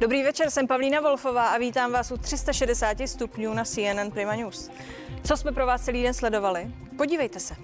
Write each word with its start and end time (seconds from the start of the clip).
Dobrý 0.00 0.22
večer, 0.22 0.50
jsem 0.50 0.66
Pavlína 0.66 1.00
Wolfová 1.00 1.46
a 1.48 1.58
vítám 1.58 1.92
vás 1.92 2.10
u 2.10 2.16
360 2.16 2.96
stupňů 3.06 3.54
na 3.54 3.64
CNN 3.64 4.10
Prima 4.12 4.34
News. 4.34 4.70
Co 5.24 5.36
jsme 5.36 5.52
pro 5.52 5.66
vás 5.66 5.84
celý 5.84 6.02
den 6.02 6.14
sledovali? 6.14 6.70
Podívejte 6.96 7.40
se. 7.40 7.56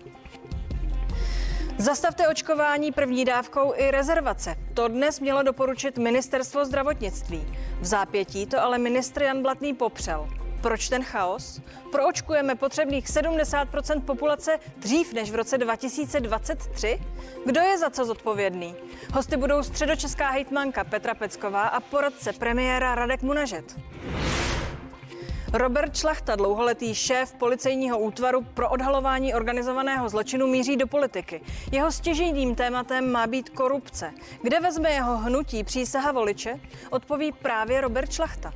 Zastavte 1.78 2.28
očkování 2.28 2.92
první 2.92 3.24
dávkou 3.24 3.72
i 3.77 3.91
rezervace. 3.91 4.56
To 4.74 4.88
dnes 4.88 5.20
mělo 5.20 5.42
doporučit 5.42 5.98
ministerstvo 5.98 6.64
zdravotnictví. 6.64 7.46
V 7.80 7.86
zápětí 7.86 8.46
to 8.46 8.62
ale 8.62 8.78
ministr 8.78 9.23
Jan 9.23 9.42
Blatný 9.42 9.74
popřel. 9.74 10.28
Proč 10.66 10.88
ten 10.88 11.04
chaos? 11.04 11.60
Proočkujeme 11.92 12.54
potřebných 12.54 13.06
70% 13.06 14.00
populace 14.00 14.59
dřív 14.77 15.12
než 15.12 15.30
v 15.30 15.34
roce 15.34 15.58
2023? 15.58 17.00
Kdo 17.45 17.60
je 17.60 17.78
za 17.78 17.91
co 17.91 18.04
zodpovědný? 18.04 18.74
Hosty 19.14 19.36
budou 19.36 19.62
středočeská 19.62 20.30
hejtmanka 20.30 20.84
Petra 20.84 21.14
Pecková 21.14 21.66
a 21.66 21.80
poradce 21.80 22.32
premiéra 22.32 22.94
Radek 22.94 23.22
Munažet. 23.22 23.77
Robert 25.52 25.96
Šlachta, 25.96 26.36
dlouholetý 26.36 26.94
šéf 26.94 27.34
policejního 27.34 27.98
útvaru 27.98 28.42
pro 28.42 28.70
odhalování 28.70 29.34
organizovaného 29.34 30.08
zločinu, 30.08 30.46
míří 30.46 30.77
do 30.77 30.86
politiky. 30.86 31.41
Jeho 31.72 31.92
stěžejným 31.92 32.55
tématem 32.55 33.12
má 33.12 33.27
být 33.27 33.50
korupce. 33.50 34.12
Kde 34.42 34.60
vezme 34.60 34.91
jeho 34.91 35.19
hnutí 35.19 35.64
přísaha 35.64 36.12
voliče? 36.12 36.60
Odpoví 36.91 37.33
právě 37.33 37.80
Robert 37.80 38.12
Šlachta. 38.12 38.52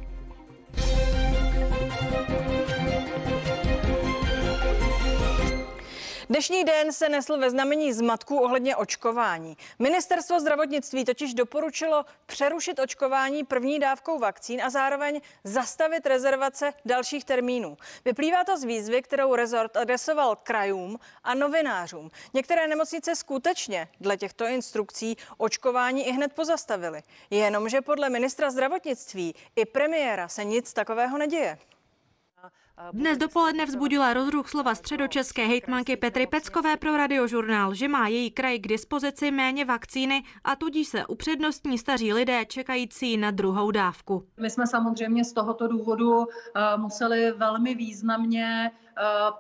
Dnešní 6.30 6.65
den 6.65 6.93
se 6.93 7.09
nesl 7.09 7.38
ve 7.38 7.51
znamení 7.51 7.93
zmatků 7.93 8.38
ohledně 8.38 8.77
očkování. 8.77 9.57
Ministerstvo 9.79 10.41
zdravotnictví 10.41 11.05
totiž 11.05 11.35
doporučilo 11.35 12.05
přerušit 12.27 12.79
očkování 12.79 13.45
první 13.45 13.79
dávkou 13.79 14.18
vakcín 14.18 14.63
a 14.63 14.71
zároveň 14.71 15.21
zastavit 15.45 16.07
rezervace 16.07 16.73
dalších 16.85 17.24
termínů. 17.24 17.77
Vyplývá 18.05 18.45
to 18.45 18.57
z 18.59 18.65
výzvy, 18.65 19.02
kterou 19.02 19.35
rezort 19.35 19.77
adresoval 19.77 20.37
krajům 20.37 20.99
a 21.24 21.35
novinářům. 21.35 22.10
Některé 22.35 22.66
nemocnice 22.66 23.16
skutečně 23.16 23.88
dle 24.01 24.16
těchto 24.16 24.46
instrukcí 24.46 25.16
očkování 25.37 26.07
i 26.07 26.12
hned 26.12 26.33
pozastavily. 26.33 27.02
Jenomže 27.30 27.80
podle 27.80 28.10
ministra 28.10 28.51
zdravotnictví 28.51 29.35
i 29.57 29.65
premiéra 29.65 30.29
se 30.29 30.45
nic 30.45 30.73
takového 30.73 31.18
neděje. 31.18 31.59
Dnes 32.93 33.19
dopoledne 33.19 33.67
vzbudila 33.67 34.15
rozruch 34.15 34.49
slova 34.49 34.75
středočeské 34.75 35.47
hejtmanky 35.47 35.97
Petry 35.97 36.27
Peckové 36.27 36.77
pro 36.77 36.97
radiožurnál, 36.97 37.75
že 37.75 37.89
má 37.89 38.09
její 38.09 38.31
kraj 38.31 38.59
k 38.59 38.69
dispozici 38.69 39.31
méně 39.31 39.65
vakcíny 39.65 40.23
a 40.45 40.57
tudíž 40.57 40.89
se 40.89 41.07
upřednostní 41.07 41.79
staří 41.79 42.13
lidé 42.13 42.45
čekající 42.45 43.17
na 43.17 43.31
druhou 43.31 43.71
dávku. 43.71 44.27
My 44.41 44.51
jsme 44.51 44.67
samozřejmě 44.67 45.25
z 45.25 45.33
tohoto 45.33 45.69
důvodu 45.69 46.25
eh, 46.25 46.77
museli 46.77 47.33
velmi 47.33 47.75
významně 47.75 48.71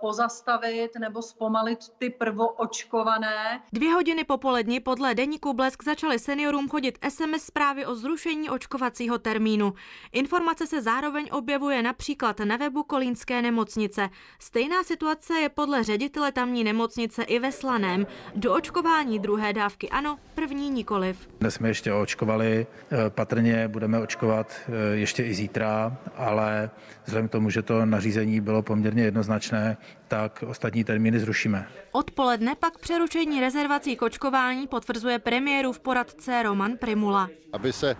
pozastavit 0.00 0.90
nebo 0.98 1.22
zpomalit 1.22 1.78
ty 1.98 2.10
prvoočkované. 2.10 3.62
Dvě 3.72 3.92
hodiny 3.92 4.24
popolední 4.24 4.80
podle 4.80 5.14
deníku 5.14 5.52
Blesk 5.52 5.84
začaly 5.84 6.18
seniorům 6.18 6.68
chodit 6.68 6.98
SMS 7.08 7.44
zprávy 7.44 7.86
o 7.86 7.94
zrušení 7.94 8.50
očkovacího 8.50 9.18
termínu. 9.18 9.74
Informace 10.12 10.66
se 10.66 10.82
zároveň 10.82 11.28
objevuje 11.32 11.82
například 11.82 12.40
na 12.40 12.56
webu 12.56 12.82
Kolínské 12.82 13.42
nemocnice. 13.42 14.10
Stejná 14.38 14.82
situace 14.82 15.34
je 15.34 15.48
podle 15.48 15.84
ředitele 15.84 16.32
tamní 16.32 16.64
nemocnice 16.64 17.22
i 17.22 17.38
ve 17.38 17.52
Slaném. 17.52 18.06
Do 18.34 18.54
očkování 18.54 19.18
druhé 19.18 19.52
dávky 19.52 19.90
ano, 19.90 20.18
první 20.40 20.70
nikoliv. 20.70 21.28
Dnes 21.40 21.54
jsme 21.54 21.68
ještě 21.68 21.92
očkovali, 21.92 22.66
eh, 22.92 23.10
patrně 23.10 23.68
budeme 23.68 23.98
očkovat 23.98 24.52
eh, 24.68 24.96
ještě 24.96 25.24
i 25.24 25.34
zítra, 25.34 25.96
ale 26.16 26.70
vzhledem 27.04 27.28
k 27.28 27.32
tomu, 27.32 27.50
že 27.50 27.62
to 27.62 27.86
nařízení 27.86 28.40
bylo 28.40 28.62
poměrně 28.62 29.02
jednoznačné, 29.02 29.76
tak 30.08 30.44
ostatní 30.46 30.84
termíny 30.84 31.20
zrušíme. 31.20 31.66
Odpoledne 31.92 32.54
pak 32.60 32.78
přerušení 32.78 33.40
rezervací 33.40 33.96
k 33.96 34.02
očkování 34.02 34.66
potvrzuje 34.66 35.18
premiérův 35.18 35.80
poradce 35.80 36.42
Roman 36.42 36.76
Primula. 36.76 37.28
Aby 37.52 37.72
se 37.72 37.90
eh, 37.90 37.96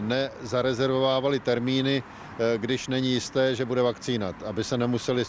nezarezervovávaly 0.00 1.40
termíny, 1.40 2.02
když 2.56 2.88
není 2.88 3.12
jisté, 3.12 3.54
že 3.54 3.64
bude 3.64 3.82
vakcína, 3.82 4.32
aby 4.46 4.64
se 4.64 4.78
nemuseli 4.78 5.24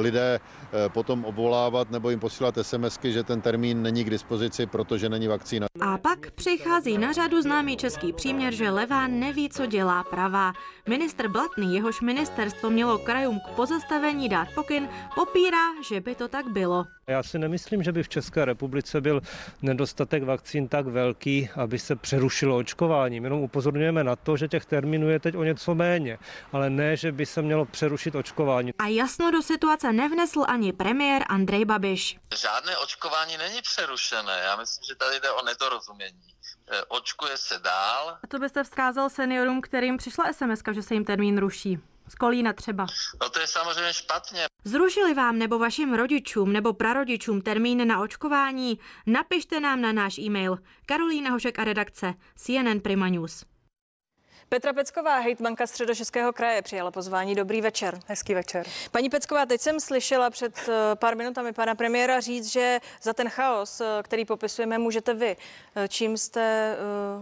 lidé 0.00 0.40
eh, 0.40 0.88
potom 0.88 1.24
obvolávat 1.24 1.90
nebo 1.90 2.10
jim 2.10 2.20
posílat 2.20 2.58
SMSky, 2.62 3.12
že 3.12 3.22
ten 3.22 3.40
termín 3.40 3.82
není 3.82 4.04
k 4.04 4.10
dispozici, 4.10 4.66
protože 4.66 5.08
není 5.08 5.28
vakcína. 5.28 5.66
A 5.80 5.98
pak 5.98 6.30
přichází 6.30 6.98
na 6.98 7.12
řadu 7.12 7.42
známý 7.42 7.76
český 7.76 8.12
příměr, 8.12 8.54
že 8.54 8.70
levá 8.70 9.06
neví, 9.06 9.48
co 9.48 9.66
dělá 9.66 10.04
pravá. 10.04 10.52
Ministr 10.88 11.28
Blatný, 11.28 11.74
jehož 11.74 12.00
ministerstvo 12.00 12.70
mělo 12.70 12.98
krajům 12.98 13.40
k 13.40 13.48
pozastavení 13.56 14.28
dát 14.28 14.48
pokyn, 14.54 14.88
popírá, 15.14 15.82
že 15.88 16.00
by 16.00 16.14
to 16.14 16.28
tak 16.28 16.48
bylo. 16.48 16.84
Já 17.06 17.22
si 17.22 17.38
nemyslím, 17.38 17.82
že 17.82 17.92
by 17.92 18.02
v 18.02 18.08
České 18.08 18.44
republice 18.44 19.00
byl 19.00 19.20
nedostatek 19.62 20.22
vakcín 20.22 20.68
tak 20.68 20.86
velký, 20.86 21.50
aby 21.56 21.78
se 21.78 21.96
přerušilo 21.96 22.56
očkování. 22.56 23.16
Jenom 23.16 23.40
upozorňujeme 23.40 24.04
na 24.04 24.16
to, 24.16 24.36
že 24.36 24.48
těch 24.48 24.64
termínů 24.64 25.10
je 25.10 25.18
teď 25.18 25.36
o 25.36 25.44
něco 25.44 25.74
méně, 25.74 26.18
ale 26.52 26.70
ne, 26.70 26.96
že 26.96 27.12
by 27.12 27.26
se 27.26 27.42
mělo 27.42 27.64
přerušit 27.64 28.14
očkování. 28.14 28.72
A 28.78 28.86
jasno 28.86 29.30
do 29.30 29.42
situace 29.42 29.92
nevnesl 29.92 30.44
ani 30.48 30.72
premiér 30.72 31.22
Andrej 31.28 31.64
Babiš. 31.64 32.18
Žádné 32.36 32.76
očkování 32.76 33.36
není 33.36 33.62
přerušené. 33.62 34.40
Já 34.44 34.56
myslím, 34.56 34.84
že 34.88 34.94
tady 34.94 35.20
jde 35.20 35.30
o 35.30 35.44
nedorozumění. 35.44 36.34
E, 36.70 36.84
očkuje 36.88 37.36
se 37.36 37.58
dál. 37.58 38.18
A 38.24 38.26
to 38.26 38.38
byste 38.38 38.64
vzkázal 38.64 39.10
seniorům, 39.10 39.60
kterým 39.60 39.96
přišla 39.96 40.32
SMS, 40.32 40.62
že 40.72 40.82
se 40.82 40.94
jim 40.94 41.04
termín 41.04 41.38
ruší 41.38 41.78
z 42.12 42.14
Kolína 42.14 42.52
třeba. 42.52 42.86
No 43.22 43.28
to 43.28 43.40
je 43.40 43.46
samozřejmě 43.46 43.92
špatně. 43.94 44.46
Zrušili 44.64 45.14
vám 45.14 45.38
nebo 45.38 45.58
vašim 45.58 45.94
rodičům 45.94 46.52
nebo 46.52 46.72
prarodičům 46.72 47.40
termín 47.40 47.88
na 47.88 48.00
očkování? 48.00 48.78
Napište 49.06 49.60
nám 49.60 49.80
na 49.80 49.92
náš 49.92 50.18
e-mail 50.18 50.58
Karolína 50.86 51.30
Hošek 51.30 51.58
a 51.58 51.64
redakce 51.64 52.14
CNN 52.36 52.80
Prima 52.82 53.08
News. 53.08 53.44
Petra 54.52 54.72
Pecková, 54.72 55.18
hejtmanka 55.18 55.66
středočeského 55.66 56.32
kraje, 56.32 56.62
přijala 56.62 56.90
pozvání. 56.90 57.34
Dobrý 57.34 57.60
večer. 57.60 58.00
Hezký 58.06 58.34
večer. 58.34 58.66
Paní 58.90 59.10
Pecková, 59.10 59.46
teď 59.46 59.60
jsem 59.60 59.80
slyšela 59.80 60.30
před 60.30 60.68
eh, 60.68 60.72
pár 60.94 61.16
minutami 61.16 61.52
pana 61.52 61.74
premiéra 61.74 62.20
říct, 62.20 62.46
že 62.46 62.80
za 63.02 63.12
ten 63.12 63.28
chaos, 63.28 63.80
eh, 63.80 63.84
který 64.02 64.24
popisujeme, 64.24 64.78
můžete 64.78 65.14
vy. 65.14 65.36
Eh, 65.76 65.88
čím 65.88 66.16
jste 66.16 66.76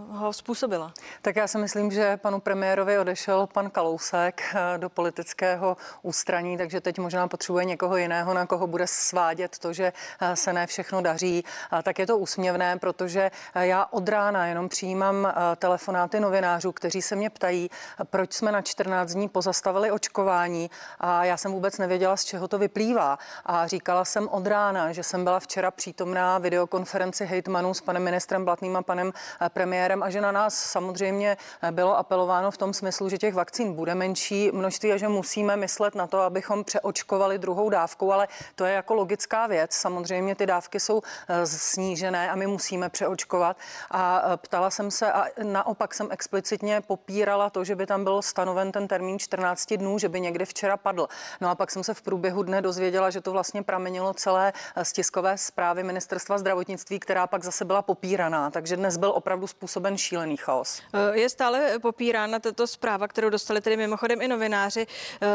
ho 0.08 0.32
způsobila? 0.32 0.92
Tak 1.22 1.36
já 1.36 1.46
si 1.46 1.58
myslím, 1.58 1.90
že 1.90 2.16
panu 2.16 2.40
premiérovi 2.40 2.98
odešel 2.98 3.46
pan 3.46 3.70
Kalousek 3.70 4.42
do 4.76 4.90
politického 4.90 5.76
ústraní, 6.02 6.58
takže 6.58 6.80
teď 6.80 6.98
možná 6.98 7.28
potřebuje 7.28 7.64
někoho 7.64 7.96
jiného, 7.96 8.34
na 8.34 8.46
koho 8.46 8.66
bude 8.66 8.86
svádět 8.86 9.58
to, 9.58 9.72
že 9.72 9.92
se 10.34 10.52
ne 10.52 10.66
všechno 10.66 11.02
daří. 11.02 11.44
Tak 11.82 11.98
je 11.98 12.06
to 12.06 12.18
úsměvné, 12.18 12.78
protože 12.78 13.30
já 13.54 13.86
od 13.90 14.08
rána 14.08 14.46
jenom 14.46 14.68
přijímám 14.68 15.32
telefonáty 15.56 16.20
novinářů, 16.20 16.72
kteří 16.72 17.02
se 17.02 17.19
mě 17.20 17.30
ptají, 17.30 17.70
proč 18.04 18.32
jsme 18.32 18.52
na 18.52 18.62
14 18.62 19.12
dní 19.12 19.28
pozastavili 19.28 19.90
očkování 19.90 20.70
a 21.00 21.24
já 21.24 21.36
jsem 21.36 21.52
vůbec 21.52 21.78
nevěděla, 21.78 22.16
z 22.16 22.24
čeho 22.24 22.48
to 22.48 22.58
vyplývá. 22.58 23.18
A 23.46 23.66
říkala 23.66 24.04
jsem 24.04 24.28
od 24.28 24.46
rána, 24.46 24.92
že 24.92 25.02
jsem 25.02 25.24
byla 25.24 25.40
včera 25.40 25.70
přítomná 25.70 26.38
videokonferenci 26.38 27.26
hejtmanů 27.26 27.74
s 27.74 27.80
panem 27.80 28.02
ministrem 28.02 28.44
Blatným 28.44 28.76
a 28.76 28.82
panem 28.82 29.12
eh, 29.12 29.48
premiérem 29.48 30.02
a 30.02 30.10
že 30.10 30.20
na 30.20 30.32
nás 30.32 30.54
samozřejmě 30.54 31.36
eh, 31.62 31.72
bylo 31.72 31.98
apelováno 31.98 32.50
v 32.50 32.56
tom 32.56 32.74
smyslu, 32.74 33.08
že 33.08 33.18
těch 33.18 33.34
vakcín 33.34 33.72
bude 33.72 33.94
menší 33.94 34.50
množství 34.52 34.92
a 34.92 34.96
že 34.96 35.08
musíme 35.08 35.56
myslet 35.56 35.94
na 35.94 36.06
to, 36.06 36.20
abychom 36.20 36.64
přeočkovali 36.64 37.38
druhou 37.38 37.70
dávku, 37.70 38.12
ale 38.12 38.28
to 38.54 38.64
je 38.64 38.74
jako 38.74 38.94
logická 38.94 39.46
věc. 39.46 39.72
Samozřejmě 39.72 40.34
ty 40.34 40.46
dávky 40.46 40.80
jsou 40.80 41.02
eh, 41.28 41.46
snížené 41.46 42.30
a 42.30 42.34
my 42.34 42.46
musíme 42.46 42.88
přeočkovat. 42.88 43.56
A 43.90 44.22
ptala 44.36 44.70
jsem 44.70 44.90
se 44.90 45.12
a 45.12 45.24
naopak 45.42 45.94
jsem 45.94 46.08
explicitně 46.10 46.80
popírala 46.80 47.09
popírala 47.10 47.50
to, 47.50 47.64
že 47.64 47.76
by 47.76 47.86
tam 47.86 48.04
byl 48.04 48.22
stanoven 48.22 48.72
ten 48.72 48.88
termín 48.88 49.18
14 49.18 49.72
dnů, 49.72 49.98
že 49.98 50.08
by 50.08 50.20
někdy 50.20 50.44
včera 50.44 50.76
padl. 50.76 51.08
No 51.40 51.50
a 51.50 51.54
pak 51.54 51.70
jsem 51.70 51.84
se 51.84 51.94
v 51.94 52.02
průběhu 52.02 52.42
dne 52.42 52.62
dozvěděla, 52.62 53.10
že 53.10 53.20
to 53.20 53.32
vlastně 53.32 53.62
pramenilo 53.62 54.14
celé 54.14 54.52
z 54.82 54.92
tiskové 54.92 55.38
zprávy 55.38 55.82
ministerstva 55.82 56.38
zdravotnictví, 56.38 57.00
která 57.00 57.26
pak 57.26 57.44
zase 57.44 57.64
byla 57.64 57.82
popíraná. 57.82 58.50
Takže 58.50 58.76
dnes 58.76 58.96
byl 58.96 59.10
opravdu 59.10 59.46
způsoben 59.46 59.98
šílený 59.98 60.36
chaos. 60.36 60.82
Je 61.12 61.28
stále 61.28 61.78
popírána 61.78 62.38
tato 62.38 62.66
zpráva, 62.66 63.08
kterou 63.08 63.30
dostali 63.30 63.60
tedy 63.60 63.76
mimochodem 63.76 64.22
i 64.22 64.28
novináři. 64.28 64.86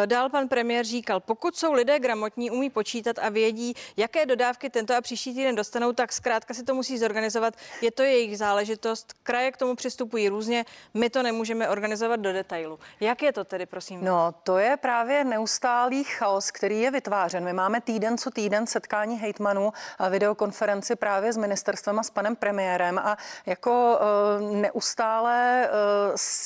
Dál 0.06 0.30
pan 0.30 0.48
premiér 0.48 0.86
říkal, 0.86 1.20
pokud 1.20 1.58
jsou 1.58 1.74
lidé 1.74 2.00
gramotní, 2.00 2.52
umí 2.52 2.70
počítat 2.70 3.20
a 3.20 3.30
vědí, 3.30 3.74
jaké 3.98 4.26
dodávky 4.26 4.70
tento 4.70 4.96
a 4.96 5.02
příští 5.02 5.34
týden 5.34 5.56
dostanou, 5.56 5.94
tak 5.94 6.14
zkrátka 6.14 6.54
si 6.54 6.64
to 6.64 6.76
musí 6.76 6.98
zorganizovat. 6.98 7.54
Je 7.82 7.92
to 7.92 8.04
jejich 8.04 8.38
záležitost. 8.38 9.14
Kraje 9.24 9.52
k 9.52 9.58
tomu 9.58 9.76
přistupují 9.76 10.30
různě. 10.30 10.66
My 10.94 11.10
to 11.10 11.24
nemůžeme 11.24 11.65
můžeme 11.66 11.72
organizovat 11.72 12.20
do 12.20 12.34
detailu. 12.34 12.80
Jak 13.00 13.22
je 13.22 13.34
to 13.34 13.44
tedy, 13.44 13.66
prosím? 13.66 14.04
No, 14.04 14.34
to 14.44 14.58
je 14.58 14.78
právě 14.78 15.24
neustálý 15.24 16.04
chaos, 16.04 16.52
který 16.52 16.82
je 16.82 16.92
vytvářen. 16.92 17.44
My 17.44 17.54
máme 17.54 17.82
týden 17.82 18.18
co 18.18 18.32
týden 18.32 18.68
setkání 18.68 19.18
hejtmanů 19.18 19.74
a 19.98 20.10
videokonferenci 20.10 20.96
právě 20.96 21.34
s 21.34 21.38
ministerstvem 21.38 22.00
a 22.00 22.04
s 22.04 22.10
panem 22.10 22.36
premiérem 22.36 23.00
a 23.00 23.18
jako 23.46 24.00
uh, 24.42 24.56
neustále 24.56 25.70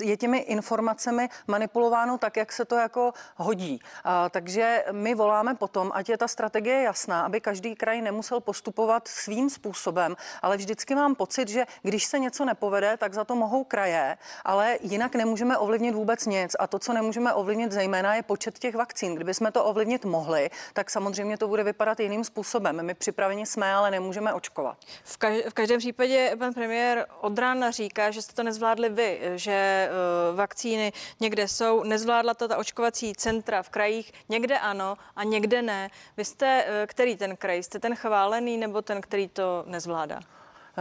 uh, 0.01 0.07
je 0.09 0.17
těmi 0.17 0.37
informacemi 0.37 1.29
manipulováno 1.47 2.17
tak, 2.17 2.37
jak 2.37 2.51
se 2.51 2.65
to 2.65 2.75
jako 2.75 3.13
hodí. 3.35 3.79
Uh, 3.79 4.11
takže 4.29 4.85
my 4.91 5.15
voláme 5.15 5.55
potom, 5.55 5.91
ať 5.93 6.09
je 6.09 6.17
ta 6.17 6.27
strategie 6.27 6.81
jasná, 6.81 7.21
aby 7.21 7.41
každý 7.41 7.75
kraj 7.75 8.01
nemusel 8.01 8.39
postupovat 8.39 9.07
svým 9.07 9.49
způsobem, 9.49 10.15
ale 10.41 10.57
vždycky 10.57 10.95
mám 10.95 11.15
pocit, 11.15 11.47
že 11.47 11.65
když 11.81 12.05
se 12.05 12.19
něco 12.19 12.45
nepovede, 12.45 12.97
tak 12.97 13.13
za 13.13 13.23
to 13.23 13.35
mohou 13.35 13.63
kraje, 13.63 14.17
ale 14.45 14.77
jinak 14.81 14.98
nemůžeme 15.07 15.57
ovlivnit 15.57 15.95
vůbec 15.95 16.25
nic. 16.25 16.55
A 16.59 16.67
to, 16.67 16.79
co 16.79 16.93
nemůžeme 16.93 17.33
ovlivnit 17.33 17.71
zejména, 17.71 18.15
je 18.15 18.23
počet 18.23 18.59
těch 18.59 18.75
vakcín. 18.75 19.15
Kdyby 19.15 19.33
jsme 19.33 19.51
to 19.51 19.65
ovlivnit 19.65 20.05
mohli, 20.05 20.49
tak 20.73 20.89
samozřejmě 20.89 21.37
to 21.37 21.47
bude 21.47 21.63
vypadat 21.63 21.99
jiným 21.99 22.23
způsobem. 22.23 22.85
My 22.85 22.93
připraveni 22.93 23.45
jsme, 23.45 23.73
ale 23.73 23.91
nemůžeme 23.91 24.33
očkovat. 24.33 24.77
V, 25.03 25.17
kaž- 25.17 25.49
v 25.49 25.53
každém 25.53 25.79
případě 25.79 26.35
pan 26.39 26.53
premiér 26.53 27.05
od 27.21 27.39
rána 27.39 27.71
říká, 27.71 28.11
že 28.11 28.21
jste 28.21 28.33
to 28.33 28.43
nezvládli 28.43 28.89
vy, 28.89 29.19
že 29.35 29.89
uh, 30.31 30.37
vakcíny 30.37 30.93
někde 31.19 31.47
jsou, 31.47 31.83
nezvládla 31.83 32.33
to 32.33 32.47
ta 32.47 32.57
očkovací 32.57 33.13
centra 33.13 33.63
v 33.63 33.69
krajích, 33.69 34.13
někde 34.29 34.59
ano 34.59 34.97
a 35.15 35.23
někde 35.23 35.61
ne. 35.61 35.89
Vy 36.17 36.25
jste, 36.25 36.65
uh, 36.65 36.71
který 36.87 37.15
ten 37.15 37.37
kraj? 37.37 37.63
Jste 37.63 37.79
ten 37.79 37.95
chválený 37.95 38.57
nebo 38.57 38.81
ten, 38.81 39.01
který 39.01 39.27
to 39.27 39.63
nezvládá? 39.67 40.19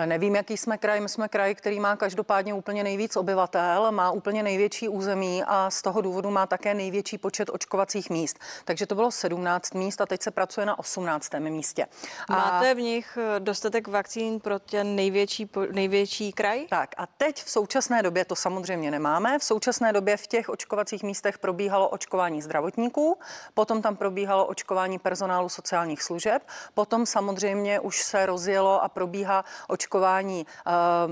Nevím, 0.07 0.35
jaký 0.37 0.57
jsme 0.57 0.79
kraj. 0.79 1.01
My 1.01 1.09
jsme 1.09 1.29
kraj, 1.29 1.55
který 1.55 1.81
má 1.81 1.97
každopádně 1.97 2.55
úplně 2.55 2.85
nejvíc 2.85 3.17
obyvatel, 3.17 3.93
má 3.93 4.11
úplně 4.11 4.43
největší 4.43 4.89
území 4.89 5.45
a 5.47 5.71
z 5.71 5.83
toho 5.83 6.01
důvodu 6.01 6.31
má 6.31 6.47
také 6.47 6.75
největší 6.75 7.19
počet 7.19 7.51
očkovacích 7.53 8.11
míst. 8.11 8.39
Takže 8.65 8.87
to 8.87 8.95
bylo 8.95 9.11
17 9.11 9.75
míst 9.75 10.01
a 10.01 10.07
teď 10.07 10.23
se 10.23 10.31
pracuje 10.31 10.67
na 10.67 10.79
18. 10.79 11.35
místě. 11.39 11.87
A... 12.29 12.33
Máte 12.33 12.75
v 12.75 12.81
nich 12.81 13.19
eh, 13.21 13.41
dostatek 13.41 13.89
vakcín 13.89 14.41
pro 14.41 14.59
ten 14.59 14.97
největší, 14.97 15.51
největší 15.73 16.33
kraj? 16.33 16.67
Tak 16.69 16.95
a 16.97 17.07
teď 17.07 17.45
v 17.45 17.51
současné 17.51 18.03
době 18.03 18.25
to 18.25 18.37
samozřejmě 18.37 18.91
nemáme. 18.91 19.39
V 19.39 19.45
současné 19.45 19.93
době 19.93 20.17
v 20.17 20.27
těch 20.27 20.49
očkovacích 20.49 21.03
místech 21.03 21.39
probíhalo 21.39 21.89
očkování 21.89 22.43
zdravotníků, 22.43 23.19
potom 23.55 23.83
tam 23.83 23.97
probíhalo 23.97 24.47
očkování 24.47 24.99
personálu 24.99 25.49
sociálních 25.49 26.03
služeb, 26.03 26.43
potom 26.75 27.07
samozřejmě 27.07 27.81
už 27.81 28.03
se 28.03 28.27
rozjelo 28.27 28.83
a 28.83 28.89
probíhá 28.89 29.45
očkování 29.69 29.88
očkování 29.89 30.47
eh, 30.47 30.71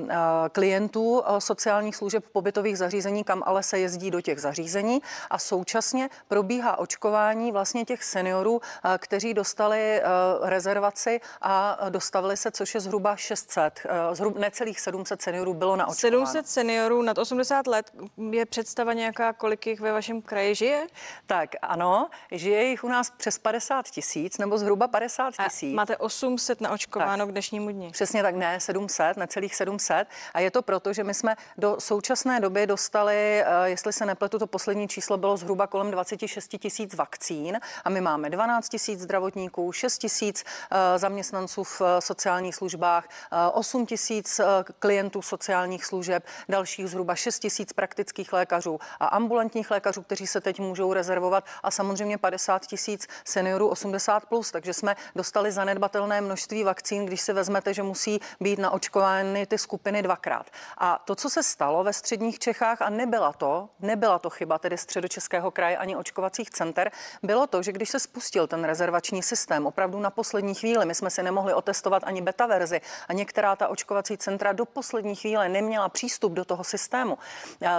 eh, 0.09 0.17
klientů 0.53 1.23
eh, 1.27 1.41
sociálních 1.41 1.97
služeb 1.97 2.25
pobytových 2.33 2.79
zařízení, 2.79 3.25
kam 3.25 3.43
ale 3.47 3.63
se 3.63 3.79
jezdí 3.79 4.11
do 4.11 4.21
těch 4.21 4.41
zařízení 4.41 5.03
a 5.31 5.39
současně 5.39 6.11
probíhá 6.29 6.79
očkování 6.79 7.53
vlastně 7.53 7.85
těch 7.85 8.05
seniorů, 8.05 8.61
kteří 8.99 9.35
dostali 9.35 10.03
rezervaci 10.43 11.21
a 11.43 11.79
dostavili 11.89 12.37
se, 12.37 12.51
což 12.51 12.75
je 12.75 12.81
zhruba 12.81 13.17
600, 13.17 13.87
zhruba 14.13 14.41
necelých 14.41 14.81
700 14.81 15.23
seniorů 15.23 15.55
bylo 15.55 15.77
na 15.77 15.87
očkování. 15.87 16.27
700 16.27 16.49
seniorů 16.49 17.03
nad 17.03 17.19
80 17.19 17.67
let 17.67 17.91
je 18.31 18.47
představa 18.47 18.93
nějaká, 18.93 19.33
kolik 19.33 19.67
jich 19.67 19.81
ve 19.81 19.93
vašem 19.93 20.23
kraji 20.23 20.55
žije? 20.55 20.87
Tak 21.27 21.51
ano, 21.63 22.09
žije 22.31 22.65
jich 22.65 22.85
u 22.85 22.89
nás 22.89 23.11
přes 23.11 23.39
50 23.39 23.87
tisíc 23.91 24.39
nebo 24.39 24.59
zhruba 24.59 24.89
50 24.89 25.35
tisíc. 25.45 25.75
Máte 25.75 25.97
800 25.97 26.61
na 26.61 26.71
očkováno 26.71 27.25
tak. 27.25 27.29
k 27.29 27.33
dnešnímu 27.33 27.71
dni. 27.71 27.91
Přesně 27.91 28.23
tak, 28.23 28.35
ne, 28.35 28.61
700, 28.67 29.17
necelých 29.17 29.55
700. 29.55 30.09
A 30.35 30.41
je 30.41 30.51
to 30.51 30.63
proto, 30.63 30.93
že 30.93 31.05
my 31.05 31.15
jsme 31.15 31.37
do 31.59 31.77
současné 31.79 32.41
doby 32.41 32.67
dostali, 32.67 33.15
eh, 33.15 33.47
jestli 33.65 33.93
se 33.93 34.07
nepletu, 34.07 34.39
to 34.39 34.47
poslední 34.47 34.89
číslo 34.89 35.17
bylo 35.17 35.37
zhruba 35.37 35.67
kolem 35.67 35.91
26 35.91 36.59
tisíc 36.59 36.95
vakcín 36.95 37.59
a 37.85 37.91
my 37.91 38.01
máme 38.01 38.31
12 38.31 38.69
tisíc 38.69 39.01
zdravotníků, 39.01 39.73
6 39.73 39.99
tisíc 39.99 40.45
eh, 40.45 40.99
zaměstnanců 40.99 41.65
v 41.65 41.81
eh, 41.81 42.01
sociálních 42.01 42.55
službách, 42.55 43.09
8 43.53 43.87
tisíc 43.87 44.41
klientů 44.79 45.23
sociálních 45.23 45.85
služeb, 45.85 46.25
dalších 46.49 46.89
zhruba 46.89 47.15
6 47.15 47.39
tisíc 47.39 47.73
praktických 47.73 48.33
lékařů 48.33 48.79
a 49.01 49.07
ambulantních 49.07 49.71
lékařů, 49.71 50.03
kteří 50.03 50.27
se 50.27 50.41
teď 50.41 50.61
můžou 50.61 50.93
rezervovat 50.93 51.45
a 51.63 51.71
samozřejmě 51.71 52.19
50 52.19 52.67
tisíc 52.67 53.07
seniorů 53.25 53.71
80+, 53.71 54.21
plus, 54.29 54.51
takže 54.51 54.73
jsme 54.73 54.97
dostali 55.15 55.53
zanedbatelné 55.53 56.21
množství 56.21 56.65
vakcín, 56.65 57.07
když 57.07 57.21
si 57.21 57.33
vezmete, 57.33 57.75
že 57.75 57.83
musí 57.83 58.21
být 58.41 58.46
být 58.47 58.59
naočkovány 58.59 59.47
ty 59.47 59.59
skupiny 59.59 60.03
dvakrát. 60.03 60.47
A 60.79 61.03
to, 61.05 61.15
co 61.15 61.31
se 61.31 61.43
stalo 61.43 61.85
ve 61.85 61.93
středních 61.93 62.39
Čechách, 62.39 62.83
a 62.83 62.91
nebyla 62.91 63.33
to, 63.33 63.69
nebyla 63.81 64.19
to 64.19 64.31
chyba 64.31 64.59
tedy 64.59 64.79
středočeského 64.79 65.51
kraje 65.51 65.77
ani 65.77 65.97
očkovacích 65.97 66.51
center, 66.51 66.91
bylo 67.23 67.47
to, 67.47 67.63
že 67.63 67.73
když 67.73 67.91
se 67.91 68.01
spustil 68.01 68.47
ten 68.47 68.65
rezervační 68.65 69.23
systém 69.23 69.67
opravdu 69.67 70.01
na 70.01 70.11
poslední 70.11 70.55
chvíli, 70.55 70.87
my 70.87 70.95
jsme 70.95 71.11
si 71.11 71.23
nemohli 71.23 71.55
otestovat 71.55 72.03
ani 72.07 72.23
beta 72.23 72.47
verzi 72.47 72.81
a 73.09 73.13
některá 73.13 73.57
ta 73.57 73.69
očkovací 73.69 74.19
centra 74.19 74.53
do 74.53 74.65
poslední 74.65 75.15
chvíle 75.15 75.49
neměla 75.49 75.89
přístup 75.89 76.33
do 76.33 76.45
toho 76.45 76.65
systému, 76.65 77.19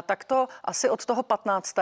tak 0.06 0.24
to 0.24 0.48
asi 0.64 0.90
od 0.90 1.06
toho 1.06 1.24
15. 1.24 1.75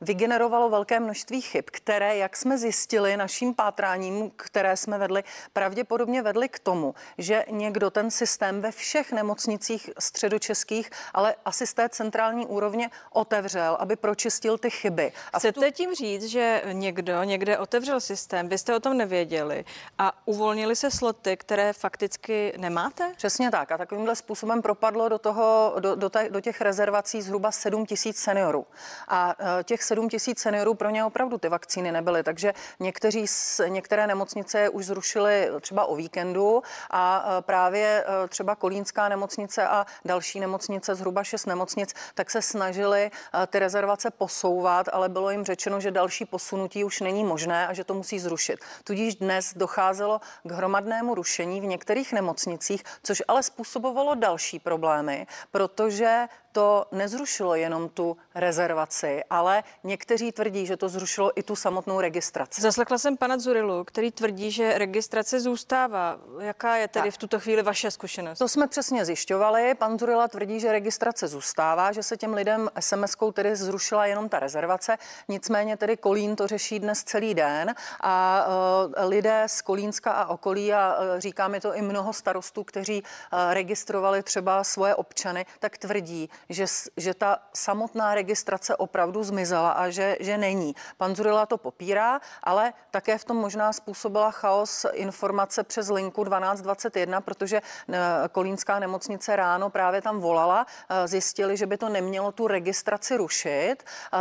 vygenerovalo 0.00 0.70
velké 0.70 1.00
množství 1.00 1.40
chyb, 1.40 1.64
které, 1.66 2.16
jak 2.16 2.36
jsme 2.36 2.58
zjistili 2.58 3.16
naším 3.16 3.54
pátráním, 3.54 4.30
které 4.36 4.76
jsme 4.76 4.98
vedli, 4.98 5.24
pravděpodobně 5.52 6.22
vedly 6.22 6.48
k 6.48 6.58
tomu, 6.58 6.94
že 7.18 7.44
někdo 7.50 7.90
ten 7.90 8.10
systém 8.20 8.60
ve 8.60 8.72
všech 8.72 9.12
nemocnicích 9.12 9.90
středočeských, 9.98 10.90
ale 11.14 11.34
asi 11.44 11.66
z 11.66 11.74
té 11.74 11.88
centrální 11.88 12.46
úrovně 12.46 12.90
otevřel, 13.12 13.76
aby 13.80 13.96
pročistil 13.96 14.58
ty 14.58 14.70
chyby. 14.70 15.12
A 15.32 15.38
Chcete 15.38 15.66
tu... 15.66 15.72
tím 15.72 15.94
říct, 15.94 16.24
že 16.24 16.62
někdo 16.72 17.22
někde 17.22 17.58
otevřel 17.58 18.00
systém, 18.00 18.48
vy 18.48 18.58
jste 18.58 18.76
o 18.76 18.80
tom 18.80 18.96
nevěděli 18.96 19.64
a 19.98 20.12
uvolnili 20.24 20.76
se 20.76 20.90
sloty, 20.90 21.36
které 21.36 21.72
fakticky 21.72 22.52
nemáte? 22.56 23.12
Přesně 23.16 23.50
tak. 23.50 23.72
A 23.72 23.78
takovýmhle 23.78 24.16
způsobem 24.16 24.62
propadlo 24.62 25.08
do, 25.08 25.18
toho, 25.18 25.76
do, 25.80 25.94
do, 25.94 26.10
te, 26.10 26.28
do 26.28 26.40
těch 26.40 26.60
rezervací 26.60 27.22
zhruba 27.22 27.50
7 27.52 27.86
tisíc 27.86 28.16
seniorů. 28.16 28.66
A 29.08 29.34
e, 29.60 29.64
těch 29.64 29.82
7 29.82 30.08
tisíc 30.08 30.38
seniorů 30.38 30.74
pro 30.74 30.90
ně 30.90 31.04
opravdu 31.04 31.38
ty 31.38 31.48
vakcíny 31.48 31.92
nebyly. 31.92 32.22
Takže 32.22 32.52
někteří, 32.80 33.24
některé 33.68 34.06
nemocnice 34.06 34.68
už 34.68 34.86
zrušily 34.86 35.48
třeba 35.60 35.84
o 35.84 35.96
víkendu 35.96 36.62
a 36.90 37.24
e, 37.38 37.42
právě 37.42 38.04
třeba 38.28 38.54
Kolínská 38.54 39.08
nemocnice 39.08 39.68
a 39.68 39.86
další 40.04 40.40
nemocnice, 40.40 40.94
zhruba 40.94 41.24
šest 41.24 41.46
nemocnic, 41.46 41.94
tak 42.14 42.30
se 42.30 42.42
snažili 42.42 43.10
eh, 43.10 43.46
ty 43.46 43.58
rezervace 43.58 44.10
posouvat, 44.10 44.88
ale 44.92 45.08
bylo 45.08 45.30
jim 45.30 45.44
řečeno, 45.44 45.80
že 45.80 45.90
další 45.90 46.24
posunutí 46.24 46.84
už 46.84 47.00
není 47.00 47.24
možné 47.24 47.66
a 47.66 47.72
že 47.72 47.84
to 47.84 47.94
musí 47.94 48.18
zrušit. 48.18 48.60
Tudíž 48.84 49.16
dnes 49.16 49.54
docházelo 49.56 50.20
k 50.44 50.52
hromadnému 50.52 51.14
rušení 51.14 51.60
v 51.60 51.64
některých 51.64 52.12
nemocnicích, 52.12 52.82
což 53.02 53.22
ale 53.28 53.42
způsobovalo 53.42 54.14
další 54.14 54.58
problémy, 54.58 55.26
protože 55.50 56.26
to 56.52 56.86
nezrušilo 56.92 57.54
jenom 57.54 57.88
tu 57.88 58.16
rezervaci, 58.34 59.24
ale 59.30 59.64
někteří 59.84 60.32
tvrdí, 60.32 60.66
že 60.66 60.76
to 60.76 60.88
zrušilo 60.88 61.38
i 61.38 61.42
tu 61.42 61.56
samotnou 61.56 62.00
registraci. 62.00 62.60
Zaslechla 62.60 62.98
jsem 62.98 63.16
pana 63.16 63.38
Zurilu, 63.38 63.84
který 63.84 64.12
tvrdí, 64.12 64.50
že 64.50 64.78
registrace 64.78 65.40
zůstává. 65.40 66.18
Jaká 66.40 66.76
je 66.76 66.88
tedy 66.88 67.08
tak. 67.08 67.14
v 67.14 67.18
tuto 67.18 67.40
chvíli 67.40 67.62
vaše 67.62 67.90
zkušenost? 67.90 68.38
To 68.38 68.48
jsme 68.48 68.66
přesně 68.66 69.04
zjišťovali. 69.04 69.74
Pan 69.74 69.98
Zurila 69.98 70.28
tvrdí, 70.28 70.60
že 70.60 70.72
registrace 70.72 71.28
zůstává, 71.28 71.92
že 71.92 72.02
se 72.02 72.16
těm 72.16 72.34
lidem 72.34 72.70
SMS-kou 72.80 73.32
tedy 73.32 73.56
zrušila 73.56 74.06
jenom 74.06 74.28
ta 74.28 74.38
rezervace. 74.38 74.96
Nicméně 75.28 75.76
tedy 75.76 75.96
Kolín 75.96 76.36
to 76.36 76.46
řeší 76.46 76.78
dnes 76.78 77.04
celý 77.04 77.34
den 77.34 77.74
a 78.00 78.46
uh, 78.46 79.08
lidé 79.08 79.44
z 79.46 79.62
Kolínska 79.62 80.12
a 80.12 80.26
okolí, 80.26 80.72
a 80.72 80.96
uh, 80.98 81.18
říká 81.18 81.48
mi 81.48 81.60
to 81.60 81.74
i 81.74 81.82
mnoho 81.82 82.12
starostů, 82.12 82.64
kteří 82.64 83.02
uh, 83.02 83.38
registrovali 83.52 84.22
třeba 84.22 84.64
svoje 84.64 84.94
občany, 84.94 85.46
tak 85.58 85.78
tvrdí, 85.78 86.30
že, 86.50 86.66
že 86.96 87.14
ta 87.14 87.38
samotná 87.54 88.14
registrace 88.14 88.76
opravdu 88.76 89.22
zmizela 89.22 89.70
a 89.70 89.90
že, 89.90 90.16
že 90.20 90.38
není. 90.38 90.74
Pan 90.96 91.16
Zurila 91.16 91.46
to 91.46 91.58
popírá, 91.58 92.20
ale 92.42 92.72
také 92.90 93.18
v 93.18 93.24
tom 93.24 93.36
možná 93.36 93.72
způsobila 93.72 94.30
chaos 94.30 94.86
informace 94.92 95.62
přes 95.62 95.88
linku 95.88 96.24
1221, 96.24 97.20
protože 97.20 97.62
eh, 97.62 97.98
Kolínská 98.32 98.78
nemocnice 98.78 99.36
ráno 99.36 99.70
právě 99.70 100.02
tam 100.02 100.20
volala, 100.20 100.66
eh, 100.66 101.08
zjistili, 101.08 101.56
že 101.56 101.66
by 101.66 101.76
to 101.76 101.88
nemělo 101.88 102.32
tu 102.32 102.46
registraci 102.46 103.16
rušit, 103.16 103.76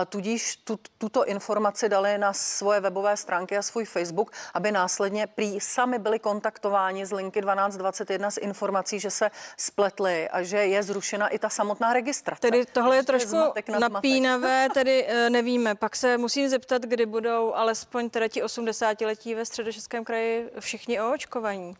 tudíž 0.10 0.56
tu, 0.56 0.80
tuto 0.98 1.26
informaci 1.26 1.90
dali 1.90 2.18
na 2.18 2.34
svoje 2.34 2.80
webové 2.80 3.18
stránky 3.18 3.58
a 3.58 3.62
svůj 3.62 3.86
Facebook, 3.86 4.32
aby 4.54 4.72
následně 4.72 5.28
prý 5.28 5.60
sami 5.60 6.00
byli 6.00 6.20
kontaktováni 6.20 7.06
z 7.06 7.12
linky 7.12 7.42
1221 7.42 8.32
s 8.32 8.38
informací, 8.38 9.00
že 9.00 9.12
se 9.12 9.32
spletli 9.58 10.30
a 10.30 10.44
že 10.44 10.58
je 10.58 10.84
zrušena 10.84 11.28
i 11.28 11.40
ta 11.40 11.50
samotná 11.50 11.94
registrace 11.94 12.19
registrace. 12.20 12.42
Tedy 12.42 12.66
tohle 12.66 12.96
je 12.96 13.04
trošku 13.04 13.38
napínavé, 13.80 14.68
tedy 14.74 15.06
eh, 15.08 15.30
nevíme. 15.30 15.76
Pak 15.76 15.96
se 15.96 16.18
musím 16.18 16.50
zeptat, 16.50 16.82
kdy 16.82 17.06
budou 17.06 17.54
alespoň 17.54 18.10
teda 18.10 18.28
ti 18.28 18.44
80-letí 18.44 19.36
ve 19.36 19.46
středočeském 19.46 20.04
kraji 20.04 20.50
všichni 20.60 21.02
očkovaní. 21.02 21.74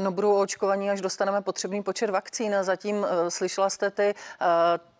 No 0.00 0.12
budou 0.12 0.34
očkovaní, 0.34 0.90
až 0.90 1.00
dostaneme 1.00 1.42
potřebný 1.42 1.82
počet 1.82 2.10
vakcín. 2.10 2.54
Zatím 2.60 2.96
uh, 2.96 3.06
slyšela 3.28 3.70
jste 3.70 3.90
ty 3.90 4.14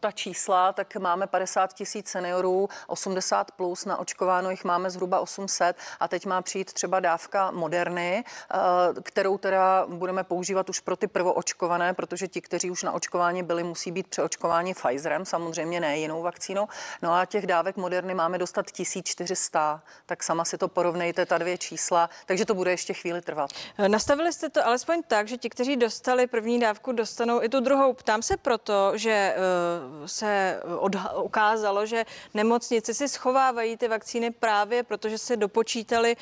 ta 0.01 0.11
čísla, 0.11 0.73
tak 0.73 0.97
máme 0.97 1.27
50 1.27 1.73
tisíc 1.75 2.09
seniorů, 2.09 2.69
80 2.87 3.51
plus, 3.51 3.85
na 3.85 3.97
očkováno 3.97 4.51
jich 4.51 4.65
máme 4.65 4.91
zhruba 4.91 5.21
800 5.21 5.77
a 6.01 6.09
teď 6.09 6.27
má 6.27 6.43
přijít 6.43 6.73
třeba 6.73 7.01
dávka 7.01 7.51
Moderny, 7.51 8.25
eh, 8.25 8.57
kterou 9.03 9.39
teda 9.39 9.87
budeme 9.89 10.25
používat 10.25 10.69
už 10.69 10.81
pro 10.81 10.97
ty 10.97 11.07
prvoočkované, 11.07 11.95
protože 11.95 12.29
ti, 12.29 12.41
kteří 12.41 12.71
už 12.71 12.83
na 12.83 12.93
očkování 12.93 13.43
byli, 13.43 13.65
musí 13.65 13.93
být 13.93 14.07
přeočkováni 14.09 14.75
Pfizerem, 14.75 15.25
samozřejmě 15.25 15.81
ne 15.81 15.99
jinou 15.99 16.23
vakcínou. 16.23 16.69
No 17.03 17.15
a 17.15 17.27
těch 17.27 17.47
dávek 17.47 17.77
Moderny 17.77 18.15
máme 18.15 18.39
dostat 18.39 18.71
1400, 18.71 19.83
tak 20.07 20.23
sama 20.23 20.45
si 20.45 20.59
to 20.59 20.69
porovnejte, 20.69 21.27
ta 21.27 21.39
dvě 21.39 21.59
čísla, 21.59 22.11
takže 22.27 22.45
to 22.45 22.55
bude 22.55 22.71
ještě 22.71 22.95
chvíli 22.95 23.21
trvat. 23.21 23.51
Nastavili 23.89 24.33
jste 24.33 24.49
to 24.49 24.67
alespoň 24.67 25.03
tak, 25.03 25.29
že 25.29 25.37
ti, 25.37 25.51
kteří 25.51 25.77
dostali 25.77 26.27
první 26.27 26.61
dávku, 26.61 26.93
dostanou 26.93 27.43
i 27.43 27.49
tu 27.49 27.61
druhou. 27.61 27.93
Ptám 27.93 28.23
se 28.23 28.37
proto, 28.37 28.93
že 28.95 29.35
uh, 29.37 29.90
se 30.07 30.63
odha- 30.65 31.25
ukázalo, 31.25 31.87
že 31.87 32.05
nemocnice 32.35 32.95
si 32.95 33.09
schovávají 33.09 33.77
ty 33.77 33.89
vakcíny 33.89 34.31
právě 34.31 34.83
protože 34.83 35.19
se 35.19 35.37
dopočítali 35.37 36.17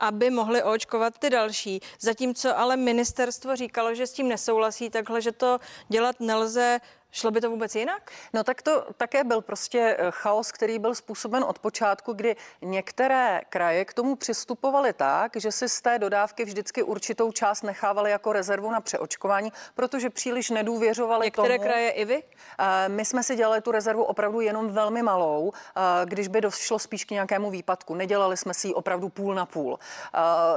aby 0.00 0.30
mohli 0.30 0.62
očkovat 0.62 1.18
ty 1.18 1.30
další. 1.30 1.80
Zatímco 2.00 2.58
ale 2.58 2.76
ministerstvo 2.76 3.56
říkalo, 3.56 3.94
že 3.94 4.06
s 4.06 4.12
tím 4.12 4.28
nesouhlasí 4.28 4.90
takhle, 4.90 5.20
že 5.20 5.32
to 5.32 5.58
dělat 5.88 6.20
nelze 6.20 6.80
Šlo 7.12 7.30
by 7.30 7.40
to 7.40 7.50
vůbec 7.50 7.74
jinak? 7.74 8.10
No 8.32 8.44
tak 8.44 8.62
to 8.62 8.86
také 8.96 9.24
byl 9.24 9.40
prostě 9.40 9.96
eh, 9.98 10.06
chaos, 10.10 10.52
který 10.52 10.78
byl 10.78 10.94
způsoben 10.94 11.44
od 11.44 11.58
počátku, 11.58 12.12
kdy 12.12 12.36
některé 12.62 13.40
kraje 13.48 13.84
k 13.84 13.94
tomu 13.94 14.16
přistupovaly 14.16 14.92
tak, 14.92 15.32
že 15.36 15.52
si 15.52 15.68
z 15.68 15.80
té 15.80 15.98
dodávky 15.98 16.44
vždycky 16.44 16.82
určitou 16.82 17.32
část 17.32 17.62
nechávali 17.62 18.10
jako 18.10 18.32
rezervu 18.32 18.70
na 18.70 18.80
přeočkování, 18.80 19.52
protože 19.74 20.10
příliš 20.10 20.50
nedůvěřovali 20.50 21.26
Některé 21.26 21.58
tomu. 21.58 21.68
kraje 21.68 21.90
i 21.90 22.04
vy? 22.04 22.22
Eh, 22.58 22.88
my 22.88 23.04
jsme 23.04 23.22
si 23.22 23.36
dělali 23.36 23.60
tu 23.60 23.70
rezervu 23.70 24.04
opravdu 24.04 24.40
jenom 24.40 24.68
velmi 24.68 25.02
malou, 25.02 25.52
eh, 25.52 25.80
když 26.04 26.28
by 26.28 26.40
došlo 26.40 26.78
spíš 26.78 27.04
k 27.04 27.10
nějakému 27.10 27.50
výpadku. 27.50 27.94
Nedělali 27.94 28.36
jsme 28.36 28.54
si 28.54 28.68
ji 28.68 28.74
opravdu 28.74 29.08
půl 29.08 29.34
na 29.34 29.46
půl. 29.46 29.78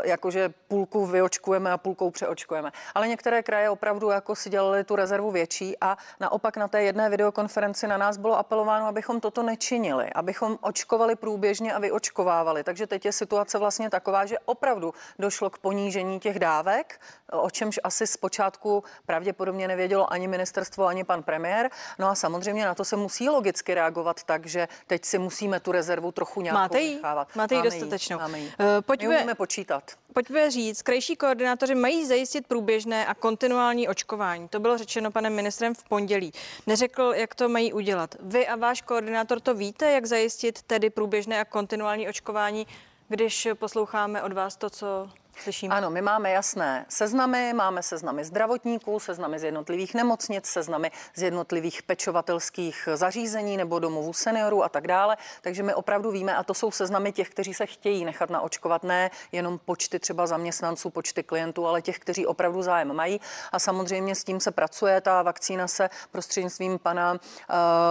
Jakože 0.03 0.53
půlku 0.67 1.05
vyočkujeme 1.05 1.71
a 1.71 1.77
půlkou 1.77 2.11
přeočkujeme. 2.11 2.71
Ale 2.95 3.07
některé 3.07 3.43
kraje 3.43 3.69
opravdu 3.69 4.09
jako 4.09 4.35
si 4.35 4.49
dělali 4.49 4.83
tu 4.83 4.95
rezervu 4.95 5.31
větší 5.31 5.75
a 5.81 5.97
na 6.19 6.31
naopak 6.51 6.57
na 6.57 6.67
té 6.67 6.83
jedné 6.83 7.09
videokonferenci 7.09 7.87
na 7.87 7.97
nás 7.97 8.17
bylo 8.17 8.37
apelováno, 8.37 8.87
abychom 8.87 9.19
toto 9.19 9.43
nečinili, 9.43 10.09
abychom 10.15 10.57
očkovali 10.61 11.15
průběžně 11.15 11.73
a 11.73 11.79
vyočkovávali. 11.79 12.63
Takže 12.63 12.87
teď 12.87 13.05
je 13.05 13.11
situace 13.11 13.59
vlastně 13.59 13.89
taková, 13.89 14.25
že 14.25 14.39
opravdu 14.45 14.93
došlo 15.19 15.49
k 15.49 15.57
ponížení 15.57 16.19
těch 16.19 16.39
dávek, 16.39 16.99
o 17.31 17.49
čemž 17.49 17.79
asi 17.83 18.07
zpočátku 18.07 18.83
pravděpodobně 19.05 19.67
nevědělo 19.67 20.13
ani 20.13 20.27
ministerstvo, 20.27 20.85
ani 20.85 21.03
pan 21.03 21.23
premiér. 21.23 21.69
No 21.99 22.07
a 22.09 22.15
samozřejmě 22.15 22.65
na 22.65 22.75
to 22.75 22.85
se 22.85 22.95
musí 22.95 23.29
logicky 23.29 23.73
reagovat 23.73 24.23
tak, 24.23 24.45
že 24.45 24.67
teď 24.87 25.05
si 25.05 25.17
musíme 25.17 25.59
tu 25.59 25.71
rezervu 25.71 26.11
trochu 26.11 26.41
nějak 26.41 26.55
Máte 26.55 26.77
nechávat. 26.77 27.35
Máte 27.35 27.55
jí 27.55 27.61
dostatečnou. 27.63 28.17
Máme 28.17 28.39
jí. 28.39 28.45
Uh, 28.47 28.65
pojďme, 28.81 29.09
My 29.09 29.15
umíme 29.15 29.35
počítat. 29.35 29.91
Pojďme 30.13 30.51
říct, 30.51 30.81
krajší 30.81 31.15
koordinátoři 31.15 31.75
mají 31.75 32.05
zajistit 32.05 32.47
průběžné 32.47 33.05
a 33.05 33.13
kontinuální 33.13 33.87
očkování. 33.87 34.47
To 34.47 34.59
bylo 34.59 34.77
řečeno 34.77 35.11
panem 35.11 35.35
ministrem 35.35 35.73
v 35.75 35.83
pondělí. 35.83 36.31
Neřekl, 36.67 37.13
jak 37.15 37.35
to 37.35 37.49
mají 37.49 37.73
udělat. 37.73 38.15
Vy 38.19 38.47
a 38.47 38.55
váš 38.55 38.81
koordinátor 38.81 39.39
to 39.39 39.55
víte, 39.55 39.91
jak 39.91 40.05
zajistit 40.05 40.61
tedy 40.61 40.89
průběžné 40.89 41.39
a 41.39 41.45
kontinuální 41.45 42.09
očkování, 42.09 42.67
když 43.07 43.47
posloucháme 43.53 44.23
od 44.23 44.33
vás 44.33 44.55
to, 44.55 44.69
co 44.69 45.09
Slyším. 45.43 45.71
Ano, 45.71 45.89
my 45.89 46.01
máme 46.01 46.31
jasné 46.31 46.85
seznamy, 46.89 47.53
máme 47.53 47.83
seznamy 47.83 48.25
zdravotníků, 48.25 48.99
seznamy 48.99 49.39
z 49.39 49.43
jednotlivých 49.43 49.93
nemocnic, 49.93 50.45
seznamy 50.45 50.91
z 51.15 51.21
jednotlivých 51.21 51.83
pečovatelských 51.83 52.89
zařízení 52.95 53.57
nebo 53.57 53.79
domovů 53.79 54.13
seniorů 54.13 54.63
a 54.63 54.69
tak 54.69 54.87
dále. 54.87 55.17
Takže 55.41 55.63
my 55.63 55.73
opravdu 55.73 56.11
víme, 56.11 56.35
a 56.35 56.43
to 56.43 56.53
jsou 56.53 56.71
seznamy 56.71 57.11
těch, 57.11 57.29
kteří 57.29 57.53
se 57.53 57.65
chtějí 57.65 58.05
nechat 58.05 58.29
naočkovat, 58.29 58.83
ne 58.83 59.11
jenom 59.31 59.59
počty 59.65 59.99
třeba 59.99 60.27
zaměstnanců, 60.27 60.89
počty 60.89 61.23
klientů, 61.23 61.67
ale 61.67 61.81
těch, 61.81 61.99
kteří 61.99 62.25
opravdu 62.27 62.61
zájem 62.61 62.93
mají. 62.93 63.21
A 63.51 63.59
samozřejmě 63.59 64.15
s 64.15 64.23
tím 64.23 64.39
se 64.39 64.51
pracuje. 64.51 65.01
Ta 65.01 65.21
vakcína 65.21 65.67
se 65.67 65.89
prostřednictvím 66.11 66.79
pana 66.79 67.11
uh, 67.11 67.17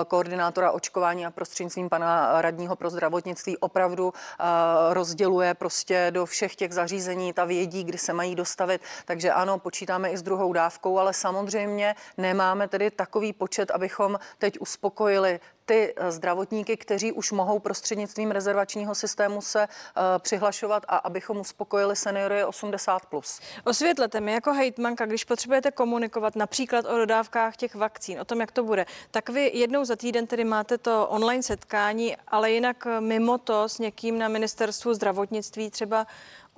koordinátora 0.09 0.71
očkování 0.71 1.26
a 1.26 1.30
prostřednictvím 1.30 1.88
pana 1.88 2.42
radního 2.42 2.76
pro 2.76 2.90
zdravotnictví 2.90 3.59
opravdu 3.59 4.07
uh, 4.09 4.14
rozděluje 4.92 5.54
prostě 5.54 6.07
do 6.11 6.26
všech 6.26 6.57
těch 6.57 6.73
zařízení 6.73 7.33
ta 7.40 7.44
vědí, 7.44 7.85
kdy 7.85 7.99
se 7.99 8.12
mají 8.12 8.35
dostavit. 8.35 8.82
Takže 9.04 9.32
ano, 9.32 9.59
počítáme 9.59 10.11
i 10.11 10.16
s 10.16 10.23
druhou 10.23 10.52
dávkou, 10.52 10.99
ale 10.99 11.14
samozřejmě 11.14 11.94
nemáme 12.18 12.68
tedy 12.68 12.90
takový 12.90 13.32
počet, 13.32 13.70
abychom 13.70 14.18
teď 14.38 14.61
uspokojili 14.61 15.40
ty 15.70 15.94
eh, 15.97 16.12
zdravotníky, 16.12 16.76
kteří 16.76 17.12
už 17.12 17.32
mohou 17.32 17.59
prostřednictvím 17.59 18.30
rezervačního 18.30 18.94
systému 18.94 19.40
se 19.40 19.68
uh, 19.68 20.02
přihlašovat 20.18 20.82
a 20.88 20.97
abychom 20.97 21.37
uspokojili 21.37 21.97
seniory 21.97 22.44
80+. 22.44 22.99
Plus. 23.11 23.40
Osvětlete 23.64 24.20
mi 24.20 24.32
jako 24.32 24.52
hejtmanka, 24.52 25.06
když 25.06 25.25
potřebujete 25.25 25.70
komunikovat 25.70 26.37
například 26.37 26.85
o 26.85 26.97
dodávkách 26.97 27.56
těch 27.56 27.75
vakcín, 27.75 28.20
o 28.20 28.25
tom, 28.25 28.40
jak 28.40 28.52
to 28.52 28.64
bude, 28.64 28.87
tak 29.11 29.28
vy 29.28 29.50
jednou 29.54 29.85
za 29.85 29.97
týden 29.97 30.26
tedy 30.26 30.44
máte 30.44 30.78
to 30.78 31.06
online 31.06 31.42
setkání, 31.42 32.16
ale 32.28 32.50
jinak 32.50 32.87
mimo 33.00 33.38
to 33.38 33.68
s 33.68 33.78
někým 33.78 34.18
na 34.18 34.28
ministerstvu 34.28 34.94
zdravotnictví 34.94 35.70
třeba 35.70 36.06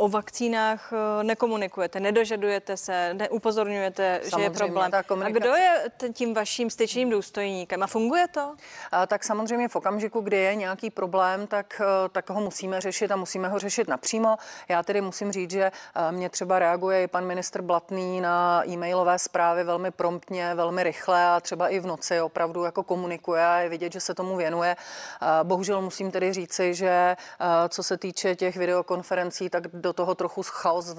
o 0.02 0.09
vakcínách 0.09 0.92
eh, 0.92 1.25
nekomunikujete, 1.25 2.00
nedožadujete 2.00 2.76
se, 2.76 3.14
neupozorňujete, 3.14 4.21
Samozřejmě, 4.23 4.38
že 4.38 4.44
je 4.44 4.50
problém. 4.50 4.90
Komunikace... 5.06 5.37
A 5.37 5.40
kdo 5.40 5.54
je 5.54 5.90
tím 6.12 6.35
vaším 6.35 6.71
styčným 6.71 7.11
důstojníkem? 7.11 7.82
A 7.82 7.87
funguje 7.87 8.28
to? 8.28 8.54
A, 8.92 9.06
tak 9.06 9.25
samozřejmě 9.25 9.68
v 9.68 9.76
okamžiku, 9.76 10.21
kdy 10.21 10.37
je 10.37 10.54
nějaký 10.54 10.90
problém, 10.90 11.47
tak, 11.47 11.80
eh, 11.85 12.09
tak 12.09 12.30
ho 12.30 12.40
musíme 12.40 12.80
řešit 12.80 13.12
a 13.12 13.16
musíme 13.16 13.49
ho 13.49 13.59
řešit 13.59 13.88
napřímo. 13.88 14.37
Já 14.68 14.82
tedy 14.82 15.00
musím 15.00 15.32
říct, 15.32 15.50
že 15.50 15.73
eh, 15.94 16.12
mě 16.12 16.30
třeba 16.30 16.59
reaguje 16.59 17.02
i 17.02 17.06
pan 17.06 17.25
ministr 17.25 17.62
Blatný 17.62 18.21
na 18.21 18.62
e-mailové 18.68 19.18
zprávy 19.18 19.64
velmi 19.64 19.90
promptně, 19.90 20.54
velmi 20.54 20.82
rychle 20.82 21.25
a 21.25 21.40
třeba 21.40 21.68
i 21.68 21.80
v 21.80 21.87
noci 21.87 22.21
opravdu 22.21 22.64
jako 22.64 22.82
komunikuje 22.82 23.47
a 23.47 23.59
je 23.59 23.68
vidět, 23.68 23.92
že 23.92 24.00
se 24.00 24.14
tomu 24.14 24.37
věnuje. 24.37 24.76
Bohužel 25.42 25.82
musím 25.82 26.11
tedy 26.11 26.32
říci, 26.32 26.75
že 26.75 27.16
co 27.68 27.82
se 27.82 27.97
týče 27.97 28.37
těch 28.37 28.56
videokonferencí, 28.56 29.50
tak 29.50 29.66
do 29.73 29.91
toho 29.92 30.14
trochu 30.14 30.42
chaos 30.42 30.94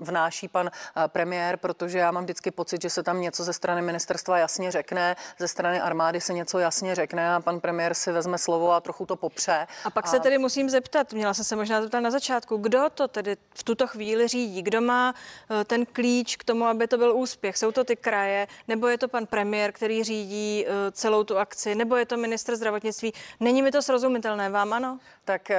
vnáší 0.00 0.48
pan 0.48 0.70
eh, 0.70 1.08
premiér, 1.08 1.56
protože 1.56 1.98
já 1.98 2.10
mám 2.10 2.24
vždycky 2.24 2.50
pocit, 2.50 2.82
že 2.82 2.90
se 2.90 3.02
tam 3.02 3.20
něco 3.20 3.44
ze 3.44 3.52
strany 3.52 3.82
ministerstva 3.82 4.38
jasně 4.38 4.70
řekne, 4.70 5.16
ze 5.38 5.48
strany 5.48 5.80
armády 5.80 6.20
se 6.20 6.32
něco 6.32 6.58
jasně 6.58 6.94
řekne 6.94 7.34
a 7.34 7.40
pan 7.40 7.60
premiér 7.60 7.94
si 7.94 8.12
vezme 8.12 8.38
slovo 8.38 8.72
a 8.72 8.80
trochu 8.80 9.06
to 9.06 9.16
popře. 9.16 9.66
A 9.84 9.90
pak 9.90 10.04
a... 10.04 10.08
se 10.08 10.20
tedy 10.20 10.38
musím 10.38 10.70
zeptat, 10.70 11.12
měla 11.12 11.34
jsem 11.34 11.44
se 11.44 11.56
možná 11.56 11.82
zeptat 11.82 12.00
na 12.00 12.10
začátku, 12.10 12.56
kdo 12.56 12.90
to 12.94 13.08
tedy 13.08 13.36
v 13.54 13.62
tuto 13.64 13.86
chvíli 13.86 14.28
řídí, 14.28 14.62
kdo 14.62 14.80
má 14.80 15.14
eh, 15.50 15.64
ten 15.64 15.86
klíč 15.86 16.36
k 16.36 16.44
tomu, 16.44 16.64
aby 16.64 16.88
to 16.88 16.98
byl 16.98 17.16
úspěch? 17.16 17.58
Jsou 17.58 17.72
to 17.72 17.84
ty 17.84 17.96
kraje, 17.96 18.46
nebo 18.68 18.86
je 18.86 18.98
to 18.98 19.08
pan 19.08 19.26
premiér, 19.26 19.72
který 19.72 20.04
řídí 20.04 20.66
eh, 20.66 20.90
celou 20.92 21.24
tu 21.24 21.38
akci, 21.38 21.74
nebo 21.74 21.96
je 21.96 22.06
to 22.06 22.16
ministr 22.16 22.56
zdravotnictví? 22.56 23.12
Není 23.40 23.62
mi 23.62 23.70
to 23.70 23.82
srozumitelné, 23.82 24.50
vám 24.50 24.72
ano? 24.72 24.98
Tak 25.24 25.50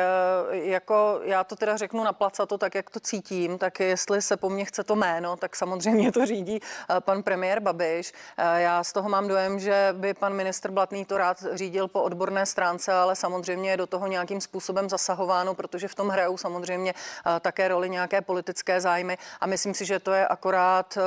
jako 0.51 1.19
já 1.23 1.43
to 1.43 1.55
teda 1.55 1.77
řeknu 1.77 2.03
na 2.03 2.13
plac 2.43 2.49
to 2.53 2.57
tak, 2.57 2.75
jak 2.75 2.89
to 2.89 2.99
cítím, 2.99 3.57
tak 3.57 3.79
jestli 3.79 4.21
se 4.21 4.37
po 4.37 4.49
mně 4.49 4.65
chce 4.65 4.83
to 4.83 4.95
jméno, 4.95 5.37
tak 5.37 5.55
samozřejmě 5.55 6.11
to 6.11 6.25
řídí 6.25 6.59
eh, 6.59 7.01
pan 7.01 7.23
premiér 7.23 7.59
Babiš. 7.59 8.13
Eh, 8.37 8.61
já 8.61 8.83
z 8.83 8.93
toho 8.93 9.09
mám 9.09 9.27
dojem, 9.27 9.59
že 9.59 9.89
by 9.97 10.13
pan 10.13 10.33
ministr 10.33 10.71
Blatný 10.71 11.05
to 11.05 11.17
rád 11.17 11.43
řídil 11.53 11.87
po 11.87 12.03
odborné 12.03 12.45
stránce, 12.45 12.93
ale 12.93 13.15
samozřejmě 13.15 13.69
je 13.69 13.77
do 13.77 13.87
toho 13.87 14.07
nějakým 14.07 14.41
způsobem 14.41 14.89
zasahováno, 14.89 15.55
protože 15.55 15.87
v 15.87 15.95
tom 15.95 16.09
hrajou 16.09 16.37
samozřejmě 16.37 16.93
eh, 16.93 17.39
také 17.39 17.67
roli 17.67 17.89
nějaké 17.89 18.21
politické 18.21 18.81
zájmy 18.81 19.17
a 19.41 19.47
myslím 19.47 19.73
si, 19.73 19.85
že 19.85 19.99
to 19.99 20.11
je 20.11 20.27
akorát 20.27 20.97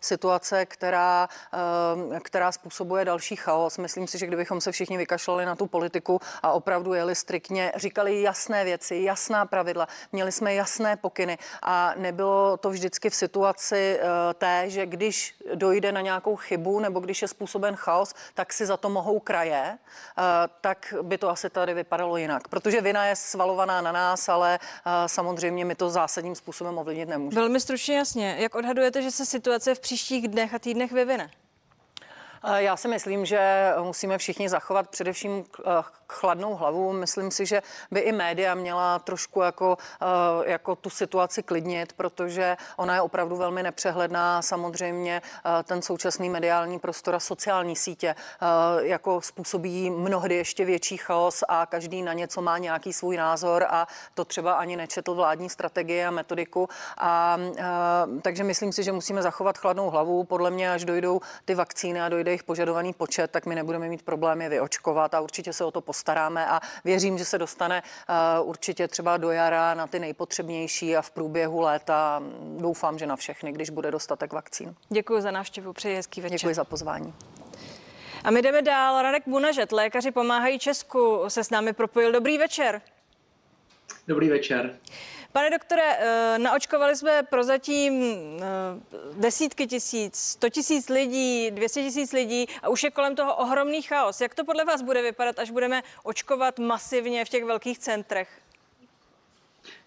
situace, 0.00 0.66
která, 0.66 1.28
která 2.22 2.52
způsobuje 2.52 3.04
další 3.04 3.36
chaos. 3.36 3.78
Myslím 3.78 4.06
si, 4.06 4.18
že 4.18 4.26
kdybychom 4.26 4.60
se 4.60 4.72
všichni 4.72 4.96
vykašlali 4.96 5.46
na 5.46 5.56
tu 5.56 5.66
politiku 5.66 6.20
a 6.42 6.52
opravdu 6.52 6.94
jeli 6.94 7.14
striktně, 7.14 7.72
říkali 7.76 8.22
jasné 8.22 8.64
věci, 8.64 8.96
jasná 8.96 9.46
pravidla, 9.46 9.88
měli 10.12 10.32
jsme 10.32 10.54
jasné 10.54 10.79
jasné 10.80 10.96
pokyny 10.96 11.38
a 11.62 11.94
nebylo 11.96 12.56
to 12.56 12.70
vždycky 12.70 13.10
v 13.10 13.14
situaci 13.14 13.98
eh, 14.00 14.34
té, 14.34 14.64
že 14.66 14.86
když 14.86 15.34
dojde 15.54 15.92
na 15.92 16.00
nějakou 16.00 16.36
chybu 16.36 16.80
nebo 16.80 17.00
když 17.00 17.22
je 17.22 17.28
způsoben 17.28 17.76
chaos, 17.76 18.14
tak 18.34 18.52
si 18.52 18.66
za 18.66 18.76
to 18.76 18.88
mohou 18.88 19.20
kraje, 19.20 19.78
eh, 19.78 20.22
tak 20.60 20.94
by 21.02 21.18
to 21.18 21.28
asi 21.28 21.50
tady 21.50 21.74
vypadalo 21.74 22.16
jinak. 22.16 22.48
Protože 22.48 22.80
vina 22.80 23.04
je 23.04 23.16
svalovaná 23.16 23.80
na 23.80 23.92
nás, 23.92 24.28
ale 24.28 24.58
eh, 24.58 24.90
samozřejmě 25.08 25.64
my 25.64 25.74
to 25.74 25.90
zásadním 25.90 26.34
způsobem 26.34 26.78
ovlivnit 26.78 27.08
nemůžeme. 27.08 27.40
Velmi 27.40 27.60
stručně 27.60 27.96
jasně. 27.96 28.36
Jak 28.38 28.54
odhadujete, 28.54 29.02
že 29.02 29.10
se 29.10 29.26
situace 29.26 29.74
v 29.74 29.80
příštích 29.80 30.28
dnech 30.28 30.54
a 30.54 30.58
týdnech 30.58 30.92
vyvine? 30.92 31.30
Já 32.56 32.76
si 32.76 32.88
myslím, 32.88 33.26
že 33.26 33.72
musíme 33.82 34.18
všichni 34.18 34.48
zachovat 34.48 34.88
především 34.88 35.44
chladnou 36.08 36.54
hlavu. 36.54 36.92
Myslím 36.92 37.30
si, 37.30 37.46
že 37.46 37.62
by 37.90 38.00
i 38.00 38.12
média 38.12 38.54
měla 38.54 38.98
trošku 38.98 39.40
jako, 39.42 39.76
jako 40.44 40.76
tu 40.76 40.90
situaci 40.90 41.42
klidnit, 41.42 41.92
protože 41.92 42.56
ona 42.76 42.94
je 42.94 43.00
opravdu 43.00 43.36
velmi 43.36 43.62
nepřehledná. 43.62 44.42
Samozřejmě 44.42 45.22
ten 45.64 45.82
současný 45.82 46.30
mediální 46.30 46.78
prostor 46.78 47.14
a 47.14 47.20
sociální 47.20 47.76
sítě 47.76 48.14
jako 48.80 49.20
způsobí 49.20 49.90
mnohdy 49.90 50.34
ještě 50.34 50.64
větší 50.64 50.96
chaos 50.96 51.44
a 51.48 51.66
každý 51.66 52.02
na 52.02 52.12
něco 52.12 52.42
má 52.42 52.58
nějaký 52.58 52.92
svůj 52.92 53.16
názor 53.16 53.66
a 53.70 53.86
to 54.14 54.24
třeba 54.24 54.52
ani 54.52 54.76
nečetl 54.76 55.14
vládní 55.14 55.50
strategie 55.50 56.06
a 56.06 56.10
metodiku. 56.10 56.68
A, 56.98 57.06
a, 57.06 57.38
takže 58.22 58.44
myslím 58.44 58.72
si, 58.72 58.82
že 58.82 58.92
musíme 58.92 59.22
zachovat 59.22 59.58
chladnou 59.58 59.90
hlavu. 59.90 60.24
Podle 60.24 60.50
mě, 60.50 60.72
až 60.72 60.84
dojdou 60.84 61.20
ty 61.44 61.54
vakcíny 61.54 62.00
a 62.00 62.08
dojde 62.08 62.29
jejich 62.30 62.44
požadovaný 62.44 62.92
počet, 62.92 63.30
tak 63.30 63.46
my 63.46 63.54
nebudeme 63.54 63.88
mít 63.88 64.02
problémy 64.02 64.48
vyočkovat 64.48 65.14
a 65.14 65.20
určitě 65.20 65.52
se 65.52 65.64
o 65.64 65.70
to 65.70 65.80
postaráme 65.80 66.46
a 66.46 66.60
věřím, 66.84 67.18
že 67.18 67.24
se 67.24 67.38
dostane 67.38 67.82
uh, 68.42 68.48
určitě 68.48 68.88
třeba 68.88 69.16
do 69.16 69.30
jara 69.30 69.74
na 69.74 69.86
ty 69.86 69.98
nejpotřebnější 69.98 70.96
a 70.96 71.02
v 71.02 71.10
průběhu 71.10 71.60
léta 71.60 72.22
doufám, 72.58 72.98
že 72.98 73.06
na 73.06 73.16
všechny, 73.16 73.52
když 73.52 73.70
bude 73.70 73.90
dostatek 73.90 74.32
vakcín. 74.32 74.74
Děkuji 74.88 75.20
za 75.20 75.30
návštěvu, 75.30 75.72
přeji 75.72 75.96
hezký 75.96 76.20
večer. 76.20 76.38
Děkuji 76.38 76.54
za 76.54 76.64
pozvání. 76.64 77.14
A 78.24 78.30
my 78.30 78.42
jdeme 78.42 78.62
dál. 78.62 79.02
Radek 79.02 79.22
Bunažet, 79.26 79.72
lékaři 79.72 80.10
pomáhají 80.10 80.58
Česku, 80.58 81.24
se 81.28 81.44
s 81.44 81.50
námi 81.50 81.72
propojil. 81.72 82.12
Dobrý 82.12 82.38
večer. 82.38 82.80
Dobrý 84.08 84.28
večer. 84.28 84.76
Pane 85.32 85.50
doktore, 85.50 85.82
eh, 85.98 86.38
naočkovali 86.38 86.96
jsme 86.96 87.22
prozatím 87.22 88.02
eh, 88.02 88.44
desítky 89.20 89.66
tisíc, 89.66 90.16
sto 90.16 90.48
tisíc 90.50 90.88
lidí, 90.88 91.50
dvěstě 91.50 91.82
tisíc 91.82 92.12
lidí 92.12 92.46
a 92.62 92.68
už 92.68 92.82
je 92.82 92.90
kolem 92.90 93.14
toho 93.14 93.36
ohromný 93.36 93.82
chaos. 93.82 94.20
Jak 94.20 94.34
to 94.34 94.44
podle 94.44 94.64
vás 94.64 94.82
bude 94.82 95.02
vypadat, 95.02 95.38
až 95.38 95.50
budeme 95.50 95.82
očkovat 96.02 96.58
masivně 96.58 97.24
v 97.24 97.28
těch 97.28 97.44
velkých 97.44 97.78
centrech? 97.78 98.28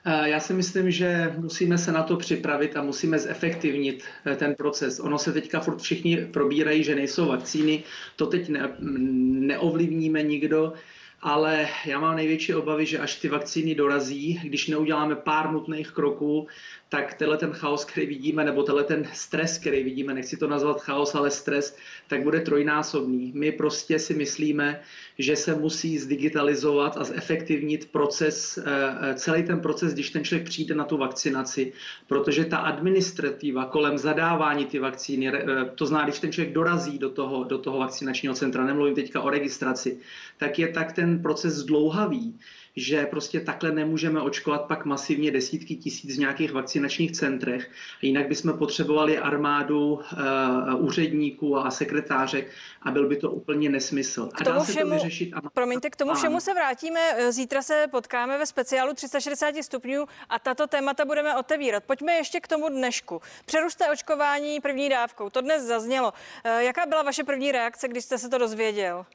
Eh, 0.05 0.29
já 0.29 0.39
si 0.39 0.53
myslím, 0.53 0.91
že 0.91 1.33
musíme 1.37 1.77
se 1.77 1.91
na 1.91 2.03
to 2.03 2.17
připravit 2.17 2.77
a 2.77 2.81
musíme 2.81 3.19
zefektivnit 3.19 4.03
ten 4.35 4.55
proces. 4.55 4.99
Ono 4.99 5.19
se 5.19 5.33
teďka 5.33 5.59
furt 5.59 5.81
všichni 5.81 6.17
probírají, 6.17 6.83
že 6.83 6.95
nejsou 6.95 7.27
vakcíny. 7.27 7.83
To 8.15 8.25
teď 8.25 8.49
ne, 8.49 8.75
neovlivníme 8.79 10.23
nikdo 10.23 10.73
ale 11.23 11.67
já 11.85 11.99
mám 11.99 12.15
největší 12.15 12.53
obavy, 12.55 12.85
že 12.85 12.99
až 12.99 13.15
ty 13.15 13.29
vakcíny 13.29 13.75
dorazí, 13.75 14.41
když 14.43 14.67
neuděláme 14.67 15.15
pár 15.15 15.51
nutných 15.51 15.91
kroků, 15.91 16.47
tak 16.93 17.13
tenhle 17.13 17.37
ten 17.37 17.51
chaos, 17.51 17.85
který 17.85 18.07
vidíme, 18.07 18.43
nebo 18.43 18.63
tenhle 18.63 18.83
ten 18.83 19.05
stres, 19.13 19.57
který 19.57 19.83
vidíme, 19.83 20.13
nechci 20.13 20.37
to 20.37 20.47
nazvat 20.47 20.81
chaos, 20.81 21.15
ale 21.15 21.31
stres, 21.31 21.77
tak 22.07 22.23
bude 22.23 22.39
trojnásobný. 22.39 23.31
My 23.35 23.51
prostě 23.51 23.99
si 23.99 24.13
myslíme, 24.13 24.81
že 25.17 25.35
se 25.35 25.55
musí 25.55 25.97
zdigitalizovat 25.97 26.97
a 26.97 27.03
zefektivnit 27.03 27.91
proces, 27.91 28.57
eh, 28.57 28.61
eh, 29.01 29.15
celý 29.15 29.43
ten 29.43 29.59
proces, 29.59 29.93
když 29.93 30.09
ten 30.09 30.23
člověk 30.23 30.47
přijde 30.47 30.75
na 30.75 30.85
tu 30.85 30.97
vakcinaci, 30.97 31.73
protože 32.07 32.45
ta 32.45 32.57
administrativa 32.57 33.65
kolem 33.65 33.97
zadávání 33.97 34.65
ty 34.65 34.79
vakcíny, 34.79 35.27
eh, 35.27 35.41
to 35.75 35.85
zná, 35.85 36.03
když 36.03 36.19
ten 36.19 36.31
člověk 36.31 36.53
dorazí 36.53 36.97
do 36.97 37.09
toho, 37.09 37.43
do 37.43 37.57
toho 37.57 37.79
vakcinačního 37.79 38.35
centra, 38.35 38.65
nemluvím 38.65 38.95
teďka 38.95 39.21
o 39.21 39.29
registraci, 39.29 39.97
tak 40.37 40.59
je 40.59 40.67
tak 40.67 40.91
ten 40.91 41.21
proces 41.21 41.53
zdlouhavý, 41.53 42.37
že 42.75 43.05
prostě 43.05 43.39
takhle 43.39 43.71
nemůžeme 43.71 44.21
očkovat 44.21 44.61
pak 44.61 44.85
masivně 44.85 45.31
desítky 45.31 45.75
tisíc 45.75 46.15
v 46.15 46.19
nějakých 46.19 46.51
vakcinačních 46.51 47.11
centrech. 47.11 47.71
Jinak 48.01 48.27
bychom 48.27 48.57
potřebovali 48.57 49.17
armádu 49.17 49.93
uh, 49.93 50.85
úředníků 50.85 51.57
a 51.57 51.71
sekretářek 51.71 52.51
a 52.81 52.91
byl 52.91 53.07
by 53.07 53.17
to 53.17 53.31
úplně 53.31 53.69
nesmysl. 53.69 54.29
A 54.33 54.43
dá 54.43 54.63
všemu, 54.63 54.73
se 54.73 54.79
to 54.79 54.89
vyřešit. 54.89 55.33
A... 55.33 55.49
Promiňte, 55.49 55.89
k 55.89 55.95
tomu 55.95 56.13
všemu 56.13 56.39
se 56.39 56.53
vrátíme. 56.53 57.31
Zítra 57.31 57.61
se 57.61 57.87
potkáme 57.91 58.37
ve 58.37 58.45
speciálu 58.45 58.93
360 58.93 59.55
stupňů 59.61 60.05
a 60.29 60.39
tato 60.39 60.67
témata 60.67 61.05
budeme 61.05 61.37
otevírat. 61.37 61.83
Pojďme 61.83 62.13
ještě 62.13 62.39
k 62.39 62.47
tomu 62.47 62.69
dnešku. 62.69 63.21
Přerušte 63.45 63.89
očkování 63.89 64.59
první 64.59 64.89
dávkou. 64.89 65.29
To 65.29 65.41
dnes 65.41 65.63
zaznělo. 65.63 66.13
Eh, 66.43 66.63
jaká 66.63 66.85
byla 66.85 67.03
vaše 67.03 67.23
první 67.23 67.51
reakce, 67.51 67.87
když 67.87 68.03
jste 68.03 68.17
se 68.17 68.29
to 68.29 68.37
dozvěděl? 68.37 69.05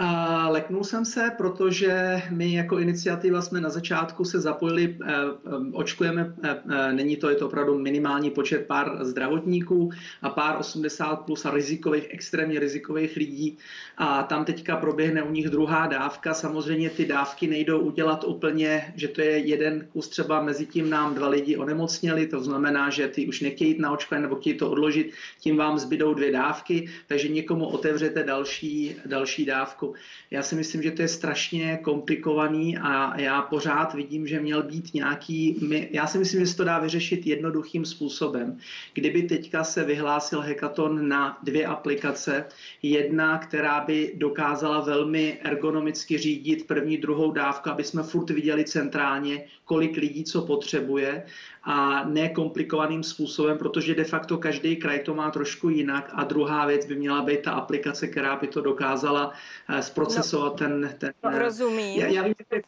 A 0.00 0.48
leknul 0.48 0.84
jsem 0.84 1.04
se, 1.04 1.30
protože 1.36 2.22
my 2.30 2.54
jako 2.54 2.78
iniciativa 2.78 3.42
jsme 3.42 3.60
na 3.60 3.70
začátku 3.70 4.24
se 4.24 4.40
zapojili, 4.40 4.96
eh, 5.04 5.12
eh, 5.12 5.50
očkujeme, 5.72 6.34
eh, 6.42 6.92
není 6.92 7.16
to, 7.16 7.30
je 7.30 7.36
to 7.36 7.46
opravdu 7.46 7.78
minimální 7.78 8.30
počet 8.30 8.66
pár 8.66 8.98
zdravotníků 9.00 9.90
a 10.22 10.30
pár 10.30 10.56
80 10.58 11.16
plus 11.16 11.44
a 11.44 11.50
rizikových, 11.50 12.06
extrémně 12.10 12.60
rizikových 12.60 13.16
lidí 13.16 13.58
a 13.96 14.22
tam 14.22 14.44
teďka 14.44 14.76
proběhne 14.76 15.22
u 15.22 15.30
nich 15.30 15.48
druhá 15.48 15.86
dávka. 15.86 16.34
Samozřejmě 16.34 16.90
ty 16.90 17.06
dávky 17.06 17.46
nejdou 17.46 17.78
udělat 17.78 18.24
úplně, 18.24 18.92
že 18.96 19.08
to 19.08 19.20
je 19.20 19.38
jeden 19.38 19.86
kus 19.92 20.08
třeba 20.08 20.42
mezi 20.42 20.66
tím 20.66 20.90
nám 20.90 21.14
dva 21.14 21.28
lidi 21.28 21.56
onemocněli, 21.56 22.26
to 22.26 22.40
znamená, 22.40 22.90
že 22.90 23.08
ty 23.08 23.26
už 23.26 23.40
nechtějí 23.40 23.70
jít 23.70 23.80
na 23.80 23.90
očkování 23.90 24.22
nebo 24.22 24.36
chtějí 24.36 24.56
to 24.56 24.70
odložit, 24.70 25.12
tím 25.40 25.56
vám 25.56 25.78
zbydou 25.78 26.14
dvě 26.14 26.32
dávky, 26.32 26.88
takže 27.06 27.28
někomu 27.28 27.66
otevřete 27.66 28.24
další, 28.24 28.96
další 29.06 29.44
dávku. 29.44 29.87
Já 30.30 30.42
si 30.42 30.54
myslím, 30.54 30.82
že 30.82 30.90
to 30.90 31.02
je 31.02 31.08
strašně 31.08 31.78
komplikovaný 31.82 32.78
a 32.78 33.20
já 33.20 33.42
pořád 33.42 33.94
vidím, 33.94 34.26
že 34.26 34.40
měl 34.40 34.62
být 34.62 34.94
nějaký, 34.94 35.68
já 35.90 36.06
si 36.06 36.18
myslím, 36.18 36.40
že 36.40 36.46
se 36.46 36.56
to 36.56 36.64
dá 36.64 36.78
vyřešit 36.78 37.26
jednoduchým 37.26 37.84
způsobem. 37.84 38.58
Kdyby 38.94 39.22
teďka 39.22 39.64
se 39.64 39.84
vyhlásil 39.84 40.40
hekaton 40.40 41.08
na 41.08 41.38
dvě 41.42 41.66
aplikace, 41.66 42.44
jedna, 42.82 43.38
která 43.38 43.80
by 43.80 44.12
dokázala 44.16 44.80
velmi 44.80 45.38
ergonomicky 45.42 46.18
řídit 46.18 46.66
první, 46.66 46.96
druhou 46.96 47.32
dávku, 47.32 47.70
aby 47.70 47.84
jsme 47.84 48.02
furt 48.02 48.30
viděli 48.30 48.64
centrálně, 48.64 49.44
kolik 49.64 49.96
lidí 49.96 50.24
co 50.24 50.42
potřebuje 50.42 51.24
a 51.70 52.04
nekomplikovaným 52.04 53.02
způsobem, 53.02 53.58
protože 53.58 53.94
de 53.94 54.04
facto 54.04 54.38
každý 54.38 54.76
kraj 54.76 54.98
to 54.98 55.14
má 55.14 55.30
trošku 55.30 55.68
jinak. 55.68 56.10
A 56.14 56.24
druhá 56.24 56.66
věc 56.66 56.86
by 56.86 56.96
měla 56.96 57.22
být 57.22 57.42
ta 57.42 57.52
aplikace, 57.52 58.06
která 58.06 58.36
by 58.36 58.46
to 58.46 58.60
dokázala 58.60 59.32
eh, 59.68 59.82
zprocesovat 59.82 60.52
no, 60.52 60.58
ten... 60.58 60.94
ten 60.98 61.12
no, 61.24 61.38
rozumím. 61.38 62.00
Já, 62.00 62.06
já 62.06 62.22
vím, 62.22 62.34
že 62.52 62.62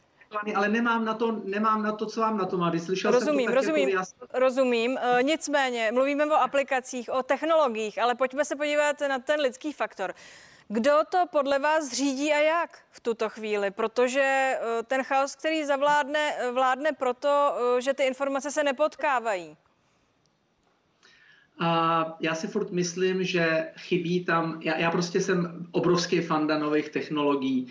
ale 0.54 0.68
nemám 0.68 1.04
na 1.04 1.14
to, 1.14 1.42
nemám 1.44 1.82
na 1.82 1.92
to, 1.92 2.06
co 2.06 2.20
vám 2.20 2.38
na 2.38 2.46
to 2.46 2.56
má. 2.56 2.72
Slyšel 2.78 3.10
rozumím, 3.10 3.46
jsem 3.46 3.54
to 3.54 3.60
rozumím, 3.60 3.88
jako 3.88 4.38
rozumím. 4.38 4.92
Uh, 4.92 5.22
nicméně, 5.22 5.90
mluvíme 5.92 6.26
o 6.26 6.34
aplikacích, 6.34 7.10
o 7.12 7.22
technologiích, 7.22 7.98
ale 7.98 8.14
pojďme 8.14 8.44
se 8.44 8.56
podívat 8.56 9.00
na 9.00 9.18
ten 9.18 9.40
lidský 9.40 9.72
faktor. 9.72 10.14
Kdo 10.72 11.04
to 11.08 11.26
podle 11.26 11.58
vás 11.58 11.88
řídí 11.88 12.32
a 12.32 12.38
jak 12.38 12.78
v 12.90 13.00
tuto 13.00 13.28
chvíli? 13.28 13.70
Protože 13.70 14.20
eh, 14.22 14.82
ten 14.82 15.02
chaos, 15.02 15.34
který 15.34 15.64
zavládne, 15.64 16.36
vládne 16.52 16.92
proto, 16.92 17.56
eh, 17.78 17.80
že 17.80 17.94
ty 17.94 18.02
informace 18.02 18.50
se 18.50 18.64
nepotkávají. 18.64 19.56
A 21.62 22.16
já 22.20 22.34
si 22.34 22.46
furt 22.46 22.72
myslím, 22.72 23.24
že 23.24 23.68
chybí 23.76 24.24
tam, 24.24 24.60
já, 24.62 24.78
já 24.78 24.90
prostě 24.90 25.20
jsem 25.20 25.66
obrovský 25.70 26.20
fanda 26.20 26.58
nových 26.58 26.88
technologií, 26.88 27.66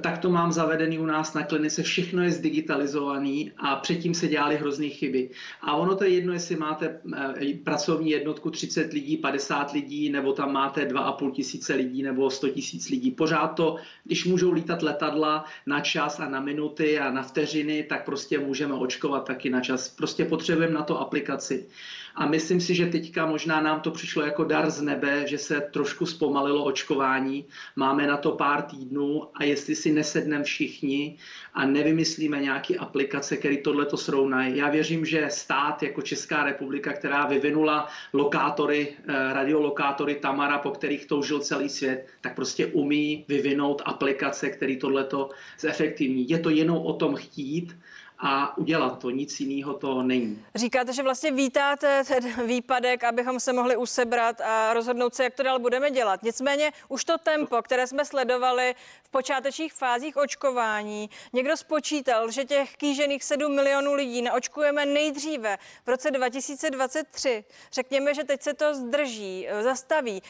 tak 0.00 0.18
to 0.18 0.30
mám 0.30 0.52
zavedený 0.52 0.98
u 0.98 1.06
nás 1.06 1.34
na 1.34 1.42
klinice, 1.42 1.82
všechno 1.82 2.22
je 2.22 2.30
zdigitalizovaný 2.30 3.52
a 3.56 3.76
předtím 3.76 4.14
se 4.14 4.28
dělaly 4.28 4.56
hrozný 4.56 4.90
chyby. 4.90 5.30
A 5.60 5.76
ono 5.76 5.96
to 5.96 6.04
je 6.04 6.10
jedno, 6.10 6.32
jestli 6.32 6.56
máte 6.56 7.00
eh, 7.16 7.54
pracovní 7.64 8.10
jednotku 8.10 8.50
30 8.50 8.92
lidí, 8.92 9.16
50 9.16 9.72
lidí, 9.72 10.10
nebo 10.10 10.32
tam 10.32 10.52
máte 10.52 10.84
2,5 10.84 11.30
tisíce 11.30 11.74
lidí 11.74 12.02
nebo 12.02 12.30
100 12.30 12.48
tisíc 12.48 12.88
lidí. 12.88 13.10
Pořád 13.10 13.48
to, 13.48 13.76
když 14.04 14.24
můžou 14.24 14.52
lítat 14.52 14.82
letadla 14.82 15.44
na 15.66 15.80
čas 15.80 16.20
a 16.20 16.28
na 16.28 16.40
minuty 16.40 16.98
a 16.98 17.10
na 17.10 17.22
vteřiny, 17.22 17.82
tak 17.82 18.04
prostě 18.04 18.38
můžeme 18.38 18.74
očkovat 18.74 19.26
taky 19.26 19.50
na 19.50 19.60
čas. 19.60 19.88
Prostě 19.88 20.24
potřebujeme 20.24 20.74
na 20.74 20.82
to 20.82 21.00
aplikaci. 21.00 21.66
A 22.14 22.26
myslím 22.26 22.60
si, 22.60 22.74
že 22.74 22.86
teďka 22.86 23.26
možná 23.26 23.60
nám 23.60 23.80
to 23.80 23.90
přišlo 23.90 24.22
jako 24.22 24.44
dar 24.44 24.70
z 24.70 24.82
nebe, 24.82 25.26
že 25.26 25.38
se 25.38 25.60
trošku 25.60 26.06
zpomalilo 26.06 26.64
očkování. 26.64 27.44
Máme 27.76 28.06
na 28.06 28.16
to 28.16 28.32
pár 28.32 28.62
týdnů 28.62 29.28
a 29.34 29.44
jestli 29.44 29.74
si 29.74 29.92
nesedneme 29.92 30.44
všichni 30.44 31.18
a 31.54 31.66
nevymyslíme 31.66 32.40
nějaké 32.40 32.76
aplikace, 32.76 33.36
které 33.36 33.56
tohle 33.56 33.86
to 33.86 33.96
srovnají. 33.96 34.56
Já 34.56 34.68
věřím, 34.68 35.04
že 35.04 35.26
stát 35.30 35.82
jako 35.82 36.02
Česká 36.02 36.44
republika, 36.44 36.92
která 36.92 37.26
vyvinula 37.26 37.88
lokátory, 38.12 38.88
eh, 38.98 39.32
radiolokátory 39.32 40.14
Tamara, 40.14 40.58
po 40.58 40.70
kterých 40.70 41.06
toužil 41.06 41.40
celý 41.40 41.68
svět, 41.68 42.06
tak 42.20 42.34
prostě 42.34 42.66
umí 42.66 43.24
vyvinout 43.28 43.82
aplikace, 43.84 44.50
které 44.50 44.76
tohle 44.76 45.04
to 45.04 45.30
zefektivní. 45.58 46.28
Je 46.28 46.38
to 46.38 46.50
jenom 46.50 46.76
o 46.76 46.92
tom 46.92 47.16
chtít 47.16 47.76
a 48.24 48.58
udělat 48.58 48.98
to. 48.98 49.10
Nic 49.10 49.40
jiného 49.40 49.74
to 49.74 50.02
není. 50.02 50.44
Říkáte, 50.54 50.92
že 50.92 51.02
vlastně 51.02 51.32
vítáte 51.32 52.04
ten 52.08 52.46
výpadek, 52.46 53.04
abychom 53.04 53.40
se 53.40 53.52
mohli 53.52 53.76
usebrat 53.76 54.40
a 54.40 54.74
rozhodnout 54.74 55.14
se, 55.14 55.24
jak 55.24 55.34
to 55.34 55.42
dál 55.42 55.58
budeme 55.58 55.90
dělat. 55.90 56.22
Nicméně 56.22 56.72
už 56.88 57.04
to 57.04 57.18
tempo, 57.18 57.62
které 57.62 57.86
jsme 57.86 58.04
sledovali 58.04 58.74
v 59.02 59.10
počátečních 59.10 59.72
fázích 59.72 60.16
očkování, 60.16 61.10
někdo 61.32 61.56
spočítal, 61.56 62.30
že 62.30 62.44
těch 62.44 62.76
kýžených 62.76 63.24
7 63.24 63.54
milionů 63.54 63.94
lidí 63.94 64.22
naočkujeme 64.22 64.86
nejdříve 64.86 65.58
v 65.86 65.88
roce 65.88 66.10
2023. 66.10 67.44
Řekněme, 67.72 68.14
že 68.14 68.24
teď 68.24 68.42
se 68.42 68.54
to 68.54 68.74
zdrží, 68.74 69.48
zastaví. 69.60 70.22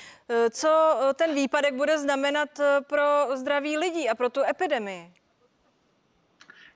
Co 0.51 0.97
ten 1.15 1.35
výpadek 1.35 1.75
bude 1.75 1.99
znamenat 1.99 2.61
pro 2.81 3.03
zdraví 3.35 3.79
lidí 3.79 4.09
a 4.09 4.15
pro 4.15 4.31
tu 4.31 4.41
epidemii? 4.51 5.22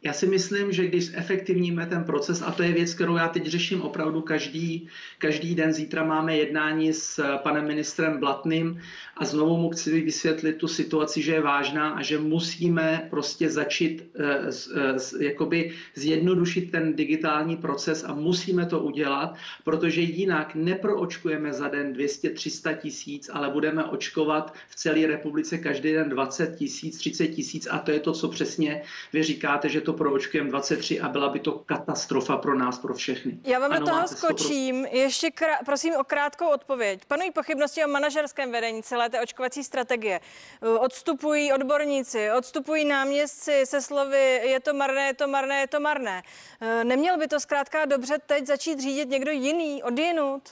Já 0.06 0.12
si 0.12 0.26
myslím, 0.26 0.72
že 0.72 0.86
když 0.86 1.10
efektivníme 1.14 1.86
ten 1.86 2.04
proces, 2.04 2.42
a 2.42 2.52
to 2.52 2.62
je 2.62 2.72
věc, 2.72 2.94
kterou 2.94 3.16
já 3.16 3.28
teď 3.28 3.46
řeším 3.46 3.82
opravdu 3.82 4.20
každý, 4.20 4.88
každý 5.18 5.54
den, 5.54 5.72
zítra 5.72 6.04
máme 6.04 6.36
jednání 6.36 6.92
s 6.92 7.38
panem 7.42 7.66
ministrem 7.66 8.20
Blatným 8.20 8.80
a 9.16 9.24
znovu 9.24 9.56
mu 9.56 9.70
chci 9.70 10.00
vysvětlit 10.00 10.52
tu 10.52 10.68
situaci, 10.68 11.22
že 11.22 11.32
je 11.32 11.40
vážná 11.40 11.90
a 11.90 12.02
že 12.02 12.18
musíme 12.18 13.06
prostě 13.10 13.50
začít 13.50 14.02
uh, 14.14 15.22
jakoby 15.22 15.72
zjednodušit 15.94 16.70
ten 16.70 16.96
digitální 16.96 17.56
proces 17.56 18.04
a 18.04 18.14
musíme 18.14 18.66
to 18.66 18.80
udělat, 18.80 19.34
protože 19.64 20.00
jinak 20.00 20.54
neproočkujeme 20.54 21.52
za 21.52 21.68
den 21.68 21.92
200-300 21.92 22.76
tisíc, 22.76 23.30
ale 23.32 23.50
budeme 23.50 23.84
očkovat 23.84 24.54
v 24.68 24.74
celé 24.74 25.06
republice 25.06 25.58
každý 25.58 25.92
den 25.92 26.08
20 26.08 26.56
tisíc, 26.56 26.98
30 26.98 27.26
tisíc 27.26 27.68
a 27.70 27.78
to 27.78 27.90
je 27.90 28.00
to, 28.00 28.12
co 28.12 28.28
přesně 28.28 28.82
vy 29.12 29.22
říkáte, 29.22 29.68
že 29.68 29.80
to 29.80 29.95
proočkujeme 29.96 30.50
23 30.50 31.00
a 31.00 31.08
byla 31.08 31.28
by 31.28 31.40
to 31.40 31.52
katastrofa 31.52 32.36
pro 32.36 32.58
nás, 32.58 32.78
pro 32.78 32.94
všechny. 32.94 33.38
Já 33.44 33.58
vám 33.58 33.72
ano, 33.72 33.80
do 33.80 33.86
toho 33.86 34.08
skočím. 34.08 34.82
Pro... 34.82 34.98
Ještě 34.98 35.30
krá... 35.30 35.58
prosím 35.64 35.94
o 35.96 36.04
krátkou 36.04 36.48
odpověď. 36.48 37.00
Panují 37.08 37.30
pochybnosti 37.30 37.84
o 37.84 37.88
manažerském 37.88 38.52
vedení 38.52 38.82
celé 38.82 39.10
té 39.10 39.20
očkovací 39.20 39.64
strategie. 39.64 40.20
Odstupují 40.78 41.52
odborníci, 41.52 42.30
odstupují 42.30 42.84
náměstci 42.84 43.62
se 43.66 43.82
slovy 43.82 44.40
je 44.44 44.60
to 44.60 44.74
marné, 44.74 45.06
je 45.06 45.14
to 45.14 45.28
marné, 45.28 45.60
je 45.60 45.66
to 45.66 45.80
marné. 45.80 46.22
Neměl 46.82 47.18
by 47.18 47.28
to 47.28 47.40
zkrátka 47.40 47.84
dobře 47.84 48.18
teď 48.26 48.46
začít 48.46 48.80
řídit 48.80 49.08
někdo 49.08 49.30
jiný, 49.30 49.82
odjinut? 49.82 50.42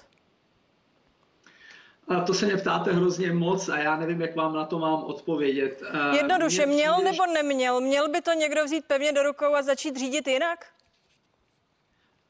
A 2.08 2.20
to 2.20 2.34
se 2.34 2.46
mě 2.46 2.56
ptáte 2.56 2.92
hrozně 2.92 3.32
moc 3.32 3.68
a 3.68 3.78
já 3.78 3.96
nevím, 3.96 4.20
jak 4.20 4.36
vám 4.36 4.54
na 4.54 4.64
to 4.64 4.78
mám 4.78 5.04
odpovědět. 5.04 5.82
Jednoduše, 6.16 6.66
měl 6.66 6.98
nebo 7.04 7.26
neměl? 7.26 7.80
Měl 7.80 8.08
by 8.08 8.20
to 8.20 8.32
někdo 8.32 8.64
vzít 8.64 8.84
pevně 8.84 9.12
do 9.12 9.22
rukou 9.22 9.54
a 9.54 9.62
začít 9.62 9.96
řídit 9.96 10.28
jinak? 10.28 10.66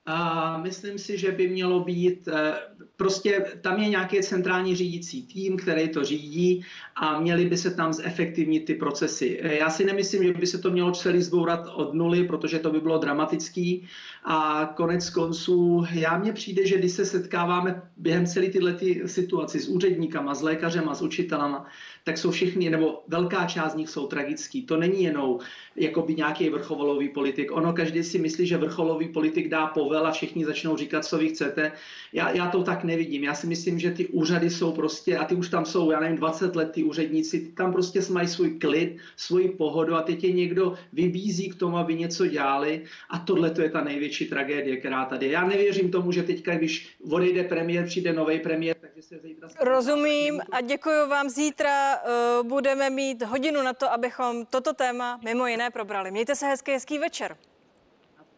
A 0.07 0.59
myslím 0.59 0.99
si, 0.99 1.19
že 1.19 1.33
by 1.33 1.49
mělo 1.49 1.81
být, 1.81 2.29
eh, 2.29 2.55
prostě 2.97 3.47
tam 3.61 3.81
je 3.81 3.89
nějaký 3.89 4.21
centrální 4.21 4.77
řídící 4.77 5.27
tým, 5.27 5.57
který 5.57 5.89
to 5.89 6.05
řídí 6.05 6.65
a 6.97 7.21
měli 7.21 7.45
by 7.45 7.57
se 7.57 7.71
tam 7.71 7.93
zefektivnit 7.93 8.65
ty 8.65 8.75
procesy. 8.75 9.41
Eh, 9.43 9.55
já 9.55 9.71
si 9.71 9.85
nemyslím, 9.85 10.25
že 10.25 10.33
by 10.33 10.47
se 10.47 10.59
to 10.59 10.71
mělo 10.71 10.93
celý 10.93 11.23
zbourat 11.23 11.67
od 11.75 11.95
nuly, 11.95 12.25
protože 12.25 12.59
to 12.59 12.71
by 12.71 12.81
bylo 12.81 12.99
dramatický 12.99 13.89
a 14.25 14.73
konec 14.77 15.11
konců, 15.11 15.85
já 15.93 16.19
mně 16.19 16.33
přijde, 16.33 16.67
že 16.67 16.79
když 16.79 16.93
se 16.93 17.05
setkáváme 17.05 17.83
během 17.97 18.27
celé 18.27 18.47
tyhle 18.47 18.73
ty 18.73 19.03
situaci 19.07 19.61
s 19.61 19.69
úředníkama, 19.69 20.35
s 20.35 20.43
lékařema, 20.43 20.95
s 20.95 21.03
učitelama, 21.03 21.67
tak 22.05 22.19
jsou 22.19 22.31
všichni, 22.31 22.71
nebo 22.71 23.03
velká 23.09 23.45
část 23.45 23.73
z 23.73 23.77
nich 23.77 23.89
jsou 23.89 24.07
tragický. 24.07 24.63
To 24.63 24.77
není 24.77 25.03
jenom 25.03 25.39
jakoby 25.77 26.15
nějaký 26.15 26.51
vrcholový 26.51 27.09
politik. 27.09 27.53
Ono 27.53 27.73
každý 27.73 28.05
si 28.05 28.19
myslí, 28.19 28.47
že 28.47 28.57
vrcholový 28.57 29.09
politik 29.09 29.49
dá 29.49 29.67
povel 29.67 30.07
a 30.07 30.11
všichni 30.11 30.45
začnou 30.45 30.77
říkat, 30.77 31.05
co 31.05 31.19
vy 31.19 31.29
chcete. 31.29 31.73
Já, 32.13 32.31
já 32.31 32.51
to 32.51 32.63
tak 32.63 32.85
nevidím. 32.85 33.25
Já 33.25 33.35
si 33.35 33.47
myslím, 33.47 33.79
že 33.79 33.91
ty 33.91 34.07
úřady 34.07 34.51
jsou 34.51 34.73
prostě, 34.73 35.19
a 35.19 35.25
ty 35.25 35.35
už 35.35 35.49
tam 35.49 35.65
jsou, 35.65 35.91
já 35.91 36.01
nevím, 36.01 36.17
20 36.17 36.57
let 36.57 36.71
ty 36.73 36.83
úředníci, 36.83 37.41
ty 37.41 37.53
tam 37.53 37.73
prostě 37.73 38.01
mají 38.11 38.29
svůj 38.29 38.59
klid, 38.59 38.97
svoji 39.17 39.49
pohodu 39.49 39.95
a 39.95 40.03
teď 40.03 40.25
je 40.25 40.33
někdo 40.33 40.75
vybízí 40.93 41.49
k 41.49 41.55
tomu, 41.55 41.77
aby 41.77 41.95
něco 41.95 42.27
dělali 42.27 42.83
a 43.11 43.19
tohle 43.19 43.51
to 43.51 43.63
je 43.63 43.71
ta 43.71 43.85
největší 43.85 44.14
tragédie, 44.25 44.77
která 44.77 45.05
tady 45.05 45.27
je. 45.27 45.33
Já 45.33 45.45
nevěřím 45.45 45.91
tomu, 45.91 46.13
že 46.13 46.23
teďka, 46.23 46.55
když 46.55 46.97
odejde 47.11 47.45
premiér, 47.45 47.87
přijde 47.87 48.13
nový 48.13 48.39
premiér, 48.39 48.77
takže 48.81 49.03
se 49.03 49.19
zítra... 49.19 49.49
Rozumím 49.61 50.41
a 50.53 50.61
děkuji 50.61 51.09
vám. 51.09 51.29
Zítra 51.29 51.97
uh, 51.97 52.47
budeme 52.49 52.91
mít 52.91 53.23
hodinu 53.23 53.63
na 53.63 53.73
to, 53.73 53.93
abychom 53.93 54.47
toto 54.47 54.73
téma 54.73 55.21
mimo 55.25 55.47
jiné 55.47 55.71
probrali. 55.71 56.11
Mějte 56.11 56.35
se 56.35 56.47
hezký, 56.47 56.73
hezký 56.73 56.99
večer. 56.99 57.37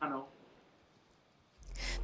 Ano. 0.01 0.29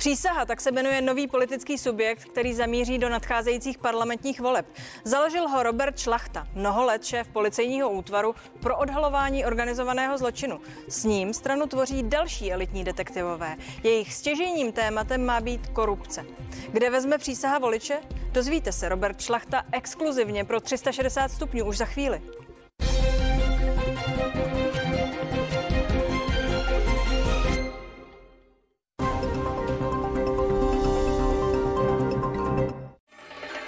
Přísaha 0.03 0.45
tak 0.45 0.61
se 0.61 0.73
jmenuje 0.73 1.03
nový 1.03 1.27
politický 1.27 1.79
subjekt, 1.79 2.25
který 2.25 2.55
zamíří 2.55 2.99
do 2.99 3.09
nadcházejících 3.09 3.79
parlamentních 3.79 4.41
voleb. 4.41 4.67
Založil 5.05 5.49
ho 5.49 5.63
Robert 5.63 5.99
Šlachta, 5.99 6.47
mnoho 6.55 6.85
let 6.85 7.05
šéf 7.05 7.29
policejního 7.29 7.91
útvaru 7.91 8.35
pro 8.61 8.79
odhalování 8.79 9.45
organizovaného 9.45 10.19
zločinu. 10.19 10.61
S 10.89 11.05
ním 11.05 11.35
stranu 11.35 11.67
tvoří 11.67 12.03
další 12.03 12.53
elitní 12.53 12.85
detektivové. 12.85 13.57
Jejich 13.83 14.15
stěžejním 14.15 14.73
tématem 14.73 15.27
má 15.27 15.41
být 15.41 15.67
korupce. 15.67 16.25
Kde 16.73 16.91
vezme 16.91 17.19
přísaha 17.19 17.59
voliče? 17.59 18.01
Dozvíte 18.33 18.73
se 18.73 18.89
Robert 18.89 19.21
Šlachta 19.21 19.65
exkluzivně 19.73 20.45
pro 20.45 20.61
360 20.61 21.29
stupňů 21.29 21.65
už 21.65 21.77
za 21.77 21.85
chvíli. 21.85 22.23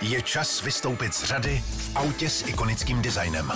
Je 0.05 0.23
čas 0.23 0.63
vystoupit 0.63 1.15
z 1.15 1.25
řady 1.25 1.65
v 1.67 1.97
autě 1.97 2.31
s 2.31 2.47
ikonickým 2.47 3.03
designem. 3.03 3.53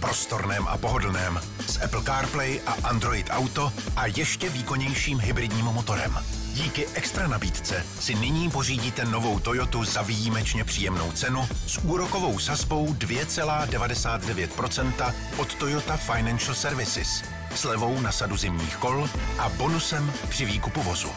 Prostorném 0.00 0.68
a 0.68 0.78
pohodlném, 0.78 1.40
s 1.66 1.82
Apple 1.82 2.02
CarPlay 2.02 2.60
a 2.66 2.76
Android 2.88 3.26
Auto 3.30 3.72
a 3.96 4.06
ještě 4.06 4.48
výkonnějším 4.48 5.18
hybridním 5.18 5.64
motorem. 5.64 6.18
Díky 6.52 6.86
extra 6.94 7.28
nabídce 7.28 7.86
si 8.00 8.14
nyní 8.14 8.50
pořídíte 8.50 9.04
novou 9.04 9.38
Toyotu 9.38 9.84
za 9.84 10.02
výjimečně 10.02 10.64
příjemnou 10.64 11.12
cenu 11.12 11.48
s 11.66 11.78
úrokovou 11.78 12.38
sazbou 12.38 12.92
2,99% 12.92 15.14
od 15.36 15.54
Toyota 15.54 15.96
Financial 15.96 16.54
Services, 16.54 17.22
slevou 17.54 18.00
na 18.00 18.12
sadu 18.12 18.36
zimních 18.36 18.76
kol 18.76 19.08
a 19.38 19.48
bonusem 19.48 20.12
při 20.28 20.44
výkupu 20.44 20.82
vozu. 20.82 21.08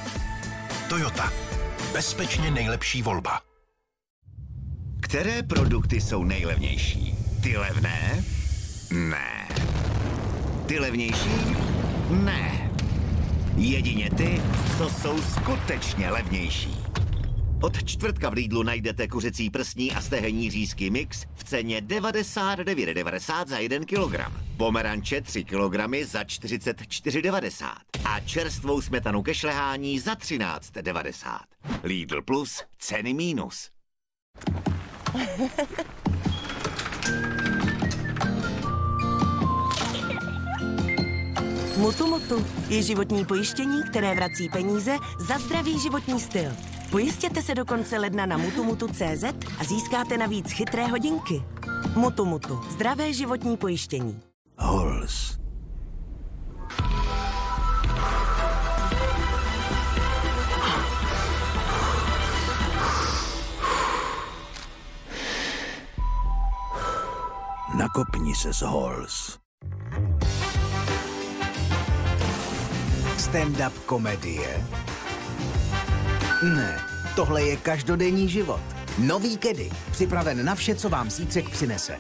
Toyota. 0.90 1.34
Bezpečně 1.94 2.52
nejlepší 2.52 3.02
volba. 3.02 3.45
Které 5.06 5.44
produkty 5.44 6.02
jsou 6.02 6.24
nejlevnější? 6.24 7.15
Ty 7.44 7.58
levné? 7.58 8.24
Ne. 8.91 9.48
Ty 10.65 10.80
levnější? 10.80 11.56
Ne. 12.10 12.72
Jedině 13.56 14.10
ty, 14.10 14.41
co 14.78 14.89
jsou 14.89 15.22
skutečně 15.22 16.10
levnější. 16.10 16.78
Od 17.62 17.84
čtvrtka 17.84 18.30
v 18.30 18.34
Lidlu 18.34 18.63
najdete 18.63 19.08
kuřecí 19.08 19.50
prsní 19.50 19.91
a 19.91 20.02
stehenní 20.02 20.52
řízky 20.52 20.89
mix 20.89 21.26
v 21.36 21.44
ceně 21.44 21.82
99,90 21.82 23.48
za 23.48 23.58
1 23.58 23.80
kg. 23.80 24.32
Pomeranče 24.58 25.22
3 25.22 25.44
kg 25.44 26.06
za 26.06 26.24
44,90 26.24 27.65
a 28.06 28.20
čerstvou 28.20 28.82
smetanu 28.82 29.24
ke 29.24 29.34
šlehání 29.34 30.00
za 30.00 30.13
13,90. 30.13 31.39
Lidl 31.84 32.22
Plus, 32.22 32.63
ceny 32.80 33.13
mínus. 33.13 33.75
Mutu 41.78 42.08
Mutu 42.08 42.45
je 42.69 42.82
životní 42.82 43.25
pojištění, 43.25 43.84
které 43.89 44.15
vrací 44.15 44.49
peníze 44.49 44.97
za 45.19 45.38
zdravý 45.38 45.80
životní 45.80 46.19
styl. 46.19 46.51
Pojistěte 46.91 47.41
se 47.41 47.56
do 47.56 47.65
konce 47.65 47.97
ledna 47.97 48.25
na 48.25 48.38
mutumutu.cz 48.38 49.23
a 49.60 49.63
získáte 49.63 50.17
navíc 50.17 50.51
chytré 50.51 50.88
hodinky. 50.88 51.43
Mutu 51.95 52.25
Mutu. 52.25 52.60
Zdravé 52.69 53.13
životní 53.13 53.58
pojištění. 53.58 54.19
Z 68.36 68.62
Halls. 68.62 69.39
Stand-up 73.17 73.71
komedie? 73.86 74.67
Ne, 76.43 76.82
tohle 77.15 77.43
je 77.43 77.58
každodenní 77.58 78.30
život. 78.30 78.62
Nový 78.98 79.38
Kedy, 79.38 79.71
připraven 79.91 80.45
na 80.45 80.56
vše, 80.56 80.76
co 80.76 80.89
vám 80.89 81.12
zítřek 81.12 81.50
přinese. 81.50 82.00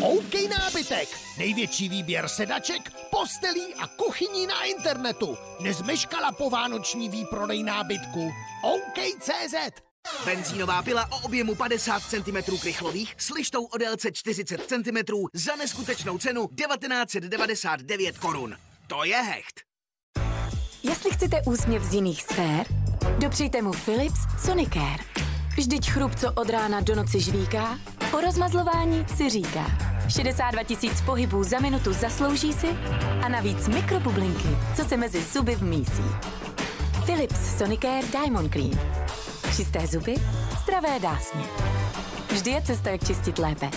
OK 0.00 0.34
nábytek. 0.58 1.08
Největší 1.38 1.88
výběr 1.88 2.28
sedaček, 2.28 2.92
postelí 3.10 3.74
a 3.74 3.86
kuchyní 3.86 4.46
na 4.46 4.64
internetu. 4.64 5.36
Nezmeškala 5.60 6.32
po 6.32 6.50
vánoční 6.50 7.08
výprodej 7.08 7.62
nábytku. 7.62 8.32
OK.cz 8.62 9.85
Benzínová 10.24 10.82
pila 10.82 11.06
o 11.10 11.16
objemu 11.16 11.54
50 11.54 12.02
cm 12.02 12.58
krychlových 12.60 13.14
s 13.18 13.30
lištou 13.30 13.64
o 13.64 13.78
délce 13.78 14.12
40 14.12 14.62
cm 14.66 14.96
za 15.32 15.56
neskutečnou 15.56 16.18
cenu 16.18 16.48
1999 16.48 18.18
korun. 18.18 18.56
To 18.86 19.04
je 19.04 19.16
hecht. 19.16 19.60
Jestli 20.82 21.10
chcete 21.10 21.42
úsměv 21.46 21.82
z 21.82 21.94
jiných 21.94 22.22
sfér, 22.22 22.66
dopřejte 23.18 23.62
mu 23.62 23.72
Philips 23.72 24.20
Sonicare. 24.44 25.04
Vždyť 25.56 25.90
chrup, 25.90 26.14
co 26.14 26.32
od 26.32 26.50
rána 26.50 26.80
do 26.80 26.94
noci 26.94 27.20
žvíká, 27.20 27.78
po 28.10 28.20
rozmazlování 28.20 29.06
si 29.16 29.30
říká. 29.30 29.66
62 30.08 30.62
tisíc 30.62 31.00
pohybů 31.00 31.44
za 31.44 31.58
minutu 31.58 31.92
zaslouží 31.92 32.52
si 32.52 32.68
a 33.22 33.28
navíc 33.28 33.68
mikrobublinky, 33.68 34.48
co 34.76 34.84
se 34.84 34.96
mezi 34.96 35.22
zuby 35.22 35.54
vmísí. 35.54 36.04
Philips 37.06 37.58
Sonicare 37.58 38.06
Diamond 38.06 38.52
Clean. 38.52 39.06
Čisté 39.56 39.86
zuby, 39.86 40.14
zdravé 40.62 40.98
dásně. 41.00 41.40
Vždy 42.32 42.50
je 42.50 42.62
cesta, 42.62 42.90
jak 42.90 43.06
čistit 43.06 43.38
lépe. 43.38 43.70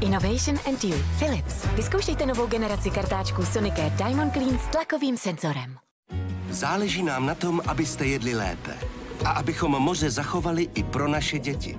Innovation 0.00 0.58
and 0.68 0.84
you. 0.84 0.96
Philips. 1.18 1.64
Vyzkoušejte 1.64 2.26
novou 2.26 2.46
generaci 2.46 2.90
kartáčků 2.90 3.44
Sonicare 3.44 3.90
Diamond 3.90 4.32
Clean 4.32 4.58
s 4.58 4.70
tlakovým 4.72 5.16
senzorem. 5.16 5.76
Záleží 6.50 7.02
nám 7.02 7.26
na 7.26 7.34
tom, 7.34 7.62
abyste 7.66 8.06
jedli 8.06 8.34
lépe. 8.34 8.78
A 9.24 9.30
abychom 9.30 9.70
moře 9.70 10.10
zachovali 10.10 10.68
i 10.74 10.82
pro 10.82 11.08
naše 11.08 11.38
děti. 11.38 11.78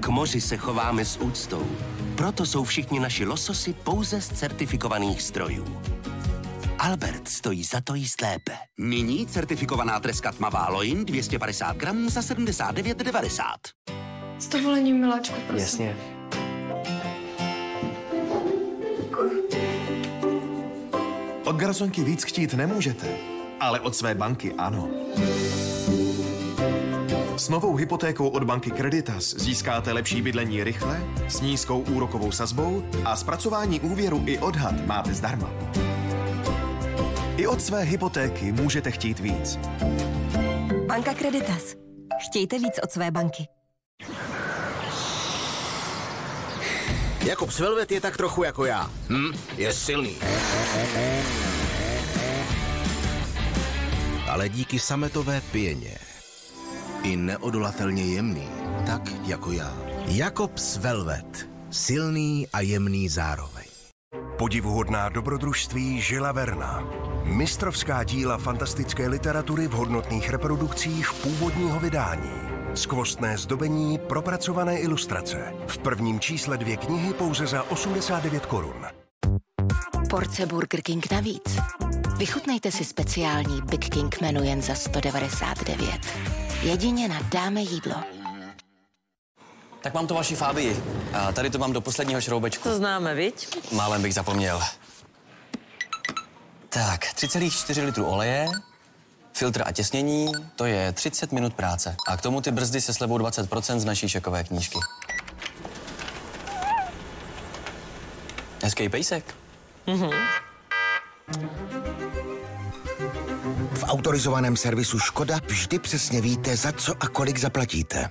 K 0.00 0.08
moři 0.08 0.40
se 0.40 0.56
chováme 0.56 1.04
s 1.04 1.16
úctou. 1.16 1.66
Proto 2.14 2.46
jsou 2.46 2.64
všichni 2.64 3.00
naši 3.00 3.26
lososy 3.26 3.72
pouze 3.72 4.20
z 4.20 4.28
certifikovaných 4.28 5.22
strojů. 5.22 5.82
Albert 6.78 7.28
stojí 7.28 7.64
za 7.64 7.80
to 7.80 7.94
jíst 7.94 8.20
lépe. 8.20 8.52
Nyní 8.78 9.26
certifikovaná 9.26 10.00
treska 10.00 10.32
tmavá 10.32 10.68
loin 10.68 11.04
250 11.04 11.76
gram 11.76 12.08
za 12.08 12.20
79,90. 12.20 13.42
S 14.38 14.48
dovolením, 14.48 15.00
miláčku, 15.00 15.40
prosím. 15.46 15.86
Jasně. 15.86 15.96
Od 21.44 21.56
garsonky 21.56 22.04
víc 22.04 22.24
chtít 22.24 22.54
nemůžete, 22.54 23.06
ale 23.60 23.80
od 23.80 23.96
své 23.96 24.14
banky 24.14 24.52
ano. 24.58 24.88
S 27.36 27.48
novou 27.48 27.76
hypotékou 27.76 28.28
od 28.28 28.44
banky 28.44 28.70
Creditas 28.70 29.34
získáte 29.34 29.92
lepší 29.92 30.22
bydlení 30.22 30.64
rychle, 30.64 31.02
s 31.28 31.40
nízkou 31.40 31.80
úrokovou 31.80 32.32
sazbou 32.32 32.84
a 33.04 33.16
zpracování 33.16 33.80
úvěru 33.80 34.22
i 34.26 34.38
odhad 34.38 34.86
máte 34.86 35.14
zdarma. 35.14 35.50
I 37.36 37.46
od 37.46 37.62
své 37.62 37.82
hypotéky 37.82 38.52
můžete 38.52 38.90
chtít 38.90 39.20
víc. 39.20 39.58
Banka 40.86 41.14
Creditas. 41.14 41.74
Chtějte 42.28 42.58
víc 42.58 42.80
od 42.82 42.90
své 42.90 43.10
banky. 43.10 43.48
Jakub 47.26 47.50
Svelvet 47.50 47.92
je 47.92 48.00
tak 48.00 48.16
trochu 48.16 48.42
jako 48.42 48.64
já. 48.64 48.90
Hm, 49.08 49.32
je 49.56 49.72
silný. 49.72 50.16
Ale 54.30 54.48
díky 54.48 54.78
sametové 54.78 55.40
pěně 55.40 55.98
i 57.02 57.16
neodolatelně 57.16 58.02
jemný, 58.02 58.48
tak 58.86 59.02
jako 59.26 59.52
já. 59.52 59.76
Jakobs 60.06 60.76
Velvet. 60.76 61.48
Silný 61.70 62.48
a 62.52 62.60
jemný 62.60 63.08
zároveň. 63.08 63.64
Podivuhodná 64.38 65.08
dobrodružství 65.08 66.00
Žila 66.00 66.32
Verna. 66.32 67.03
Mistrovská 67.24 68.04
díla 68.04 68.38
fantastické 68.38 69.08
literatury 69.08 69.68
v 69.68 69.72
hodnotných 69.72 70.30
reprodukcích 70.30 71.12
původního 71.12 71.80
vydání. 71.80 72.30
Skvostné 72.74 73.38
zdobení, 73.38 73.98
propracované 73.98 74.78
ilustrace. 74.78 75.52
V 75.66 75.78
prvním 75.78 76.20
čísle 76.20 76.58
dvě 76.58 76.76
knihy 76.76 77.14
pouze 77.14 77.46
za 77.46 77.62
89 77.62 78.46
korun. 78.46 78.86
Porce 80.10 80.46
Burger 80.46 80.82
King 80.82 81.10
navíc. 81.10 81.58
Vychutnejte 82.16 82.72
si 82.72 82.84
speciální 82.84 83.62
Big 83.62 83.88
King 83.88 84.20
menu 84.20 84.44
jen 84.44 84.62
za 84.62 84.74
199. 84.74 86.00
Jedině 86.62 87.08
na 87.08 87.20
dáme 87.32 87.60
jídlo. 87.60 87.94
Tak 89.80 89.94
mám 89.94 90.06
to 90.06 90.14
vaši 90.14 90.36
Fábii. 90.36 90.82
A 91.12 91.32
tady 91.32 91.50
to 91.50 91.58
mám 91.58 91.72
do 91.72 91.80
posledního 91.80 92.20
šroubečku. 92.20 92.68
To 92.68 92.76
známe, 92.76 93.14
viď? 93.14 93.48
Málem 93.72 94.02
bych 94.02 94.14
zapomněl. 94.14 94.60
Tak, 96.74 97.04
3,4 97.04 97.84
litru 97.84 98.04
oleje, 98.04 98.48
filtr 99.32 99.62
a 99.66 99.72
těsnění, 99.72 100.32
to 100.56 100.66
je 100.66 100.92
30 100.92 101.32
minut 101.32 101.54
práce. 101.54 101.96
A 102.08 102.16
k 102.16 102.20
tomu 102.20 102.40
ty 102.40 102.50
brzdy 102.50 102.80
se 102.80 102.94
slevou 102.94 103.18
20% 103.18 103.78
z 103.78 103.84
naší 103.84 104.08
šekové 104.08 104.44
knížky. 104.44 104.78
Hezký 108.62 108.88
pejsek. 108.88 109.34
Mhm. 109.86 110.10
V 113.74 113.84
autorizovaném 113.84 114.56
servisu 114.56 114.98
Škoda 114.98 115.40
vždy 115.46 115.78
přesně 115.78 116.20
víte, 116.20 116.56
za 116.56 116.72
co 116.72 116.94
a 117.00 117.08
kolik 117.08 117.38
zaplatíte. 117.38 118.10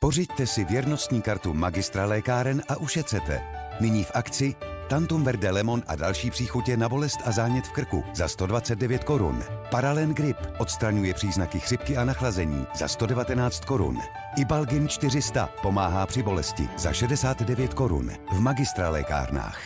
Pořiďte 0.00 0.46
si 0.46 0.64
věrnostní 0.64 1.22
kartu 1.22 1.54
Magistra 1.54 2.06
lékáren 2.06 2.62
a 2.68 2.76
ušetřete. 2.76 3.42
Nyní 3.80 4.04
v 4.04 4.10
akci 4.14 4.54
Tantum 4.94 5.24
Verde 5.24 5.50
Lemon 5.50 5.82
a 5.86 5.96
další 5.96 6.30
příchutě 6.30 6.76
na 6.76 6.88
bolest 6.88 7.18
a 7.24 7.32
zánět 7.32 7.66
v 7.66 7.72
krku 7.72 8.04
za 8.14 8.28
129 8.28 9.04
korun. 9.04 9.44
Paralen 9.70 10.14
Grip 10.14 10.36
odstraňuje 10.58 11.14
příznaky 11.14 11.60
chřipky 11.60 11.96
a 11.96 12.04
nachlazení 12.04 12.66
za 12.74 12.88
119 12.88 13.64
korun. 13.64 13.98
Ibalgin 14.36 14.88
400 14.88 15.48
pomáhá 15.62 16.06
při 16.06 16.22
bolesti 16.22 16.68
za 16.76 16.92
69 16.92 17.74
korun 17.74 18.10
v 18.32 18.40
Magistra 18.40 18.90
lékárnách. 18.90 19.60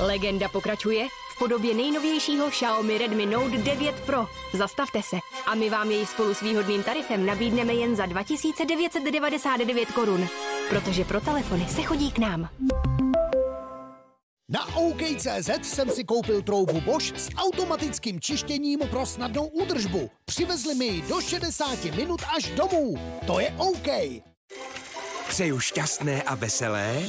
Legenda 0.00 0.48
pokračuje 0.48 1.06
v 1.34 1.38
podobě 1.38 1.74
nejnovějšího 1.74 2.50
Xiaomi 2.50 2.98
Redmi 2.98 3.26
Note 3.26 3.58
9 3.58 4.00
Pro. 4.00 4.26
Zastavte 4.54 5.02
se 5.02 5.16
a 5.46 5.54
my 5.54 5.70
vám 5.70 5.90
jej 5.90 6.06
spolu 6.06 6.34
s 6.34 6.40
výhodným 6.40 6.82
tarifem 6.82 7.26
nabídneme 7.26 7.74
jen 7.74 7.96
za 7.96 8.06
2999 8.06 9.90
korun. 9.90 10.28
Protože 10.70 11.04
pro 11.04 11.20
telefony 11.20 11.66
se 11.68 11.82
chodí 11.82 12.12
k 12.12 12.18
nám. 12.18 12.48
Na 14.50 14.76
OK.cz 14.76 15.50
jsem 15.62 15.90
si 15.90 16.04
koupil 16.04 16.42
troubu 16.42 16.80
Bosch 16.80 17.18
s 17.18 17.28
automatickým 17.36 18.20
čištěním 18.20 18.80
pro 18.90 19.06
snadnou 19.06 19.46
údržbu. 19.46 20.10
Přivezli 20.24 20.74
mi 20.74 20.84
ji 20.84 21.02
do 21.02 21.20
60 21.20 21.84
minut 21.84 22.20
až 22.36 22.50
domů. 22.50 22.94
To 23.26 23.40
je 23.40 23.54
OK. 23.58 23.88
Přeju 25.28 25.60
šťastné 25.60 26.22
a 26.22 26.34
veselé 26.34 27.02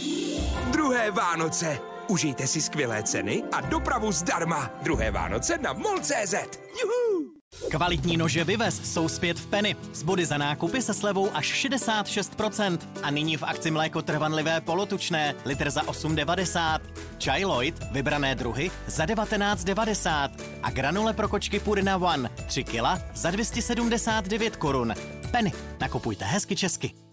druhé 0.71 1.11
Vánoce. 1.11 1.79
Užijte 2.07 2.47
si 2.47 2.61
skvělé 2.61 3.03
ceny 3.03 3.43
a 3.51 3.61
dopravu 3.61 4.11
zdarma. 4.11 4.71
Druhé 4.81 5.11
Vánoce 5.11 5.57
na 5.57 5.73
mol.cz. 5.73 6.33
Juhu! 6.81 7.40
Kvalitní 7.71 8.17
nože 8.17 8.43
Vyvez 8.43 8.93
jsou 8.93 9.07
zpět 9.07 9.39
v 9.39 9.47
Penny. 9.47 9.75
S 9.93 10.03
body 10.03 10.25
za 10.25 10.37
nákupy 10.37 10.81
se 10.81 10.93
slevou 10.93 11.29
až 11.33 11.65
66%. 11.65 12.77
A 13.03 13.11
nyní 13.11 13.37
v 13.37 13.43
akci 13.43 13.71
mléko 13.71 14.01
trvanlivé 14.01 14.61
polotučné, 14.61 15.35
litr 15.45 15.69
za 15.69 15.81
8,90. 15.81 16.79
Čaj 17.17 17.45
Lloyd, 17.45 17.83
vybrané 17.91 18.35
druhy, 18.35 18.71
za 18.87 19.05
19,90. 19.05 20.29
A 20.63 20.71
granule 20.71 21.13
pro 21.13 21.27
kočky 21.27 21.59
Purina 21.59 21.97
One, 21.97 22.29
3 22.47 22.63
kg, 22.63 22.85
za 23.15 23.31
279 23.31 24.55
korun. 24.55 24.93
Penny, 25.31 25.51
nakupujte 25.79 26.25
hezky 26.25 26.55
česky.– 26.55 26.93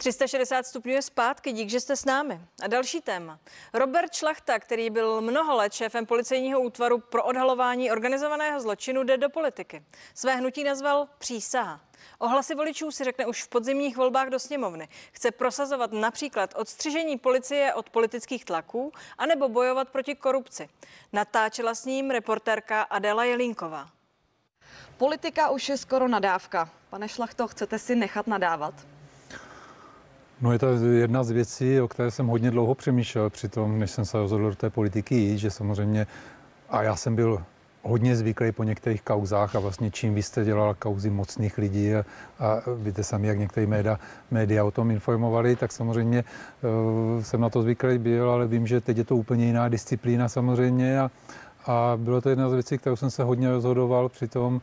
360 0.00 0.66
stupňů 0.66 0.92
je 0.92 1.02
zpátky, 1.02 1.52
dík, 1.52 1.70
že 1.70 1.80
jste 1.80 1.96
s 1.96 2.04
námi. 2.04 2.40
A 2.62 2.66
další 2.66 3.00
téma. 3.00 3.38
Robert 3.74 4.14
Šlachta, 4.14 4.58
který 4.58 4.90
byl 4.90 5.20
mnoho 5.20 5.56
let 5.56 5.72
šéfem 5.72 6.06
policejního 6.06 6.60
útvaru 6.60 6.98
pro 6.98 7.24
odhalování 7.24 7.90
organizovaného 7.90 8.60
zločinu, 8.60 9.02
jde 9.02 9.16
do 9.16 9.30
politiky. 9.30 9.82
Své 10.14 10.36
hnutí 10.36 10.64
nazval 10.64 11.08
Přísaha. 11.18 11.80
Ohlasy 12.18 12.54
voličů 12.54 12.90
si 12.90 13.04
řekne 13.04 13.26
už 13.26 13.42
v 13.42 13.48
podzimních 13.48 13.96
volbách 13.96 14.28
do 14.28 14.38
sněmovny. 14.38 14.88
Chce 15.12 15.30
prosazovat 15.30 15.92
například 15.92 16.54
odstřižení 16.56 17.18
policie 17.18 17.74
od 17.74 17.90
politických 17.90 18.44
tlaků 18.44 18.92
anebo 19.18 19.48
bojovat 19.48 19.88
proti 19.88 20.14
korupci. 20.14 20.68
Natáčela 21.12 21.74
s 21.74 21.84
ním 21.84 22.10
reportérka 22.10 22.82
Adela 22.82 23.24
Jelínková. 23.24 23.90
Politika 24.96 25.50
už 25.50 25.68
je 25.68 25.76
skoro 25.76 26.08
nadávka. 26.08 26.70
Pane 26.90 27.08
Šlachto, 27.08 27.48
chcete 27.48 27.78
si 27.78 27.94
nechat 27.94 28.26
nadávat? 28.26 28.74
No 30.42 30.52
je 30.52 30.58
to 30.58 30.66
jedna 30.66 31.24
z 31.24 31.30
věcí, 31.30 31.80
o 31.80 31.88
které 31.88 32.10
jsem 32.10 32.26
hodně 32.26 32.50
dlouho 32.50 32.74
přemýšlel 32.74 33.30
při 33.30 33.48
tom, 33.48 33.78
než 33.78 33.90
jsem 33.90 34.04
se 34.04 34.18
rozhodl 34.18 34.50
do 34.50 34.56
té 34.56 34.70
politiky 34.70 35.14
jít, 35.14 35.38
že 35.38 35.50
samozřejmě, 35.50 36.06
a 36.70 36.82
já 36.82 36.96
jsem 36.96 37.16
byl 37.16 37.42
hodně 37.82 38.16
zvyklý 38.16 38.52
po 38.52 38.64
některých 38.64 39.02
kauzách 39.02 39.56
a 39.56 39.58
vlastně 39.58 39.90
čím 39.90 40.14
vy 40.14 40.22
jste 40.22 40.44
dělal 40.44 40.74
kauzy 40.74 41.10
mocných 41.10 41.58
lidí 41.58 41.94
a, 41.94 42.04
a 42.38 42.62
víte 42.76 43.04
sami, 43.04 43.28
jak 43.28 43.38
některé 43.38 43.66
média, 43.66 43.98
média 44.30 44.64
o 44.64 44.70
tom 44.70 44.90
informovali, 44.90 45.56
tak 45.56 45.72
samozřejmě 45.72 46.24
uh, 46.24 47.22
jsem 47.22 47.40
na 47.40 47.50
to 47.50 47.62
zvyklý 47.62 47.98
byl, 47.98 48.30
ale 48.30 48.46
vím, 48.46 48.66
že 48.66 48.80
teď 48.80 48.96
je 48.96 49.04
to 49.04 49.16
úplně 49.16 49.46
jiná 49.46 49.68
disciplína 49.68 50.28
samozřejmě 50.28 51.00
a, 51.00 51.10
a 51.66 51.92
bylo 51.96 52.20
to 52.20 52.28
jedna 52.28 52.48
z 52.48 52.52
věcí, 52.52 52.78
kterou 52.78 52.96
jsem 52.96 53.10
se 53.10 53.24
hodně 53.24 53.50
rozhodoval 53.50 54.08
při 54.08 54.28
tom, 54.28 54.60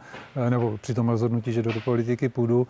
nebo 0.49 0.77
při 0.77 0.93
tom 0.93 1.09
rozhodnutí, 1.09 1.53
že 1.53 1.61
do 1.61 1.81
politiky 1.85 2.29
půjdu, 2.29 2.67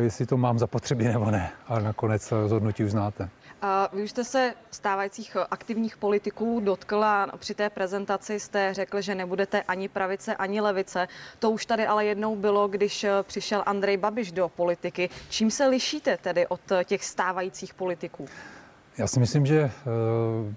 jestli 0.00 0.26
to 0.26 0.36
mám 0.36 0.58
zapotřebí 0.58 1.04
nebo 1.04 1.30
ne. 1.30 1.52
Ale 1.66 1.82
nakonec 1.82 2.32
rozhodnutí 2.32 2.84
už 2.84 2.90
znáte. 2.90 3.28
A 3.62 3.88
vy 3.92 4.02
už 4.02 4.10
jste 4.10 4.24
se 4.24 4.54
stávajících 4.70 5.36
aktivních 5.50 5.96
politiků 5.96 6.60
dotkla. 6.60 7.26
Při 7.38 7.54
té 7.54 7.70
prezentaci 7.70 8.40
jste 8.40 8.74
řekl, 8.74 9.00
že 9.00 9.14
nebudete 9.14 9.62
ani 9.62 9.88
pravice, 9.88 10.36
ani 10.36 10.60
levice. 10.60 11.08
To 11.38 11.50
už 11.50 11.66
tady 11.66 11.86
ale 11.86 12.04
jednou 12.04 12.36
bylo, 12.36 12.68
když 12.68 13.06
přišel 13.22 13.62
Andrej 13.66 13.96
Babiš 13.96 14.32
do 14.32 14.48
politiky. 14.48 15.10
Čím 15.28 15.50
se 15.50 15.66
lišíte 15.66 16.16
tedy 16.16 16.46
od 16.46 16.60
těch 16.84 17.04
stávajících 17.04 17.74
politiků? 17.74 18.28
Já 18.98 19.06
si 19.06 19.20
myslím, 19.20 19.46
že 19.46 19.60
eh, 19.60 19.70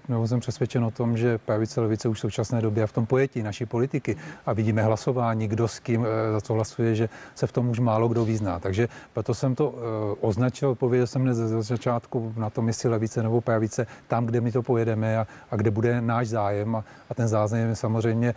nebo 0.08 0.28
jsem 0.28 0.40
přesvědčen 0.40 0.84
o 0.84 0.90
tom, 0.90 1.16
že 1.16 1.38
pravice 1.38 1.80
levice 1.80 2.08
už 2.08 2.18
v 2.18 2.20
současné 2.20 2.62
době 2.62 2.84
a 2.84 2.86
v 2.86 2.92
tom 2.92 3.06
pojetí 3.06 3.42
naší 3.42 3.66
politiky 3.66 4.16
a 4.46 4.52
vidíme 4.52 4.82
hlasování, 4.82 5.48
kdo 5.48 5.68
s 5.68 5.78
kým 5.78 6.06
eh, 6.06 6.32
za 6.32 6.40
co 6.40 6.54
hlasuje, 6.54 6.94
že 6.94 7.08
se 7.34 7.46
v 7.46 7.52
tom 7.52 7.68
už 7.68 7.78
málo 7.78 8.08
kdo 8.08 8.24
vyzná. 8.24 8.60
Takže 8.60 8.88
proto 9.12 9.34
jsem 9.34 9.54
to 9.54 9.74
eh, 9.74 10.16
označil, 10.20 10.74
pověděl 10.74 11.06
jsem 11.06 11.22
hned 11.22 11.34
ze 11.34 11.62
začátku 11.62 12.34
na 12.36 12.50
tom, 12.50 12.68
jestli 12.68 12.88
levice 12.88 13.22
nebo 13.22 13.40
pravice, 13.40 13.86
tam, 14.08 14.26
kde 14.26 14.40
my 14.40 14.52
to 14.52 14.62
pojedeme 14.62 15.18
a, 15.18 15.26
a 15.50 15.56
kde 15.56 15.70
bude 15.70 16.00
náš 16.00 16.28
zájem. 16.28 16.76
A, 16.76 16.84
a 17.10 17.14
ten 17.14 17.28
zájem 17.28 17.68
je 17.68 17.76
samozřejmě 17.76 18.34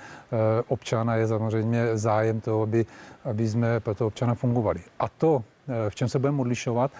občana, 0.67 1.15
je 1.15 1.27
samozřejmě 1.27 1.97
zájem 1.97 2.41
toho, 2.41 2.61
aby, 2.61 2.85
aby 3.25 3.49
jsme 3.49 3.79
pro 3.79 3.95
toho 3.95 4.07
občana 4.07 4.35
fungovali. 4.35 4.81
A 4.99 5.09
to, 5.09 5.43
v 5.89 5.95
čem 5.95 6.09
se 6.09 6.19
budeme 6.19 6.41
odlišovat, 6.41 6.91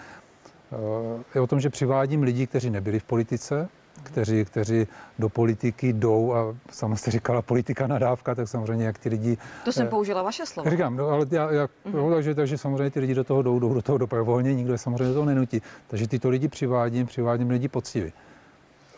je 1.34 1.40
o 1.40 1.46
tom, 1.46 1.60
že 1.60 1.70
přivádím 1.70 2.22
lidi, 2.22 2.46
kteří 2.46 2.70
nebyli 2.70 2.98
v 2.98 3.04
politice, 3.04 3.68
kteří, 4.02 4.44
kteří 4.44 4.86
do 5.18 5.28
politiky 5.28 5.92
jdou 5.92 6.34
a 6.34 6.54
sama 6.70 6.96
jste 6.96 7.10
říkala 7.10 7.42
politika 7.42 7.86
nadávka, 7.86 8.34
tak 8.34 8.48
samozřejmě 8.48 8.86
jak 8.86 8.98
ty 8.98 9.08
lidi... 9.08 9.38
To 9.64 9.72
jsem 9.72 9.88
použila 9.88 10.22
vaše 10.22 10.46
slovo. 10.46 10.70
Říkám, 10.70 10.96
no, 10.96 11.08
ale 11.08 11.26
já, 11.30 11.50
já, 11.50 11.66
mm-hmm. 11.66 11.94
no, 11.94 12.10
takže, 12.10 12.34
takže 12.34 12.58
samozřejmě 12.58 12.90
ty 12.90 13.00
lidi 13.00 13.14
do 13.14 13.24
toho 13.24 13.42
jdou, 13.42 13.58
jdou 13.58 13.74
do 13.74 13.82
toho 13.82 13.98
dobrovolně, 13.98 14.54
nikdo 14.54 14.72
je 14.72 14.78
samozřejmě 14.78 15.04
do 15.04 15.14
toho 15.14 15.26
nenutí. 15.26 15.62
Takže 15.88 16.08
tyto 16.08 16.28
lidi 16.28 16.48
přivádím, 16.48 17.06
přivádím 17.06 17.50
lidi 17.50 17.68
poctivě. 17.68 18.12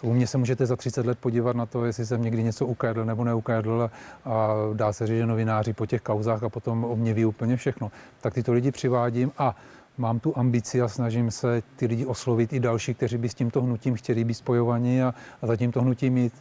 U 0.02 0.12
mě 0.12 0.26
se 0.26 0.38
můžete 0.38 0.66
za 0.66 0.76
30 0.76 1.06
let 1.06 1.18
podívat 1.18 1.56
na 1.56 1.66
to, 1.66 1.84
jestli 1.84 2.06
jsem 2.06 2.22
někdy 2.22 2.42
něco 2.42 2.66
ukradl 2.66 3.04
nebo 3.04 3.24
neukradl 3.24 3.90
a 4.24 4.54
dá 4.72 4.92
se 4.92 5.06
říct, 5.06 5.16
že 5.16 5.26
novináři 5.26 5.72
po 5.72 5.86
těch 5.86 6.02
kauzách 6.02 6.42
a 6.42 6.48
potom 6.48 6.84
o 6.84 6.96
mě 6.96 7.14
ví 7.14 7.24
úplně 7.24 7.56
všechno. 7.56 7.90
Tak 8.20 8.34
tyto 8.34 8.52
lidi 8.52 8.70
přivádím 8.70 9.32
a 9.38 9.56
mám 9.98 10.20
tu 10.20 10.38
ambici 10.38 10.82
a 10.82 10.88
snažím 10.88 11.30
se 11.30 11.62
ty 11.76 11.86
lidi 11.86 12.06
oslovit 12.06 12.52
i 12.52 12.60
další, 12.60 12.94
kteří 12.94 13.18
by 13.18 13.28
s 13.28 13.34
tímto 13.34 13.62
hnutím 13.62 13.94
chtěli 13.94 14.24
být 14.24 14.34
spojovaní 14.34 15.02
a, 15.02 15.14
a 15.42 15.46
za 15.46 15.56
tímto 15.56 15.80
hnutím 15.80 16.12
mít. 16.12 16.32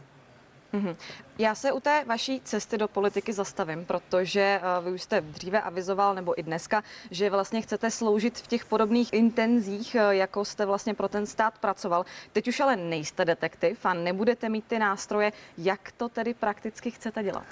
Mm-hmm. 0.74 0.96
Já 1.38 1.54
se 1.54 1.72
u 1.72 1.80
té 1.80 2.04
vaší 2.04 2.40
cesty 2.44 2.78
do 2.78 2.88
politiky 2.88 3.32
zastavím, 3.32 3.84
protože 3.84 4.60
uh, 4.78 4.84
vy 4.84 4.92
už 4.92 5.02
jste 5.02 5.20
dříve 5.20 5.60
avizoval, 5.60 6.14
nebo 6.14 6.40
i 6.40 6.42
dneska, 6.42 6.82
že 7.10 7.30
vlastně 7.30 7.62
chcete 7.62 7.90
sloužit 7.90 8.38
v 8.38 8.46
těch 8.46 8.64
podobných 8.64 9.12
intenzích, 9.12 9.96
uh, 10.00 10.10
jako 10.10 10.44
jste 10.44 10.66
vlastně 10.66 10.94
pro 10.94 11.08
ten 11.08 11.26
stát 11.26 11.58
pracoval. 11.58 12.04
Teď 12.32 12.48
už 12.48 12.60
ale 12.60 12.76
nejste 12.76 13.24
detektiv 13.24 13.86
a 13.86 13.94
nebudete 13.94 14.48
mít 14.48 14.64
ty 14.64 14.78
nástroje. 14.78 15.32
Jak 15.58 15.92
to 15.92 16.08
tedy 16.08 16.34
prakticky 16.34 16.90
chcete 16.90 17.22
dělat? 17.22 17.44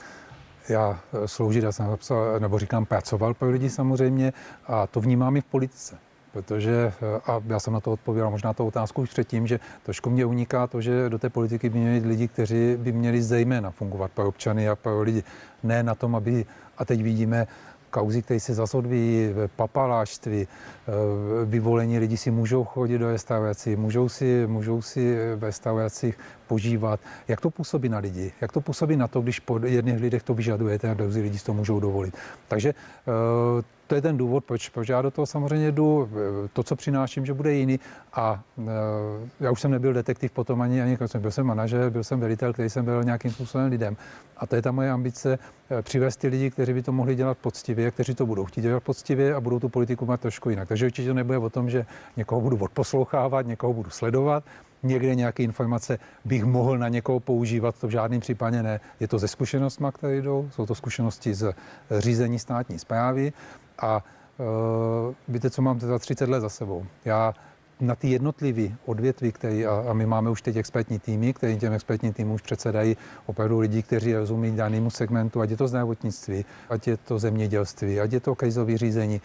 Já 0.68 1.00
eh, 1.12 1.28
sloužit, 1.28 1.64
já 1.64 1.72
jsem 1.72 1.86
napsal, 1.86 2.40
nebo 2.40 2.58
říkám, 2.58 2.86
pracoval 2.86 3.34
pro 3.34 3.50
lidi 3.50 3.70
samozřejmě 3.70 4.32
a 4.66 4.86
to 4.86 5.00
vnímám 5.00 5.36
i 5.36 5.40
v 5.40 5.44
politice. 5.44 5.98
Protože, 6.32 6.92
eh, 7.02 7.20
a 7.26 7.42
já 7.46 7.60
jsem 7.60 7.72
na 7.72 7.80
to 7.80 7.92
odpověděl 7.92 8.30
možná 8.30 8.52
to 8.52 8.66
otázku 8.66 9.02
už 9.02 9.10
předtím, 9.10 9.46
že 9.46 9.60
trošku 9.82 10.10
mě 10.10 10.26
uniká 10.26 10.66
to, 10.66 10.80
že 10.80 11.08
do 11.08 11.18
té 11.18 11.30
politiky 11.30 11.68
by 11.68 11.78
měli 11.78 12.08
lidi, 12.08 12.28
kteří 12.28 12.76
by 12.76 12.92
měli 12.92 13.22
zejména 13.22 13.70
fungovat 13.70 14.10
pro 14.14 14.28
občany 14.28 14.68
a 14.68 14.76
pro 14.76 15.02
lidi. 15.02 15.24
Ne 15.62 15.82
na 15.82 15.94
tom, 15.94 16.16
aby, 16.16 16.46
a 16.78 16.84
teď 16.84 17.02
vidíme, 17.02 17.46
kauzy, 17.92 18.22
které 18.22 18.40
se 18.40 18.54
zase 18.54 18.76
odvíjí, 18.76 19.34
eh, 19.34 20.48
vyvolení 21.44 21.98
lidi 21.98 22.16
si 22.16 22.30
můžou 22.30 22.64
chodit 22.64 22.98
do 22.98 23.10
restaurací, 23.10 23.76
můžou 23.76 24.08
si, 24.08 24.46
můžou 24.46 24.82
si 24.82 25.16
v 25.36 25.44
restauracích 25.44 26.18
požívat. 26.52 27.00
Jak 27.28 27.40
to 27.40 27.50
působí 27.50 27.88
na 27.88 27.98
lidi? 27.98 28.32
Jak 28.40 28.52
to 28.52 28.60
působí 28.60 28.96
na 28.96 29.08
to, 29.08 29.20
když 29.20 29.40
po 29.40 29.56
jedných 29.64 30.00
lidech 30.00 30.22
to 30.22 30.34
vyžadujete 30.34 30.90
a 30.90 30.94
druzí 30.94 31.20
lidi 31.20 31.38
si 31.38 31.44
to 31.44 31.54
můžou 31.54 31.80
dovolit? 31.80 32.12
Takže 32.48 32.74
eh, 32.76 33.64
to 33.92 33.96
je 33.96 34.02
ten 34.02 34.16
důvod, 34.16 34.44
proč, 34.44 34.68
proč 34.68 34.88
já 34.88 35.02
do 35.02 35.10
toho 35.10 35.26
samozřejmě 35.26 35.72
jdu. 35.72 36.08
To, 36.52 36.62
co 36.62 36.76
přináším, 36.76 37.26
že 37.26 37.34
bude 37.34 37.52
jiný. 37.52 37.80
A 38.12 38.40
e, 38.58 39.44
já 39.44 39.50
už 39.50 39.60
jsem 39.60 39.70
nebyl 39.70 39.92
detektiv 39.92 40.32
potom 40.32 40.60
ani, 40.60 40.82
ani 40.82 40.98
byl 41.18 41.30
jsem 41.30 41.46
manažer, 41.46 41.90
byl 41.90 42.04
jsem 42.04 42.20
velitel, 42.20 42.52
který 42.52 42.70
jsem 42.70 42.84
byl 42.84 43.04
nějakým 43.04 43.30
způsobem 43.30 43.70
lidem. 43.70 43.96
A 44.36 44.46
to 44.46 44.56
je 44.56 44.62
ta 44.62 44.72
moje 44.72 44.90
ambice, 44.90 45.38
přivést 45.82 46.16
ty 46.16 46.28
lidi, 46.28 46.50
kteří 46.50 46.72
by 46.72 46.82
to 46.82 46.92
mohli 46.92 47.14
dělat 47.14 47.38
poctivě, 47.38 47.90
kteří 47.90 48.14
to 48.14 48.26
budou 48.26 48.44
chtít 48.44 48.62
dělat 48.62 48.82
poctivě 48.82 49.34
a 49.34 49.40
budou 49.40 49.60
tu 49.60 49.68
politiku 49.68 50.06
mít 50.06 50.20
trošku 50.20 50.50
jinak. 50.50 50.68
Takže 50.68 50.86
určitě 50.86 51.08
to 51.08 51.14
nebude 51.14 51.38
o 51.38 51.50
tom, 51.50 51.70
že 51.70 51.86
někoho 52.16 52.40
budu 52.40 52.56
odposlouchávat, 52.56 53.46
někoho 53.46 53.72
budu 53.72 53.90
sledovat, 53.90 54.44
někde 54.82 55.14
nějaké 55.14 55.42
informace 55.42 55.98
bych 56.24 56.44
mohl 56.44 56.78
na 56.78 56.88
někoho 56.88 57.20
používat, 57.20 57.78
to 57.80 57.86
v 57.86 57.90
žádném 57.90 58.20
případě 58.20 58.62
ne. 58.62 58.80
Je 59.00 59.08
to 59.08 59.18
ze 59.18 59.28
zkušenostmi, 59.28 59.86
které 59.94 60.22
jdou, 60.22 60.48
jsou 60.52 60.66
to 60.66 60.74
zkušenosti 60.74 61.34
z 61.34 61.54
řízení 61.98 62.38
státní 62.38 62.78
zprávy 62.78 63.32
a 63.78 64.04
uh, 64.38 65.14
víte, 65.28 65.50
co 65.50 65.62
mám 65.62 65.80
za 65.80 65.98
30 65.98 66.28
let 66.28 66.40
za 66.40 66.48
sebou. 66.48 66.86
Já 67.04 67.34
na 67.82 67.94
ty 67.94 68.08
jednotlivé 68.08 68.68
odvětví, 68.86 69.32
který, 69.32 69.66
a, 69.66 69.84
a 69.90 69.92
my 69.92 70.06
máme 70.06 70.30
už 70.30 70.42
teď 70.42 70.56
expertní 70.56 70.98
týmy, 70.98 71.32
který 71.32 71.58
těm 71.58 71.72
expertním 71.72 72.12
týmům 72.12 72.34
už 72.34 72.42
předsedají 72.42 72.96
opravdu 73.26 73.58
lidi, 73.58 73.82
kteří 73.82 74.14
rozumí 74.14 74.56
danému 74.56 74.90
segmentu, 74.90 75.40
ať 75.40 75.50
je 75.50 75.56
to 75.56 75.68
zdravotnictví, 75.68 76.44
ať 76.70 76.86
je 76.86 76.96
to 76.96 77.18
zemědělství, 77.18 78.00
ať 78.00 78.12
je 78.12 78.20
to 78.20 78.34
krizové 78.34 78.78
řízení. 78.78 79.20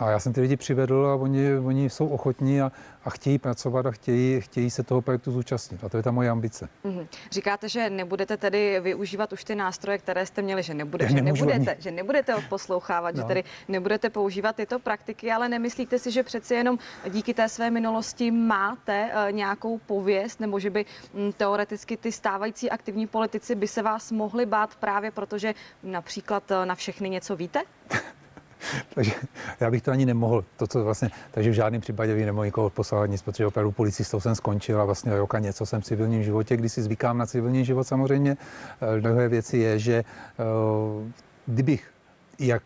A 0.00 0.10
já 0.10 0.20
jsem 0.20 0.32
ty 0.32 0.40
lidi 0.40 0.56
přivedl 0.56 1.06
a 1.06 1.14
oni, 1.14 1.58
oni 1.58 1.90
jsou 1.90 2.08
ochotní 2.08 2.62
a, 2.62 2.72
a 3.04 3.10
chtějí 3.10 3.38
pracovat 3.38 3.86
a 3.86 3.90
chtějí, 3.90 4.40
chtějí 4.40 4.70
se 4.70 4.82
toho 4.82 5.02
projektu 5.02 5.32
zúčastnit. 5.32 5.84
A 5.84 5.88
to 5.88 5.96
je 5.96 6.02
ta 6.02 6.10
moje 6.10 6.30
ambice. 6.30 6.68
Mm-hmm. 6.84 7.06
Říkáte, 7.30 7.68
že 7.68 7.90
nebudete 7.90 8.36
tedy 8.36 8.80
využívat 8.80 9.32
už 9.32 9.44
ty 9.44 9.54
nástroje, 9.54 9.98
které 9.98 10.26
jste 10.26 10.42
měli, 10.42 10.62
že, 10.62 10.74
nebude, 10.74 11.08
že 11.08 11.22
nebudete, 11.22 11.76
že 11.78 11.90
nebudete 11.90 12.34
poslouchávat, 12.48 13.14
no. 13.14 13.22
že 13.22 13.26
tedy 13.26 13.44
nebudete 13.68 14.10
používat 14.10 14.56
tyto 14.56 14.78
praktiky, 14.78 15.32
ale 15.32 15.48
nemyslíte 15.48 15.98
si, 15.98 16.10
že 16.10 16.22
přeci 16.22 16.54
jenom 16.54 16.78
díky 17.08 17.34
té 17.34 17.48
své 17.48 17.70
minulosti 17.70 18.30
máte 18.30 19.04
uh, 19.04 19.32
nějakou 19.32 19.78
pověst, 19.78 20.40
nebo 20.40 20.58
že 20.58 20.70
by 20.70 20.84
um, 21.12 21.32
teoreticky 21.32 21.96
ty 21.96 22.12
stávající 22.12 22.70
aktivní 22.70 23.06
politici 23.06 23.54
by 23.54 23.68
se 23.68 23.82
vás 23.82 24.12
mohli 24.12 24.46
bát 24.46 24.74
právě 24.74 25.10
protože 25.10 25.54
například 25.82 26.50
uh, 26.50 26.66
na 26.66 26.74
všechny 26.74 27.10
něco 27.10 27.36
víte? 27.36 27.62
takže 28.94 29.12
já 29.60 29.70
bych 29.70 29.82
to 29.82 29.90
ani 29.90 30.06
nemohl, 30.06 30.44
to, 30.56 30.66
co 30.66 30.84
vlastně, 30.84 31.10
takže 31.30 31.50
v 31.50 31.54
žádném 31.54 31.80
případě 31.80 32.14
bych 32.14 32.26
nemohl 32.26 32.44
nikoho 32.44 32.70
poslávat 32.70 33.10
nic, 33.10 33.22
protože 33.22 33.46
opravdu 33.46 33.72
policistou 33.72 34.20
jsem 34.20 34.34
skončil 34.34 34.80
a 34.80 34.84
vlastně 34.84 35.16
roka 35.16 35.38
něco 35.38 35.66
jsem 35.66 35.80
v 35.80 35.84
civilním 35.84 36.22
životě, 36.22 36.56
když 36.56 36.72
si 36.72 36.82
zvykám 36.82 37.18
na 37.18 37.26
civilní 37.26 37.64
život 37.64 37.84
samozřejmě. 37.84 38.36
Eh, 38.96 39.00
druhé 39.00 39.28
věci 39.28 39.58
je, 39.58 39.78
že 39.78 39.94
eh, 39.94 40.44
kdybych, 41.46 41.90
jak 42.38 42.62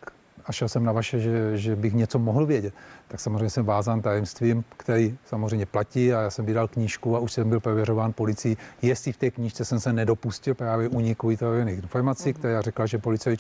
a 0.47 0.53
šel 0.53 0.69
jsem 0.69 0.85
na 0.85 0.93
vaše, 0.93 1.21
že, 1.21 1.57
že 1.59 1.77
bych 1.77 1.95
něco 1.95 2.19
mohl 2.19 2.47
vědět, 2.47 2.75
tak 3.09 3.21
samozřejmě 3.21 3.51
jsem 3.51 3.65
vázán 3.65 4.03
tajemstvím, 4.03 4.65
který 4.77 5.19
samozřejmě 5.25 5.67
platí 5.67 6.13
a 6.13 6.21
já 6.21 6.31
jsem 6.31 6.47
vydal 6.47 6.69
knížku 6.69 7.17
a 7.17 7.19
už 7.19 7.33
jsem 7.33 7.49
byl 7.49 7.61
prověřován 7.61 8.13
policií, 8.13 8.57
jestli 8.83 9.13
v 9.13 9.17
té 9.17 9.31
knížce 9.31 9.65
jsem 9.65 9.81
se 9.81 9.93
nedopustil 9.93 10.55
právě 10.55 10.89
uniku 10.89 11.31
informací, 11.31 12.29
mhm. 12.29 12.39
která 12.39 12.61
řekla, 12.61 12.87
že 12.87 12.99
policie 12.99 13.37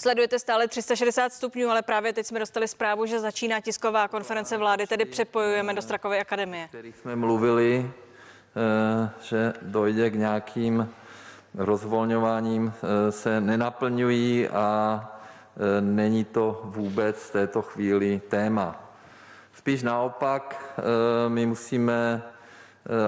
Sledujete 0.00 0.38
stále 0.38 0.68
360 0.68 1.32
stupňů, 1.32 1.68
ale 1.68 1.82
právě 1.82 2.12
teď 2.12 2.26
jsme 2.26 2.38
dostali 2.38 2.68
zprávu, 2.68 3.06
že 3.06 3.20
začíná 3.20 3.60
tisková 3.60 4.08
konference 4.08 4.56
vlády, 4.56 4.86
tedy 4.86 5.04
přepojujeme 5.04 5.74
do 5.74 5.82
Strakové 5.82 6.20
akademie. 6.20 6.68
Kterých 6.68 6.96
jsme 6.96 7.16
mluvili, 7.16 7.90
eh, 8.56 9.10
že 9.22 9.52
dojde 9.62 10.10
k 10.10 10.14
nějakým 10.14 10.88
rozvolňováním, 11.54 12.72
eh, 12.72 13.12
se 13.12 13.40
nenaplňují 13.40 14.48
a 14.48 15.00
eh, 15.56 15.80
není 15.80 16.24
to 16.24 16.60
vůbec 16.64 17.16
v 17.16 17.32
této 17.32 17.62
chvíli 17.62 18.20
téma. 18.28 18.92
Spíš 19.54 19.82
naopak, 19.82 20.74
my 21.28 21.46
musíme, 21.46 22.22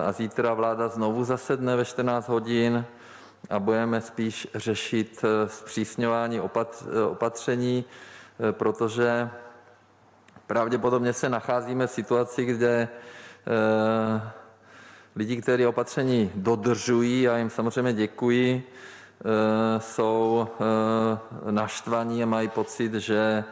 a 0.05 0.13
zítra 0.13 0.55
vláda 0.55 0.89
znovu 0.89 1.25
zasedne 1.25 1.77
ve 1.77 1.85
14 1.85 2.29
hodin, 2.29 2.85
a 3.51 3.59
budeme 3.59 4.01
spíš 4.01 4.49
řešit 4.55 5.25
eh, 5.25 5.49
zpřísňování 5.49 6.39
eh, 6.39 7.03
opatření, 7.03 7.85
eh, 8.49 8.53
protože 8.53 9.31
pravděpodobně 10.47 11.13
se 11.13 11.29
nacházíme 11.29 11.87
v 11.87 11.91
situaci, 11.91 12.45
kde 12.45 12.89
lidi, 15.17 15.43
kteří 15.43 15.67
opatření 15.67 16.31
dodržují, 16.35 17.29
a 17.29 17.37
jim 17.37 17.51
samozřejmě 17.51 17.93
děkuji, 17.93 18.71
jsou 19.79 20.49
naštvaní 21.51 22.23
a 22.23 22.27
mají 22.27 22.49
pocit, 22.49 22.95
že 22.95 23.45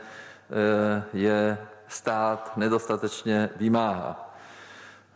je 1.12 1.58
stát 1.88 2.52
nedostatečně 2.56 3.50
vymáhá. 3.56 4.29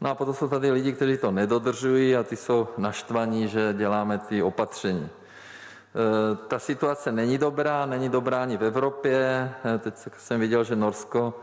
No 0.04 0.10
a 0.10 0.14
potom 0.14 0.34
jsou 0.34 0.48
tady 0.48 0.70
lidi, 0.70 0.92
kteří 0.92 1.16
to 1.16 1.30
nedodržují 1.30 2.16
a 2.16 2.22
ty 2.22 2.36
jsou 2.36 2.68
naštvaní, 2.78 3.48
že 3.48 3.74
děláme 3.78 4.18
ty 4.18 4.42
opatření. 4.42 5.08
Ta 6.48 6.58
situace 6.58 7.12
není 7.12 7.38
dobrá, 7.38 7.86
není 7.86 8.08
dobrá 8.08 8.42
ani 8.42 8.56
v 8.56 8.64
Evropě. 8.64 9.50
Teď 9.78 9.94
jsem 10.18 10.40
viděl, 10.40 10.64
že 10.64 10.76
Norsko 10.76 11.40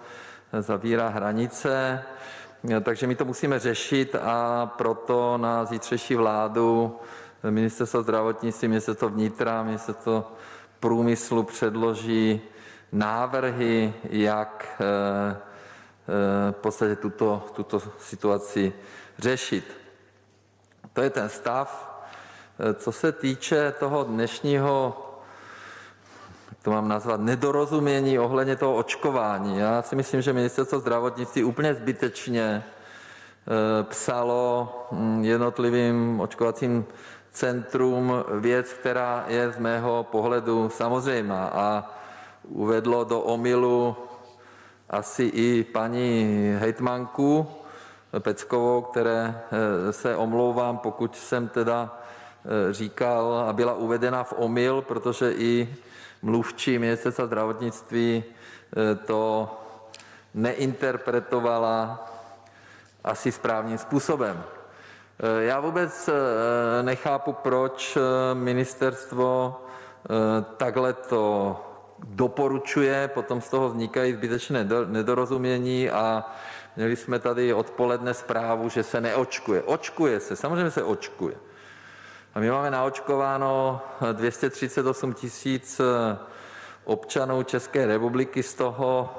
zavírá 0.59 1.07
hranice, 1.07 2.03
takže 2.81 3.07
my 3.07 3.15
to 3.15 3.25
musíme 3.25 3.59
řešit 3.59 4.15
a 4.15 4.65
proto 4.77 5.37
na 5.37 5.65
zítřejší 5.65 6.15
vládu 6.15 6.99
Ministerstvo 7.49 8.01
zdravotnictví, 8.01 8.67
Ministerstvo 8.67 9.09
vnitra, 9.09 9.63
Ministerstvo 9.63 10.31
průmyslu 10.79 11.43
předloží 11.43 12.41
návrhy, 12.91 13.93
jak 14.03 14.81
v 16.51 16.55
podstatě 16.55 16.95
tuto, 16.95 17.45
tuto 17.53 17.81
situaci 17.99 18.73
řešit. 19.17 19.77
To 20.93 21.01
je 21.01 21.09
ten 21.09 21.29
stav. 21.29 21.87
Co 22.75 22.91
se 22.91 23.11
týče 23.11 23.73
toho 23.79 24.03
dnešního, 24.03 24.97
to 26.61 26.71
mám 26.71 26.87
nazvat, 26.87 27.21
nedorozumění 27.21 28.19
ohledně 28.19 28.55
toho 28.55 28.75
očkování. 28.75 29.59
Já 29.59 29.81
si 29.81 29.95
myslím, 29.95 30.21
že 30.21 30.33
Ministerstvo 30.33 30.79
zdravotnictví 30.79 31.43
úplně 31.43 31.73
zbytečně 31.73 32.63
psalo 33.83 34.69
jednotlivým 35.21 36.19
očkovacím 36.19 36.85
centrům 37.31 38.13
věc, 38.39 38.73
která 38.73 39.25
je 39.27 39.51
z 39.51 39.57
mého 39.57 40.03
pohledu 40.11 40.69
samozřejmá 40.69 41.45
a 41.45 41.91
uvedlo 42.43 43.03
do 43.03 43.19
omylu 43.19 43.95
asi 44.91 45.23
i 45.23 45.63
paní 45.63 46.37
hejtmanku 46.59 47.47
Peckovou, 48.19 48.81
které 48.81 49.41
se 49.91 50.15
omlouvám, 50.15 50.77
pokud 50.77 51.15
jsem 51.15 51.47
teda 51.47 51.99
říkal 52.71 53.45
a 53.49 53.53
byla 53.53 53.73
uvedena 53.73 54.23
v 54.23 54.33
omyl, 54.37 54.81
protože 54.81 55.31
i 55.31 55.75
mluvčí 56.21 56.79
Ministerstva 56.79 57.25
zdravotnictví 57.25 58.23
to 59.05 59.49
neinterpretovala 60.33 62.07
asi 63.03 63.31
správným 63.31 63.77
způsobem. 63.77 64.43
Já 65.39 65.59
vůbec 65.59 66.09
nechápu, 66.81 67.33
proč 67.33 67.97
ministerstvo 68.33 69.61
takhle 70.57 70.93
to 70.93 71.55
doporučuje, 72.07 73.07
potom 73.07 73.41
z 73.41 73.49
toho 73.49 73.69
vznikají 73.69 74.13
zbytečné 74.13 74.67
nedorozumění 74.85 75.89
a 75.89 76.25
měli 76.75 76.95
jsme 76.95 77.19
tady 77.19 77.53
odpoledne 77.53 78.13
zprávu, 78.13 78.69
že 78.69 78.83
se 78.83 79.01
neočkuje. 79.01 79.63
Očkuje 79.63 80.19
se, 80.19 80.35
samozřejmě 80.35 80.71
se 80.71 80.83
očkuje. 80.83 81.35
A 82.33 82.39
my 82.39 82.51
máme 82.51 82.71
naočkováno 82.71 83.81
238 84.11 85.13
tisíc 85.13 85.81
občanů 86.83 87.43
České 87.43 87.85
republiky, 87.85 88.43
z 88.43 88.53
toho 88.53 89.09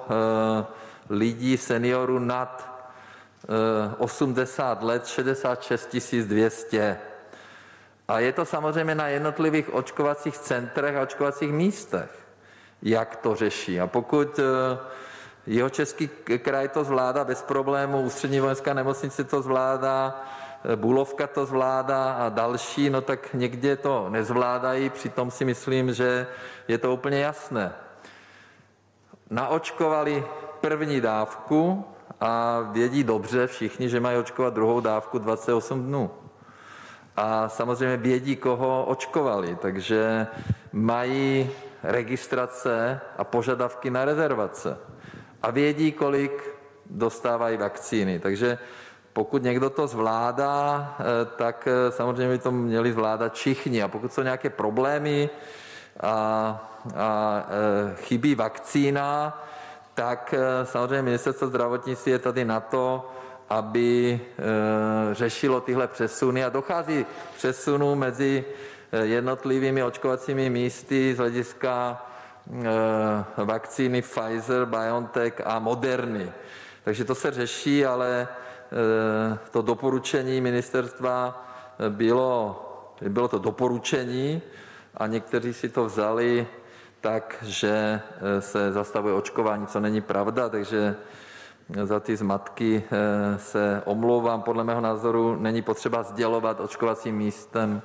lidí, 1.10 1.56
seniorů 1.56 2.18
nad 2.18 2.72
80 3.98 4.82
let 4.82 5.06
66 5.06 6.14
200. 6.14 6.98
A 8.08 8.18
je 8.18 8.32
to 8.32 8.44
samozřejmě 8.44 8.94
na 8.94 9.08
jednotlivých 9.08 9.74
očkovacích 9.74 10.38
centrech 10.38 10.96
a 10.96 11.02
očkovacích 11.02 11.52
místech, 11.52 12.21
jak 12.82 13.16
to 13.16 13.34
řeší. 13.34 13.80
A 13.80 13.86
pokud 13.86 14.40
Jihočeský 15.46 16.10
kraj 16.38 16.68
to 16.68 16.84
zvládá 16.84 17.24
bez 17.24 17.42
problémů, 17.42 18.00
Ústřední 18.00 18.40
vojenská 18.40 18.74
nemocnice 18.74 19.24
to 19.24 19.42
zvládá, 19.42 20.22
Bulovka 20.76 21.26
to 21.26 21.46
zvládá 21.46 22.12
a 22.12 22.28
další, 22.28 22.90
no 22.90 23.00
tak 23.00 23.34
někde 23.34 23.76
to 23.76 24.06
nezvládají, 24.10 24.90
přitom 24.90 25.30
si 25.30 25.44
myslím, 25.44 25.94
že 25.94 26.26
je 26.68 26.78
to 26.78 26.92
úplně 26.92 27.20
jasné. 27.20 27.72
Naočkovali 29.30 30.24
první 30.60 31.00
dávku 31.00 31.84
a 32.20 32.60
vědí 32.72 33.04
dobře 33.04 33.46
všichni, 33.46 33.88
že 33.88 34.00
mají 34.00 34.18
očkovat 34.18 34.54
druhou 34.54 34.80
dávku 34.80 35.18
28 35.18 35.82
dnů. 35.82 36.10
A 37.16 37.48
samozřejmě 37.48 37.96
vědí, 37.96 38.36
koho 38.36 38.84
očkovali, 38.84 39.56
takže 39.60 40.26
mají 40.72 41.50
registrace 41.82 43.00
a 43.18 43.24
požadavky 43.24 43.90
na 43.90 44.04
rezervace 44.04 44.78
a 45.42 45.50
vědí, 45.50 45.92
kolik 45.92 46.50
dostávají 46.86 47.56
vakcíny. 47.56 48.18
Takže 48.18 48.58
pokud 49.12 49.42
někdo 49.42 49.70
to 49.70 49.86
zvládá, 49.86 50.96
tak 51.36 51.68
samozřejmě 51.90 52.28
by 52.28 52.38
to 52.38 52.52
měli 52.52 52.92
zvládat 52.92 53.34
všichni. 53.34 53.82
A 53.82 53.88
pokud 53.88 54.12
jsou 54.12 54.22
nějaké 54.22 54.50
problémy 54.50 55.30
a, 56.00 56.10
a 56.96 57.46
chybí 57.94 58.34
vakcína, 58.34 59.42
tak 59.94 60.34
samozřejmě 60.64 61.02
Ministerstvo 61.02 61.46
zdravotnictví 61.46 62.12
je 62.12 62.18
tady 62.18 62.44
na 62.44 62.60
to, 62.60 63.10
aby 63.48 64.20
řešilo 65.12 65.60
tyhle 65.60 65.88
přesuny 65.88 66.44
a 66.44 66.48
dochází 66.48 67.06
přesunu 67.36 67.94
mezi 67.94 68.44
jednotlivými 68.92 69.82
očkovacími 69.82 70.50
místy 70.50 71.14
z 71.14 71.18
hlediska 71.18 72.06
vakcíny 73.36 74.02
Pfizer, 74.02 74.64
BioNTech 74.64 75.42
a 75.44 75.58
Moderny. 75.58 76.32
Takže 76.84 77.04
to 77.04 77.14
se 77.14 77.30
řeší, 77.30 77.86
ale 77.86 78.28
to 79.50 79.62
doporučení 79.62 80.40
ministerstva 80.40 81.46
bylo, 81.88 82.62
bylo 83.08 83.28
to 83.28 83.38
doporučení 83.38 84.42
a 84.94 85.06
někteří 85.06 85.54
si 85.54 85.68
to 85.68 85.84
vzali 85.84 86.46
tak, 87.00 87.36
že 87.42 88.00
se 88.40 88.72
zastavuje 88.72 89.14
očkování, 89.14 89.66
co 89.66 89.80
není 89.80 90.00
pravda, 90.00 90.48
takže 90.48 90.96
za 91.82 92.00
ty 92.00 92.16
zmatky 92.16 92.82
se 93.36 93.82
omlouvám. 93.84 94.42
Podle 94.42 94.64
mého 94.64 94.80
názoru 94.80 95.36
není 95.36 95.62
potřeba 95.62 96.02
sdělovat 96.02 96.60
očkovacím 96.60 97.16
místem, 97.16 97.82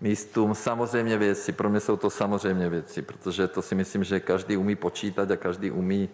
místům 0.00 0.54
samozřejmě 0.54 1.18
věci. 1.18 1.52
Pro 1.52 1.68
mě 1.68 1.80
jsou 1.80 1.96
to 1.96 2.10
samozřejmě 2.10 2.68
věci, 2.68 3.02
protože 3.02 3.48
to 3.48 3.62
si 3.62 3.74
myslím, 3.74 4.04
že 4.04 4.20
každý 4.20 4.56
umí 4.56 4.76
počítat 4.76 5.30
a 5.30 5.36
každý 5.36 5.70
umí 5.70 6.08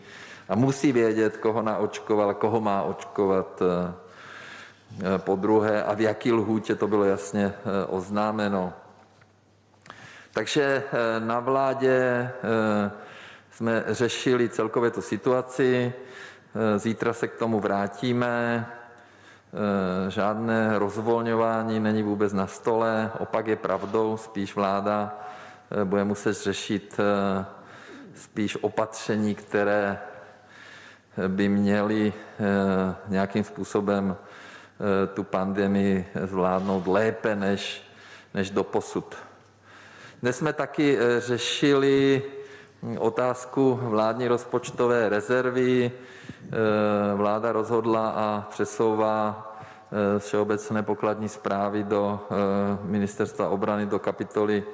a 0.49 0.55
musí 0.55 0.93
vědět, 0.93 1.37
koho 1.37 1.63
naočkoval, 1.63 2.35
koho 2.35 2.61
má 2.61 2.83
očkovat 2.83 3.63
po 5.17 5.37
druhé 5.37 5.83
a 5.83 5.95
v 5.95 6.01
jaký 6.01 6.33
lhůtě 6.33 6.75
to 6.75 6.89
bylo 6.89 7.05
jasně 7.05 7.53
oznámeno. 7.89 8.73
Takže 10.33 10.83
na 11.19 11.41
vládě 11.41 12.31
jsme 13.51 13.85
řešili 13.87 14.49
celkově 14.49 14.91
tu 14.91 15.03
situaci, 15.03 15.93
zítra 16.77 17.13
se 17.13 17.29
k 17.29 17.35
tomu 17.35 17.61
vrátíme. 17.61 18.67
Žádné 20.09 20.79
rozvolňování 20.79 21.81
není 21.81 22.03
vůbec 22.03 22.33
na 22.33 22.47
stole, 22.47 23.11
opak 23.19 23.47
je 23.47 23.57
pravdou, 23.57 24.17
spíš 24.17 24.55
vláda 24.55 25.19
bude 25.85 26.05
muset 26.05 26.33
řešit 26.33 27.01
spíš 28.15 28.59
opatření, 28.61 29.35
které 29.35 29.99
by 31.29 31.49
měly 31.49 32.13
nějakým 33.09 33.45
způsobem 33.45 34.17
tu 35.15 35.25
pandemii 35.25 36.09
zvládnout 36.25 36.87
lépe 36.87 37.37
než, 37.37 37.83
než 38.35 38.51
doposud. 38.51 39.17
Dnes 40.23 40.39
jsme 40.39 40.53
taky 40.53 40.99
řešili 41.19 42.23
otázku 42.99 43.79
vládní 43.83 44.29
rozpočtové 44.29 45.09
rezervy. 45.09 45.93
Vláda 47.15 47.53
rozhodla 47.53 48.09
a 48.09 48.47
přesouvá 48.51 49.51
z 50.19 50.27
Všeobecné 50.27 50.83
pokladní 50.83 51.29
správy 51.29 51.85
do 51.85 52.21
Ministerstva 52.83 53.49
obrany 53.49 53.87
do 53.87 53.99
kapitoly 53.99 54.65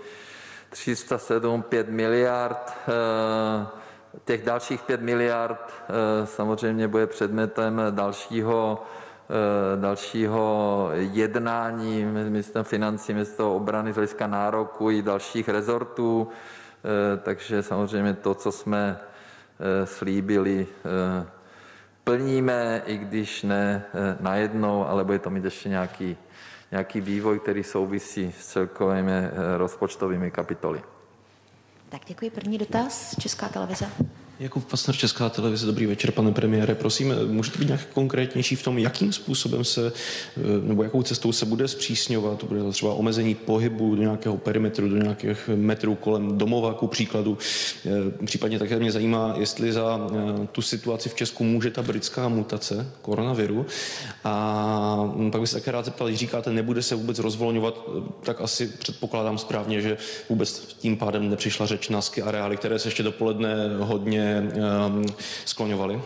307 0.70 1.62
5 1.62 1.88
miliard. 1.88 2.76
Těch 4.24 4.44
dalších 4.44 4.82
5 4.82 5.00
miliard 5.00 5.72
samozřejmě 6.24 6.88
bude 6.88 7.06
předmětem 7.06 7.82
dalšího, 7.90 8.82
dalšího 9.76 10.88
jednání 10.92 12.04
mezi 12.04 12.30
ministrem 12.30 12.64
financí, 12.64 13.12
ministerstvem 13.12 13.48
obrany 13.48 13.92
z 13.92 13.94
hlediska 13.94 14.26
nároku 14.26 14.90
i 14.90 15.02
dalších 15.02 15.48
rezortů. 15.48 16.28
Takže 17.22 17.62
samozřejmě 17.62 18.14
to, 18.14 18.34
co 18.34 18.52
jsme 18.52 18.98
slíbili, 19.84 20.66
plníme, 22.04 22.82
i 22.86 22.96
když 22.96 23.42
ne 23.42 23.84
najednou, 24.20 24.86
ale 24.86 25.04
bude 25.04 25.18
to 25.18 25.30
mít 25.30 25.44
ještě 25.44 25.68
nějaký, 25.68 26.16
nějaký 26.70 27.00
vývoj, 27.00 27.38
který 27.38 27.64
souvisí 27.64 28.34
s 28.40 28.46
celkovými 28.46 29.12
eh, 29.12 29.30
rozpočtovými 29.58 30.30
kapitoly. 30.30 30.82
Tak 31.88 32.00
děkuji. 32.06 32.30
První 32.30 32.58
dotaz, 32.58 33.16
Česká 33.20 33.48
televize. 33.48 33.86
Jakub 34.40 34.64
Pasner, 34.64 34.96
Česká 34.96 35.28
televize, 35.28 35.66
dobrý 35.66 35.86
večer, 35.86 36.10
pane 36.10 36.32
premiére. 36.32 36.74
Prosím, 36.74 37.14
můžete 37.26 37.58
být 37.58 37.66
nějak 37.66 37.86
konkrétnější 37.86 38.56
v 38.56 38.62
tom, 38.62 38.78
jakým 38.78 39.12
způsobem 39.12 39.64
se, 39.64 39.92
eh, 40.36 40.40
nebo 40.62 40.82
jakou 40.82 41.02
cestou 41.02 41.32
se 41.32 41.46
bude 41.46 41.68
zpřísňovat? 41.68 42.44
Bude 42.44 42.60
to 42.60 42.72
třeba 42.72 42.94
omezení 42.94 43.34
pohybu 43.34 43.94
do 43.94 44.02
nějakého 44.02 44.36
perimetru, 44.36 44.88
do 44.88 44.96
nějakých 44.96 45.50
metrů 45.54 45.94
kolem 45.94 46.38
domova, 46.38 46.74
ku 46.74 46.86
příkladu. 46.86 47.38
Eh, 47.86 48.26
případně 48.26 48.58
také 48.58 48.78
mě 48.78 48.92
zajímá, 48.92 49.34
jestli 49.38 49.72
za 49.72 50.10
eh, 50.12 50.46
tu 50.52 50.62
situaci 50.62 51.08
v 51.08 51.14
Česku 51.14 51.44
může 51.44 51.70
ta 51.70 51.82
britská 51.82 52.28
mutace 52.28 52.86
koronaviru. 53.02 53.66
A 54.24 55.14
pak 55.32 55.40
bych 55.40 55.50
se 55.50 55.56
také 55.56 55.70
rád 55.70 55.84
zeptal, 55.84 56.08
když 56.08 56.20
říkáte, 56.20 56.52
nebude 56.52 56.82
se 56.82 56.94
vůbec 56.94 57.18
rozvolňovat, 57.18 57.88
tak 58.22 58.40
asi 58.40 58.66
předpokládám 58.66 59.38
správně, 59.38 59.80
že 59.80 59.96
vůbec 60.28 60.74
tím 60.78 60.96
pádem 60.96 61.30
nepřišla 61.30 61.66
řeč 61.66 61.88
na 61.88 62.00
areály, 62.24 62.56
které 62.56 62.78
se 62.78 62.88
ještě 62.88 63.02
dopoledne 63.02 63.56
hodně 63.78 64.29
um, 64.38 65.04
skloňovali? 65.44 66.02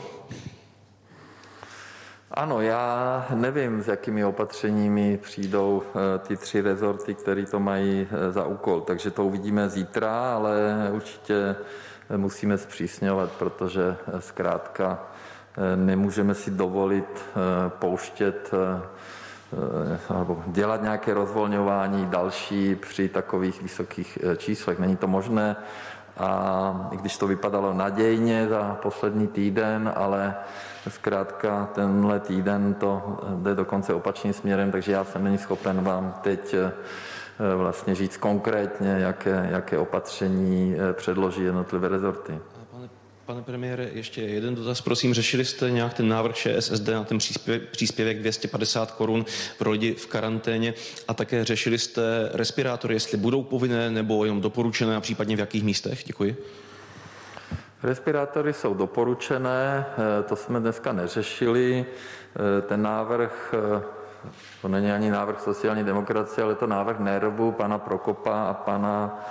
Ano, 2.36 2.60
já 2.60 3.26
nevím, 3.34 3.82
s 3.82 3.88
jakými 3.88 4.24
opatřeními 4.24 5.16
přijdou 5.16 5.82
eh, 5.86 6.18
ty 6.18 6.36
tři 6.36 6.60
rezorty, 6.60 7.14
které 7.14 7.46
to 7.46 7.60
mají 7.60 8.08
eh, 8.10 8.32
za 8.32 8.46
úkol, 8.46 8.80
takže 8.80 9.10
to 9.10 9.24
uvidíme 9.24 9.68
zítra, 9.68 10.34
ale 10.34 10.54
určitě 10.92 11.56
musíme 12.16 12.58
zpřísňovat, 12.58 13.32
protože 13.32 13.96
eh, 14.06 14.20
zkrátka 14.20 15.02
nemůžeme 15.76 16.34
si 16.34 16.50
dovolit 16.50 17.24
pouštět 17.68 18.50
nebo 20.18 20.42
dělat 20.46 20.82
nějaké 20.82 21.14
rozvolňování 21.14 22.06
další 22.06 22.74
při 22.74 23.08
takových 23.08 23.62
vysokých 23.62 24.18
číslech. 24.36 24.78
Není 24.78 24.96
to 24.96 25.06
možné 25.06 25.56
a 26.18 26.88
i 26.92 26.96
když 26.96 27.18
to 27.18 27.26
vypadalo 27.26 27.74
nadějně 27.74 28.48
za 28.48 28.78
poslední 28.82 29.26
týden, 29.26 29.92
ale 29.96 30.34
zkrátka 30.88 31.68
tenhle 31.74 32.20
týden 32.20 32.74
to 32.74 33.18
jde 33.42 33.54
dokonce 33.54 33.94
opačným 33.94 34.32
směrem, 34.32 34.72
takže 34.72 34.92
já 34.92 35.04
jsem 35.04 35.24
není 35.24 35.38
schopen 35.38 35.84
vám 35.84 36.14
teď 36.22 36.54
eh, 36.54 36.72
vlastně 37.56 37.94
říct 37.94 38.16
konkrétně, 38.16 38.96
jaké, 38.98 39.48
jaké 39.50 39.78
opatření 39.78 40.76
eh, 40.78 40.92
předloží 40.92 41.42
jednotlivé 41.42 41.88
rezorty. 41.88 42.38
Pane 43.26 43.42
premiére, 43.42 43.88
ještě 43.92 44.22
jeden 44.22 44.54
dotaz, 44.54 44.80
prosím. 44.80 45.14
Řešili 45.14 45.44
jste 45.44 45.70
nějak 45.70 45.94
ten 45.94 46.08
návrh 46.08 46.34
ČSSD 46.34 46.88
na 46.88 47.04
ten 47.04 47.18
příspěvek 47.70 48.18
250 48.18 48.90
korun 48.90 49.24
pro 49.58 49.70
lidi 49.70 49.94
v 49.94 50.06
karanténě 50.06 50.74
a 51.08 51.14
také 51.14 51.44
řešili 51.44 51.78
jste 51.78 52.30
respirátory, 52.32 52.94
jestli 52.94 53.18
budou 53.18 53.42
povinné 53.42 53.90
nebo 53.90 54.24
jenom 54.24 54.40
doporučené 54.40 54.96
a 54.96 55.00
případně 55.00 55.36
v 55.36 55.38
jakých 55.38 55.64
místech? 55.64 56.04
Děkuji. 56.04 56.36
Respirátory 57.82 58.52
jsou 58.52 58.74
doporučené, 58.74 59.86
eh, 60.18 60.22
to 60.22 60.36
jsme 60.36 60.60
dneska 60.60 60.92
neřešili. 60.92 61.86
Eh, 61.86 62.62
ten 62.62 62.82
návrh, 62.82 63.54
eh, 63.78 63.82
to 64.62 64.68
není 64.68 64.92
ani 64.92 65.10
návrh 65.10 65.40
sociální 65.40 65.84
demokracie, 65.84 66.44
ale 66.44 66.54
to 66.54 66.66
návrh 66.66 67.00
NERVu, 67.00 67.52
pana 67.52 67.78
Prokopa 67.78 68.44
a 68.44 68.54
pana 68.54 69.24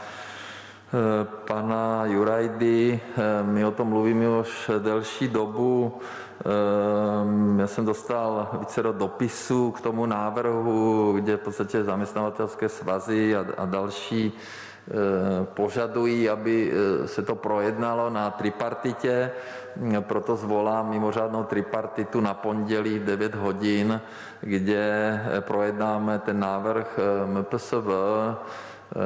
pana 1.48 2.06
Jurajdy. 2.06 3.00
Eh, 3.18 3.44
my 3.44 3.66
o 3.66 3.72
tom 3.72 3.88
mluvíme 3.88 4.30
už 4.39 4.72
delší 4.80 5.28
dobu. 5.28 6.00
Eh, 6.39 7.62
já 7.62 7.68
jsem 7.68 7.86
dostal 7.86 8.50
více 8.60 8.84
dopisů 8.84 9.72
k 9.72 9.82
tomu 9.82 10.06
návrhu, 10.06 11.14
kde 11.16 11.38
v 11.38 11.39
podstatě 11.39 11.84
zaměstnavatelské 11.84 12.70
svazy 12.70 13.36
a, 13.36 13.46
a 13.58 13.66
další 13.66 14.34
požadují, 15.44 16.30
aby 16.30 16.74
se 17.06 17.22
to 17.24 17.36
projednalo 17.36 18.10
na 18.10 18.32
tripartitě, 18.32 19.32
proto 20.00 20.36
zvolám 20.36 20.89
mimořádnou 20.89 21.44
tripartitu 21.44 22.22
na 22.22 22.34
pondělí 22.34 23.00
v 23.00 23.06
9 23.06 23.36
hodin, 23.36 24.02
kde 24.41 25.20
projednáme 25.39 26.20
ten 26.20 26.39
návrh 26.39 27.00
MPSV, 27.26 27.88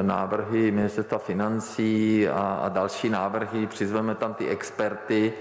návrhy 0.02 0.72
ministerstva 0.72 1.18
financí 1.18 2.28
a, 2.30 2.60
a 2.64 2.70
další 2.70 3.10
návrhy, 3.10 3.68
přizveme 3.68 4.16
tam 4.16 4.34
ty 4.34 4.48
experty 4.48 5.34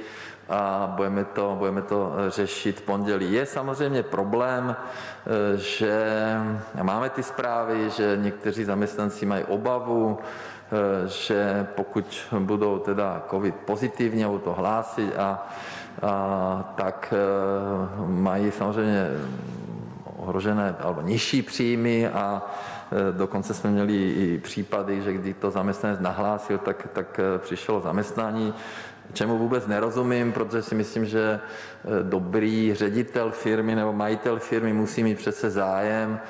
a 0.49 0.93
budeme 0.97 1.25
to, 1.25 1.55
budeme 1.59 1.83
to 1.83 2.13
řešit 2.29 2.81
v 2.81 2.83
pondělí. 2.83 3.33
Je 3.33 3.47
samozřejmě 3.47 4.03
problém, 4.03 4.77
eh, 4.77 5.57
že 5.57 6.35
máme 6.83 7.11
ty 7.11 7.23
zprávy, 7.23 7.91
že 7.91 8.19
někteří 8.23 8.65
zaměstnanci 8.65 9.27
mají 9.27 9.45
obavu, 9.45 10.19
eh, 10.19 11.09
že 11.09 11.67
pokud 11.75 12.29
budou 12.39 12.79
teda 12.79 13.23
covid 13.31 13.55
pozitivně, 13.55 14.27
budou 14.27 14.39
to 14.39 14.53
hlásit 14.53 15.19
a, 15.19 15.49
a 16.03 16.75
tak 16.77 17.15
eh, 17.17 17.17
mají 18.07 18.51
samozřejmě 18.51 19.09
ohrožené 20.17 20.75
alebo 20.81 21.01
nižší 21.01 21.43
příjmy 21.43 22.09
a 22.09 22.43
Eh, 22.43 22.76
dokonce 23.11 23.55
jsme 23.55 23.71
měli 23.71 23.97
i 23.97 24.39
případy, 24.39 25.03
že 25.03 25.13
když 25.13 25.35
to 25.41 25.51
zaměstnanec 25.51 26.01
nahlásil, 26.01 26.59
tak, 26.59 26.89
tak 26.93 27.21
eh, 27.21 27.39
přišlo 27.39 27.81
zaměstnání, 27.81 28.55
čemu 29.13 29.39
vůbec 29.39 29.67
nerozumím, 29.67 30.33
protože 30.33 30.63
si 30.63 30.75
myslím, 30.75 31.05
že 31.05 31.41
eh, 31.41 31.89
dobrý 32.03 32.75
ředitel 32.75 33.31
firmy 33.31 33.75
nebo 33.75 33.93
majitel 33.93 34.39
firmy 34.39 34.73
musí 34.73 35.03
mít 35.03 35.19
přece 35.19 35.51
zájem 35.51 36.21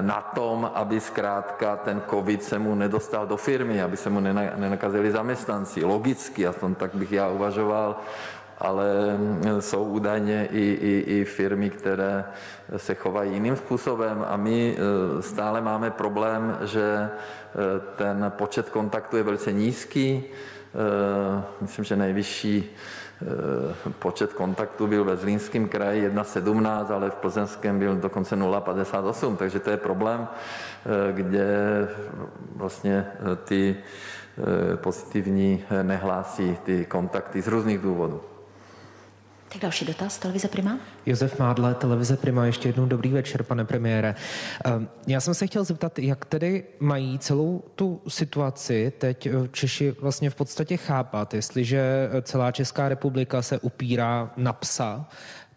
na 0.00 0.20
tom, 0.20 0.70
aby 0.74 1.00
zkrátka 1.00 1.76
ten 1.76 2.02
covid 2.10 2.44
se 2.44 2.58
mu 2.58 2.74
nedostal 2.74 3.26
do 3.26 3.36
firmy, 3.36 3.82
aby 3.82 3.96
se 3.96 4.10
mu 4.10 4.20
nenakazili 4.56 5.10
zaměstnanci. 5.10 5.84
Logicky, 5.84 6.46
aspoň 6.46 6.74
tak 6.74 6.94
bych 6.94 7.12
já 7.12 7.28
uvažoval, 7.28 7.96
ale 8.60 9.16
mm, 9.16 9.42
jsou 9.60 9.84
údajně 9.84 10.48
i, 10.52 10.60
i, 10.60 11.04
i 11.06 11.24
firmy, 11.24 11.70
které 11.70 12.24
se 12.76 12.94
chovají 12.94 13.32
jiným 13.32 13.56
způsobem 13.56 14.24
a 14.28 14.36
my 14.36 14.76
e, 14.76 15.22
stále 15.22 15.60
máme 15.60 15.90
problém, 15.90 16.58
že 16.64 16.82
e, 16.82 17.08
ten 17.96 18.32
počet 18.36 18.70
kontaktů 18.70 19.16
je 19.16 19.22
velice 19.22 19.52
nízký. 19.52 20.24
E, 20.24 20.24
myslím, 21.60 21.84
že 21.84 21.96
nejvyšší 21.96 22.76
počet 23.98 24.32
kontaktů 24.32 24.86
byl 24.86 25.04
ve 25.04 25.16
Zlínském 25.16 25.68
kraji 25.68 26.08
1,17, 26.08 26.94
ale 26.94 27.10
v 27.10 27.14
Plzeňském 27.14 27.78
byl 27.78 27.96
dokonce 27.96 28.36
0,58, 28.36 29.36
takže 29.36 29.60
to 29.60 29.70
je 29.70 29.76
problém, 29.76 30.28
kde 31.12 31.48
vlastně 32.56 33.06
ty 33.44 33.76
pozitivní 34.74 35.64
nehlásí 35.82 36.56
ty 36.64 36.86
kontakty 36.86 37.42
z 37.42 37.48
různých 37.48 37.78
důvodů. 37.78 38.20
Tak 39.52 39.62
další 39.62 39.84
dotaz, 39.84 40.18
televize 40.18 40.48
Prima. 40.48 40.78
Josef 41.06 41.38
Mádle, 41.38 41.74
televize 41.74 42.16
Prima, 42.16 42.46
ještě 42.46 42.68
jednou 42.68 42.86
dobrý 42.86 43.10
večer, 43.10 43.42
pane 43.42 43.64
premiére. 43.64 44.14
Ehm, 44.64 44.88
já 45.06 45.20
jsem 45.20 45.34
se 45.34 45.46
chtěl 45.46 45.64
zeptat, 45.64 45.98
jak 45.98 46.24
tedy 46.24 46.64
mají 46.80 47.18
celou 47.18 47.64
tu 47.74 48.00
situaci 48.08 48.92
teď 48.98 49.26
eh, 49.26 49.30
Češi 49.52 49.90
vlastně 50.00 50.30
v 50.30 50.34
podstatě 50.34 50.76
chápat, 50.76 51.34
jestliže 51.34 52.08
celá 52.22 52.52
Česká 52.52 52.88
republika 52.88 53.42
se 53.42 53.58
upírá 53.58 54.30
na 54.36 54.52
psa, 54.52 55.08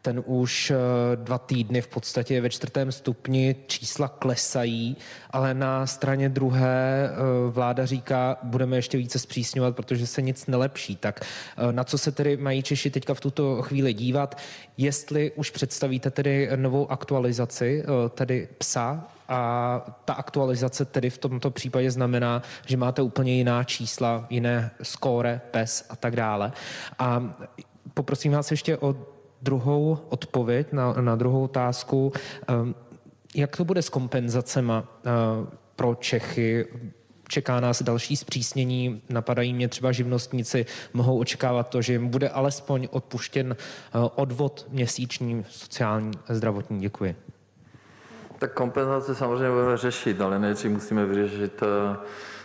ten 0.02 0.24
už 0.26 0.72
eh, 0.72 0.76
dva 1.16 1.38
týdny 1.38 1.82
v 1.82 1.88
podstatě 1.88 2.42
ve 2.42 2.50
čtvrtém 2.50 2.92
stupni, 2.92 3.56
čísla 3.68 4.08
klesají, 4.08 4.98
ale 5.32 5.54
na 5.54 5.88
straně 5.88 6.30
druhé 6.30 7.10
eh, 7.10 7.16
vláda 7.52 7.86
říká, 7.86 8.38
budeme 8.44 8.76
ještě 8.76 8.98
více 8.98 9.20
zpřísňovat, 9.20 9.76
protože 9.76 10.08
se 10.08 10.22
nic 10.22 10.48
nelepší. 10.48 10.96
Tak 10.96 11.22
eh, 11.22 11.74
na 11.74 11.84
co 11.84 11.98
se 11.98 12.12
tedy 12.12 12.38
mají 12.38 12.64
Češi 12.64 12.90
teďka 12.90 13.14
v 13.14 13.20
tuto 13.20 13.62
chvíli 13.62 13.94
dívat? 13.94 14.38
Jestli 14.78 15.32
už 15.32 15.50
představíte 15.50 16.12
tedy 16.12 16.50
novou 16.56 16.92
aktualizaci, 16.92 17.84
tedy 18.10 18.48
psa, 18.58 19.08
a 19.28 19.82
ta 20.06 20.14
aktualizace 20.14 20.86
tedy 20.86 21.10
v 21.10 21.18
tomto 21.18 21.52
případě 21.52 21.92
znamená, 21.92 22.42
že 22.66 22.78
máte 22.78 23.02
úplně 23.02 23.34
jiná 23.34 23.64
čísla, 23.64 24.26
jiné 24.30 24.72
skóre, 24.84 25.42
PES 25.52 25.86
a 25.90 25.96
tak 25.96 26.16
dále. 26.16 26.52
A 27.00 27.36
poprosím 27.94 28.32
vás 28.32 28.52
ještě 28.52 28.78
o 28.78 28.96
druhou 29.42 29.98
odpověď 30.10 30.74
na, 30.74 30.94
na 30.94 31.16
druhou 31.16 31.44
otázku. 31.44 32.14
Ehm, 32.48 32.76
jak 33.36 33.58
to 33.58 33.66
bude 33.66 33.82
s 33.82 33.90
kompenzacema 33.90 34.84
eh, 34.84 35.10
pro 35.76 35.96
Čechy? 35.96 36.68
Čeká 37.28 37.60
nás 37.60 37.84
další 37.84 38.16
zpřísnění, 38.16 39.02
napadají 39.10 39.54
mě 39.54 39.68
třeba 39.68 39.92
živnostníci, 39.92 40.66
mohou 40.94 41.20
očekávat 41.20 41.70
to, 41.70 41.82
že 41.82 41.94
jim 41.94 42.08
bude 42.08 42.30
alespoň 42.30 42.88
odpuštěn 42.92 43.56
eh, 43.60 44.00
odvod 44.16 44.68
měsíční 44.70 45.46
sociální 45.50 46.12
zdravotní. 46.30 46.80
Děkuji. 46.80 47.16
Tak 48.40 48.54
kompenzace 48.54 49.16
samozřejmě 49.16 49.50
budeme 49.52 49.78
řešit, 49.78 50.22
ale 50.22 50.40
nejdřív 50.40 50.72
musíme 50.72 51.06
vyřešit 51.06 51.64
eh, 51.64 51.98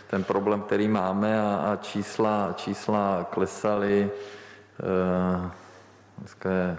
ten 0.07 0.23
problém, 0.23 0.61
který 0.61 0.87
máme 0.87 1.41
a, 1.41 1.55
a 1.55 1.75
čísla, 1.75 2.53
čísla 2.57 3.27
klesaly. 3.29 4.11
Dneska 6.17 6.51
je 6.51 6.77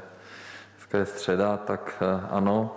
dneska 0.89 0.99
je 0.99 1.07
středa, 1.07 1.57
tak 1.57 1.95
eh, 2.01 2.27
ano, 2.31 2.77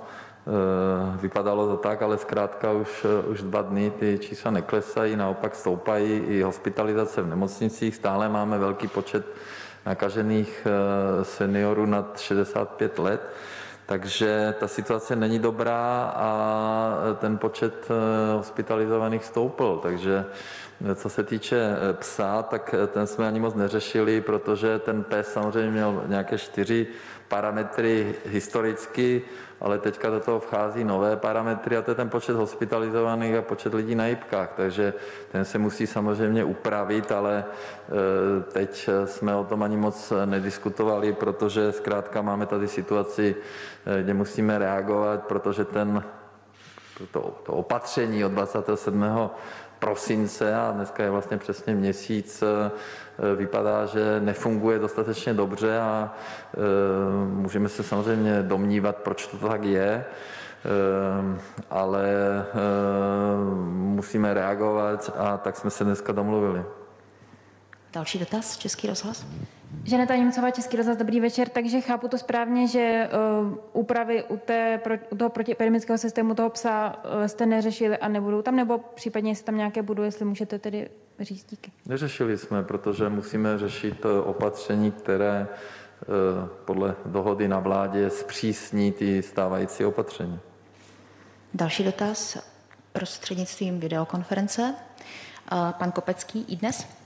Vypadalo 1.21 1.67
to 1.67 1.77
tak, 1.77 2.01
ale 2.01 2.17
zkrátka 2.17 2.71
už, 2.71 3.05
už 3.27 3.41
dva 3.41 3.61
dny 3.61 3.91
ty 3.99 4.19
čísla 4.21 4.51
neklesají, 4.51 5.15
naopak 5.15 5.55
stoupají 5.55 6.17
i 6.17 6.41
hospitalizace 6.41 7.21
v 7.21 7.29
nemocnicích. 7.29 7.95
Stále 7.95 8.29
máme 8.29 8.57
velký 8.57 8.87
počet 8.87 9.25
nakažených 9.85 10.67
seniorů 11.23 11.85
nad 11.85 12.19
65 12.19 12.99
let. 12.99 13.21
Takže 13.85 14.55
ta 14.59 14.67
situace 14.67 15.15
není 15.15 15.39
dobrá 15.39 16.13
a 16.15 16.29
ten 17.19 17.37
počet 17.37 17.87
hospitalizovaných 18.35 19.25
stoupl. 19.25 19.79
Takže 19.83 20.25
co 20.95 21.09
se 21.09 21.23
týče 21.23 21.75
psa, 21.93 22.43
tak 22.43 22.75
ten 22.87 23.07
jsme 23.07 23.27
ani 23.27 23.39
moc 23.39 23.55
neřešili, 23.55 24.21
protože 24.21 24.79
ten 24.79 25.03
pes 25.03 25.33
samozřejmě 25.33 25.71
měl 25.71 26.03
nějaké 26.07 26.37
čtyři 26.37 26.87
parametry 27.27 28.15
historicky, 28.25 29.21
ale 29.61 29.79
teďka 29.79 30.09
do 30.09 30.19
toho 30.19 30.39
vchází 30.39 30.83
nové 30.83 31.15
parametry 31.15 31.77
a 31.77 31.81
to 31.81 31.91
je 31.91 31.95
ten 31.95 32.09
počet 32.09 32.35
hospitalizovaných 32.35 33.35
a 33.35 33.41
počet 33.41 33.73
lidí 33.73 33.95
na 33.95 34.07
jibkách. 34.07 34.53
Takže 34.55 34.93
ten 35.31 35.45
se 35.45 35.57
musí 35.57 35.87
samozřejmě 35.87 36.43
upravit, 36.43 37.11
ale 37.11 37.45
teď 38.51 38.89
jsme 39.05 39.35
o 39.35 39.43
tom 39.43 39.63
ani 39.63 39.77
moc 39.77 40.13
nediskutovali, 40.25 41.13
protože 41.13 41.71
zkrátka 41.71 42.21
máme 42.21 42.45
tady 42.45 42.67
situaci, 42.67 43.35
kde 44.03 44.13
musíme 44.13 44.57
reagovat, 44.57 45.23
protože 45.23 45.65
ten, 45.65 46.03
to, 47.11 47.41
to 47.45 47.53
opatření 47.53 48.25
od 48.25 48.31
27 48.31 49.05
prosince 49.81 50.55
a 50.55 50.71
dneska 50.71 51.03
je 51.03 51.09
vlastně 51.09 51.37
přesně 51.37 51.75
měsíc, 51.75 52.43
vypadá, 53.35 53.85
že 53.85 54.19
nefunguje 54.19 54.79
dostatečně 54.79 55.33
dobře 55.33 55.79
a 55.79 56.13
můžeme 57.27 57.69
se 57.69 57.83
samozřejmě 57.83 58.43
domnívat, 58.43 58.95
proč 58.95 59.27
to 59.27 59.37
tak 59.47 59.63
je, 59.63 60.05
ale 61.69 62.05
musíme 63.71 64.33
reagovat 64.33 65.11
a 65.17 65.37
tak 65.37 65.57
jsme 65.57 65.69
se 65.69 65.83
dneska 65.83 66.13
domluvili. 66.13 66.63
Další 67.93 68.19
dotaz, 68.19 68.57
Český 68.57 68.87
rozhlas. 68.87 69.25
Žaneta 69.83 70.15
Němcová, 70.15 70.51
Český 70.51 70.77
rozhlas, 70.77 70.97
dobrý 70.97 71.19
večer. 71.19 71.49
Takže 71.49 71.81
chápu 71.81 72.07
to 72.07 72.17
správně, 72.17 72.67
že 72.67 73.09
uh, 73.43 73.57
úpravy 73.73 74.23
u, 74.23 74.37
té, 74.37 74.79
pro, 74.83 74.95
u 75.09 75.15
toho 75.15 75.29
protiepidemického 75.29 75.97
systému 75.97 76.35
toho 76.35 76.49
psa 76.49 76.95
uh, 76.95 77.25
jste 77.25 77.45
neřešili 77.45 77.97
a 77.97 78.07
nebudou 78.07 78.41
tam, 78.41 78.55
nebo 78.55 78.77
případně 78.77 79.31
jestli 79.31 79.45
tam 79.45 79.57
nějaké 79.57 79.81
budou, 79.81 80.03
jestli 80.03 80.25
můžete 80.25 80.59
tedy 80.59 80.89
říct 81.19 81.45
díky. 81.49 81.71
Neřešili 81.85 82.37
jsme, 82.37 82.63
protože 82.63 83.09
musíme 83.09 83.57
řešit 83.57 84.05
opatření, 84.23 84.91
které 84.91 85.47
uh, 85.47 86.47
podle 86.65 86.95
dohody 87.05 87.47
na 87.47 87.59
vládě 87.59 88.09
zpřísní 88.09 88.91
ty 88.91 89.21
stávající 89.21 89.85
opatření. 89.85 90.39
Další 91.53 91.83
dotaz 91.83 92.37
prostřednictvím 92.93 93.79
videokonference. 93.79 94.75
Uh, 95.51 95.71
pan 95.71 95.91
Kopecký 95.91 96.45
i 96.47 96.55
dnes. 96.55 97.00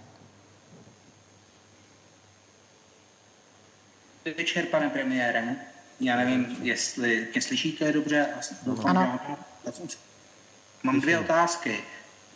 Večer, 4.34 4.65
pane 4.65 4.89
premiére. 4.89 5.55
Já 5.99 6.15
nevím, 6.17 6.57
jestli 6.61 7.28
mě 7.32 7.41
slyšíte 7.41 7.91
dobře. 7.91 8.28
Doufám, 8.63 8.97
ano. 8.97 9.19
Mám 10.84 11.01
dvě 11.01 11.19
otázky. 11.19 11.84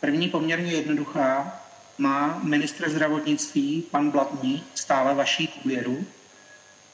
První 0.00 0.28
poměrně 0.28 0.72
jednoduchá. 0.72 1.60
Má 1.98 2.40
ministr 2.42 2.90
zdravotnictví, 2.90 3.82
pan 3.90 4.10
Blatný, 4.10 4.64
stále 4.74 5.14
vaší 5.14 5.52
důvěru? 5.56 6.06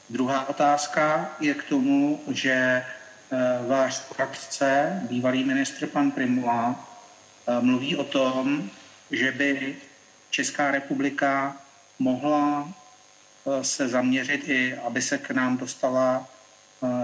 Druhá 0.09 0.49
otázka 0.49 1.35
je 1.39 1.53
k 1.53 1.63
tomu, 1.63 2.23
že 2.27 2.85
váš 3.67 3.99
poradce, 3.99 4.99
bývalý 5.09 5.43
ministr 5.43 5.87
pan 5.87 6.11
Primula, 6.11 6.89
mluví 7.59 7.95
o 7.95 8.03
tom, 8.03 8.69
že 9.11 9.31
by 9.31 9.75
Česká 10.29 10.71
republika 10.71 11.57
mohla 11.99 12.73
se 13.61 13.87
zaměřit 13.87 14.49
i, 14.49 14.75
aby 14.77 15.01
se 15.01 15.17
k 15.17 15.31
nám 15.31 15.57
dostala 15.57 16.29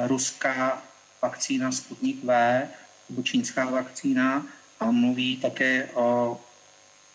ruská 0.08 0.84
vakcína 1.22 1.72
Sputnik 1.72 2.24
V 2.24 2.62
nebo 3.10 3.24
čínská 3.24 3.66
vakcína 3.66 4.46
a 4.80 4.92
mluví 4.92 5.38
také 5.38 5.90
o 5.94 6.42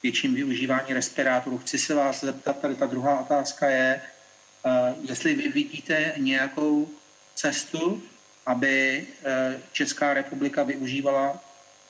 větším 0.03 0.35
využívání 0.35 0.95
respirátorů. 0.95 1.59
Chci 1.59 1.79
se 1.79 1.95
vás 1.95 2.20
zeptat, 2.20 2.59
tady 2.59 2.74
ta 2.74 2.87
druhá 2.87 3.20
otázka 3.20 3.68
je, 3.68 4.01
jestli 5.09 5.35
vy 5.35 5.49
vidíte 5.49 6.12
nějakou 6.16 6.89
cestu, 7.35 8.03
aby 8.47 9.07
Česká 9.72 10.14
republika 10.14 10.62
využívala 10.62 11.45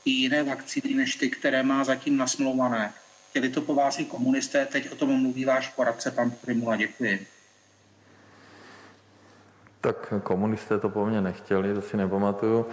i 0.05 0.11
jiné 0.11 0.43
vakcíny 0.43 0.95
než 0.95 1.16
ty, 1.16 1.30
které 1.30 1.62
má 1.62 1.84
zatím 1.84 2.16
nasmlouvané. 2.16 2.93
Chtěli 3.31 3.49
to 3.49 3.61
po 3.61 3.74
vás 3.74 3.99
i 3.99 4.05
komunisté, 4.05 4.66
teď 4.66 4.93
o 4.93 4.97
tom 4.97 5.22
mluví 5.22 5.45
váš 5.45 5.68
poradce, 5.68 6.11
pan 6.11 6.31
Primula. 6.31 6.76
Děkuji. 6.76 7.26
Tak 9.81 10.14
komunisté 10.22 10.79
to 10.79 10.89
po 10.89 11.07
mně 11.07 11.20
nechtěli, 11.20 11.74
to 11.74 11.83
si 11.83 11.97
nepamatuju. 11.97 12.66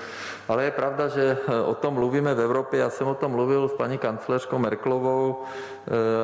Ale 0.47 0.64
je 0.64 0.72
pravda, 0.72 1.08
že 1.08 1.38
o 1.66 1.74
tom 1.76 1.93
mluvíme 1.93 2.34
v 2.34 2.39
Evropě. 2.41 2.80
Já 2.80 2.89
jsem 2.89 3.08
o 3.08 3.16
tom 3.16 3.32
mluvil 3.32 3.70
s 3.70 3.74
paní 3.74 3.97
kancléřkou 3.97 4.58
Merklovou 4.58 5.43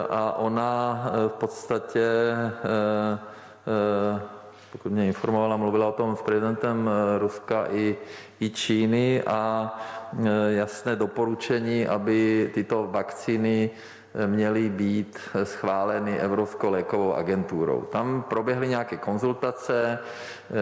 a 0.09 0.33
ona 0.37 1.03
v 1.27 1.33
podstatě, 1.33 2.09
pokud 4.71 4.91
mě 4.91 5.07
informovala, 5.07 5.57
mluvila 5.57 5.87
o 5.87 5.91
tom 5.91 6.15
s 6.15 6.21
prezidentem 6.21 6.89
Ruska 7.19 7.67
i, 7.71 7.97
i 8.39 8.49
Číny 8.49 9.23
a 9.27 9.73
jasné 10.47 10.95
doporučení, 10.95 11.87
aby 11.87 12.51
tyto 12.53 12.87
vakcíny 12.91 13.69
měly 14.27 14.69
být 14.69 15.19
schváleny 15.43 16.19
Evropskou 16.19 16.71
lékovou 16.71 17.13
agenturou. 17.13 17.81
Tam 17.81 18.23
proběhly 18.29 18.67
nějaké 18.67 18.97
konzultace. 18.97 19.99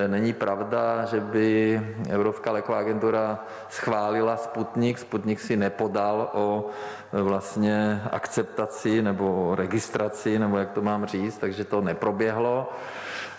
Není 0.08 0.34
pravda, 0.34 1.06
že 1.06 1.20
by 1.20 1.82
Evropská 2.10 2.52
léková 2.52 2.80
agentura 2.80 3.40
schválila 3.70 4.38
Sputnik. 4.38 5.00
Sputnik 5.00 5.40
si 5.40 5.58
nepodal 5.58 6.30
o 6.34 6.66
vlastně 7.12 8.02
akceptaci 8.12 9.02
nebo 9.02 9.56
registraci, 9.56 10.40
nebo 10.40 10.58
jak 10.58 10.72
to 10.72 10.82
mám 10.82 11.06
říct, 11.06 11.38
takže 11.38 11.64
to 11.64 11.82
neproběhlo. 11.82 12.70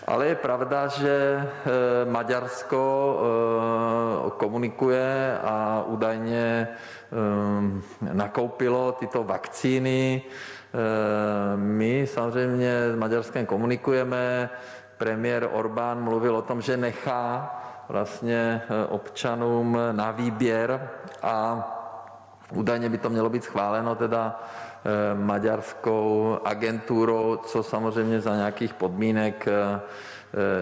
Ale 0.07 0.27
je 0.27 0.35
pravda, 0.35 0.87
že 0.87 1.15
Maďarsko 2.09 2.81
komunikuje 4.37 5.37
a 5.43 5.83
údajně 5.87 6.67
nakoupilo 8.13 8.91
tyto 8.91 9.23
vakcíny. 9.23 10.21
My 11.55 12.07
samozřejmě 12.07 12.91
s 12.91 12.95
Maďarskem 12.95 13.45
komunikujeme. 13.45 14.49
Premiér 14.97 15.49
Orbán 15.51 16.03
mluvil 16.03 16.35
o 16.35 16.41
tom, 16.41 16.61
že 16.61 16.77
nechá 16.77 17.55
vlastně 17.89 18.61
občanům 18.89 19.77
na 19.91 20.11
výběr 20.11 20.89
a 21.23 21.67
údajně 22.53 22.89
by 22.89 22.97
to 22.97 23.09
mělo 23.09 23.29
být 23.29 23.43
schváleno 23.43 23.95
teda 23.95 24.39
maďarskou 25.13 26.37
agenturou, 26.45 27.37
co 27.45 27.63
samozřejmě 27.63 28.21
za 28.21 28.35
nějakých 28.35 28.73
podmínek 28.73 29.45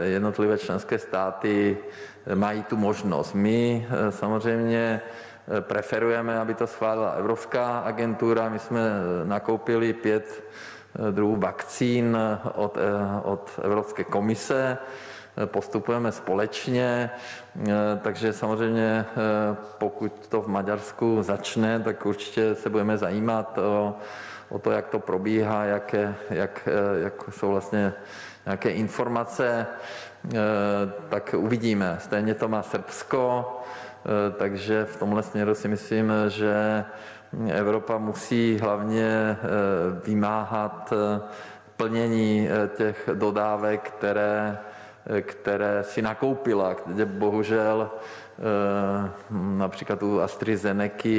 jednotlivé 0.04 0.58
členské 0.58 1.00
státy 1.00 1.78
mají 2.36 2.64
tu 2.64 2.78
možnost. 2.78 3.34
My 3.34 3.88
samozřejmě 4.10 5.02
preferujeme, 5.60 6.40
aby 6.40 6.54
to 6.54 6.68
schválila 6.68 7.10
Evropská 7.10 7.80
agentura. 7.80 8.50
My 8.50 8.60
jsme 8.60 8.82
nakoupili 9.24 9.94
pět 9.94 10.44
druhů 11.12 11.36
vakcín 11.36 12.18
od, 12.56 12.78
od 13.24 13.60
Evropské 13.64 14.04
komise, 14.04 14.78
postupujeme 15.46 16.12
společně, 16.12 17.10
takže 18.02 18.34
samozřejmě 18.34 19.06
pokud 19.78 20.28
to 20.28 20.42
v 20.42 20.48
Maďarsku 20.48 21.24
začne, 21.24 21.80
tak 21.80 22.06
určitě 22.06 22.56
se 22.56 22.70
budeme 22.70 22.98
zajímat 22.98 23.58
o, 23.58 23.96
o 24.50 24.60
to, 24.60 24.72
jak 24.72 24.88
to 24.88 25.00
probíhá, 25.00 25.66
jak, 25.66 25.96
jak, 26.30 26.70
jak 27.02 27.24
jsou 27.30 27.52
vlastně 27.52 27.94
nějaké 28.46 28.70
informace, 28.70 29.68
tak 31.10 31.36
uvidíme. 31.38 31.98
Stejně 32.00 32.34
to 32.36 32.48
má 32.48 32.62
Srbsko, 32.64 33.46
takže 34.38 34.86
v 34.86 34.96
tomhle 34.96 35.24
směru 35.24 35.56
si 35.56 35.68
myslím, 35.68 36.14
že 36.28 36.86
Evropa 37.54 37.98
musí 37.98 38.60
hlavně 38.62 39.38
vymáhat 40.06 40.94
plnění 41.78 42.50
těch 42.78 43.10
dodávek, 43.14 43.82
které, 43.82 44.58
které 45.22 45.84
si 45.84 46.02
nakoupila, 46.02 46.76
kde 46.86 47.06
bohužel 47.06 47.92
například 49.32 50.04
u 50.04 50.22
AstraZeneca 50.22 51.10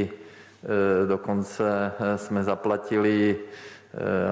dokonce 1.06 1.92
jsme 2.16 2.44
zaplatili 2.44 3.36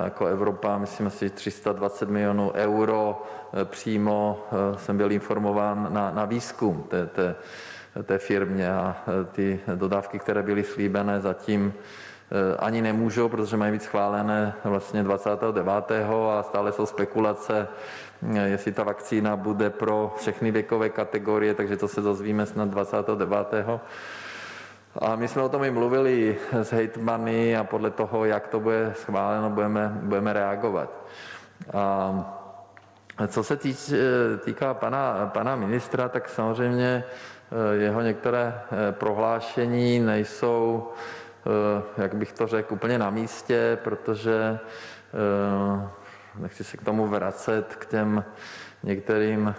jako 0.05 0.27
Evropa, 0.27 0.79
myslím 0.79 1.07
asi 1.07 1.31
320 1.31 2.09
milionů 2.09 2.53
euro 2.55 3.23
přímo, 3.65 4.47
jsem 4.77 4.97
byl 4.97 5.13
informován 5.13 5.89
na, 5.91 6.11
na 6.11 6.25
výzkum 6.25 6.83
té, 6.89 7.07
té 7.07 7.35
té 8.03 8.19
firmě 8.19 8.73
a 8.73 8.97
ty 9.33 9.61
dodávky, 9.75 10.19
které 10.19 10.43
byly 10.43 10.65
slíbené, 10.65 11.21
zatím 11.21 11.75
ani 12.59 12.83
nemůžou, 12.83 13.29
protože 13.29 13.57
mají 13.57 13.72
být 13.72 13.83
schválené 13.83 14.55
vlastně 14.64 15.03
29. 15.03 15.91
a 16.31 16.43
stále 16.43 16.72
jsou 16.72 16.87
spekulace, 16.87 17.68
jestli 18.45 18.72
ta 18.72 18.83
vakcína 18.83 19.37
bude 19.37 19.70
pro 19.70 20.14
všechny 20.16 20.51
věkové 20.51 20.89
kategorie, 20.89 21.55
takže 21.55 21.76
to 21.76 21.89
se 21.89 22.01
dozvíme 22.01 22.47
snad 22.47 22.68
29. 22.68 23.55
A 24.99 25.16
my 25.16 25.29
jsme 25.29 25.43
o 25.43 25.49
tom 25.49 25.64
i 25.64 25.70
mluvili 25.70 26.37
s 26.53 26.72
hejtmany 26.72 27.57
a 27.57 27.64
podle 27.64 27.91
toho, 27.91 28.24
jak 28.24 28.49
to 28.49 28.61
bude 28.61 28.93
schváleno, 28.97 29.51
budeme, 29.51 29.93
budeme 30.03 30.33
reagovat. 30.33 30.91
A 31.74 33.26
co 33.26 33.45
se 33.45 33.57
týč, 33.57 33.93
týká 34.45 34.74
pana, 34.74 35.31
pana 35.35 35.57
ministra, 35.57 36.09
tak 36.09 36.29
samozřejmě 36.29 37.05
jeho 37.72 38.01
některé 38.01 38.61
prohlášení 38.91 40.01
nejsou, 40.01 40.89
jak 41.96 42.14
bych 42.14 42.32
to 42.32 42.46
řekl, 42.46 42.74
úplně 42.74 42.99
na 42.99 43.11
místě, 43.11 43.78
protože 43.84 44.59
nechci 46.38 46.64
se 46.64 46.76
k 46.76 46.84
tomu 46.84 47.07
vracet, 47.07 47.76
k 47.78 47.86
těm 47.86 48.24
některým 48.82 49.55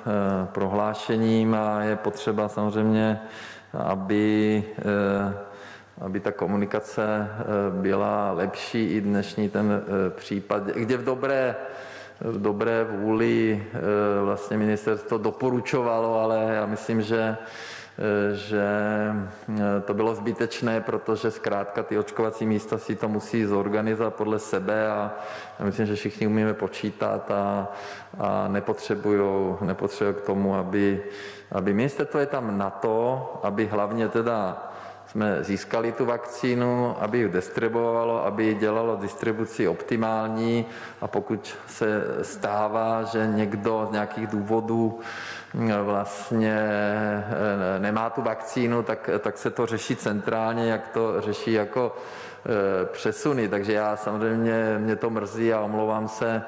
prohlášením 0.52 1.54
a 1.54 1.84
je 1.84 1.96
potřeba 1.96 2.50
samozřejmě 2.50 3.20
aby, 3.74 4.64
eh, 4.80 5.34
aby 6.02 6.20
ta 6.20 6.32
komunikace 6.32 7.04
eh, 7.06 7.44
byla 7.82 8.32
lepší 8.32 8.86
i 8.86 9.02
dnešní 9.02 9.50
ten 9.50 9.72
eh, 9.72 10.10
případ, 10.10 10.64
kde 10.64 10.98
v 10.98 11.04
dobré, 11.04 11.56
v 12.22 12.42
dobré 12.42 12.84
vůli 12.84 13.64
vlastně 14.24 14.58
ministerstvo 14.58 15.18
doporučovalo, 15.18 16.20
ale 16.20 16.48
já 16.54 16.66
myslím, 16.66 17.02
že 17.02 17.38
že 18.34 18.66
to 19.86 19.94
bylo 19.94 20.16
zbytečné, 20.16 20.82
protože 20.82 21.32
zkrátka 21.32 21.84
ty 21.84 21.98
očkovací 21.98 22.46
místa 22.46 22.78
si 22.78 22.96
to 22.96 23.08
musí 23.08 23.46
zorganizovat 23.46 24.16
podle 24.16 24.40
sebe 24.40 24.92
a 24.92 25.12
já 25.60 25.66
myslím, 25.66 25.86
že 25.86 25.96
všichni 25.96 26.28
umíme 26.28 26.54
počítat 26.54 27.32
a, 27.32 27.68
a 28.20 28.48
nepotřebují 28.48 29.56
k 30.14 30.22
tomu, 30.22 30.56
aby 30.56 31.04
aby 31.52 31.74
ministerstvo 31.74 32.20
je 32.20 32.26
tam 32.26 32.58
na 32.58 32.70
to, 32.70 33.40
aby 33.44 33.66
hlavně 33.66 34.10
teda 34.10 34.66
jsme 35.08 35.44
získali 35.44 35.92
tu 35.92 36.06
vakcínu, 36.06 36.96
aby 37.00 37.18
ji 37.18 37.30
distribuovalo, 37.30 38.26
aby 38.26 38.46
ji 38.46 38.56
dělalo 38.56 38.96
distribuci 38.96 39.68
optimální. 39.68 40.66
A 41.02 41.08
pokud 41.08 41.58
se 41.68 42.04
stává, 42.22 43.04
že 43.04 43.28
někdo 43.28 43.88
z 43.90 43.92
nějakých 43.92 44.28
důvodů 44.28 45.00
vlastně 45.84 46.56
eh, 46.58 47.80
nemá 47.80 48.10
tu 48.10 48.22
vakcínu, 48.22 48.84
tak, 48.84 49.10
tak 49.20 49.38
se 49.38 49.50
to 49.50 49.66
řeší 49.66 49.96
centrálně, 49.96 50.72
jak 50.72 50.88
to 50.88 51.22
řeší 51.22 51.54
jako 51.54 51.96
eh, 52.46 52.86
přesuny. 52.86 53.48
Takže 53.48 53.74
já 53.74 53.96
samozřejmě, 53.96 54.76
mě 54.80 54.96
to 54.96 55.10
mrzí 55.10 55.54
a 55.54 55.62
omlouvám 55.62 56.08
se 56.08 56.44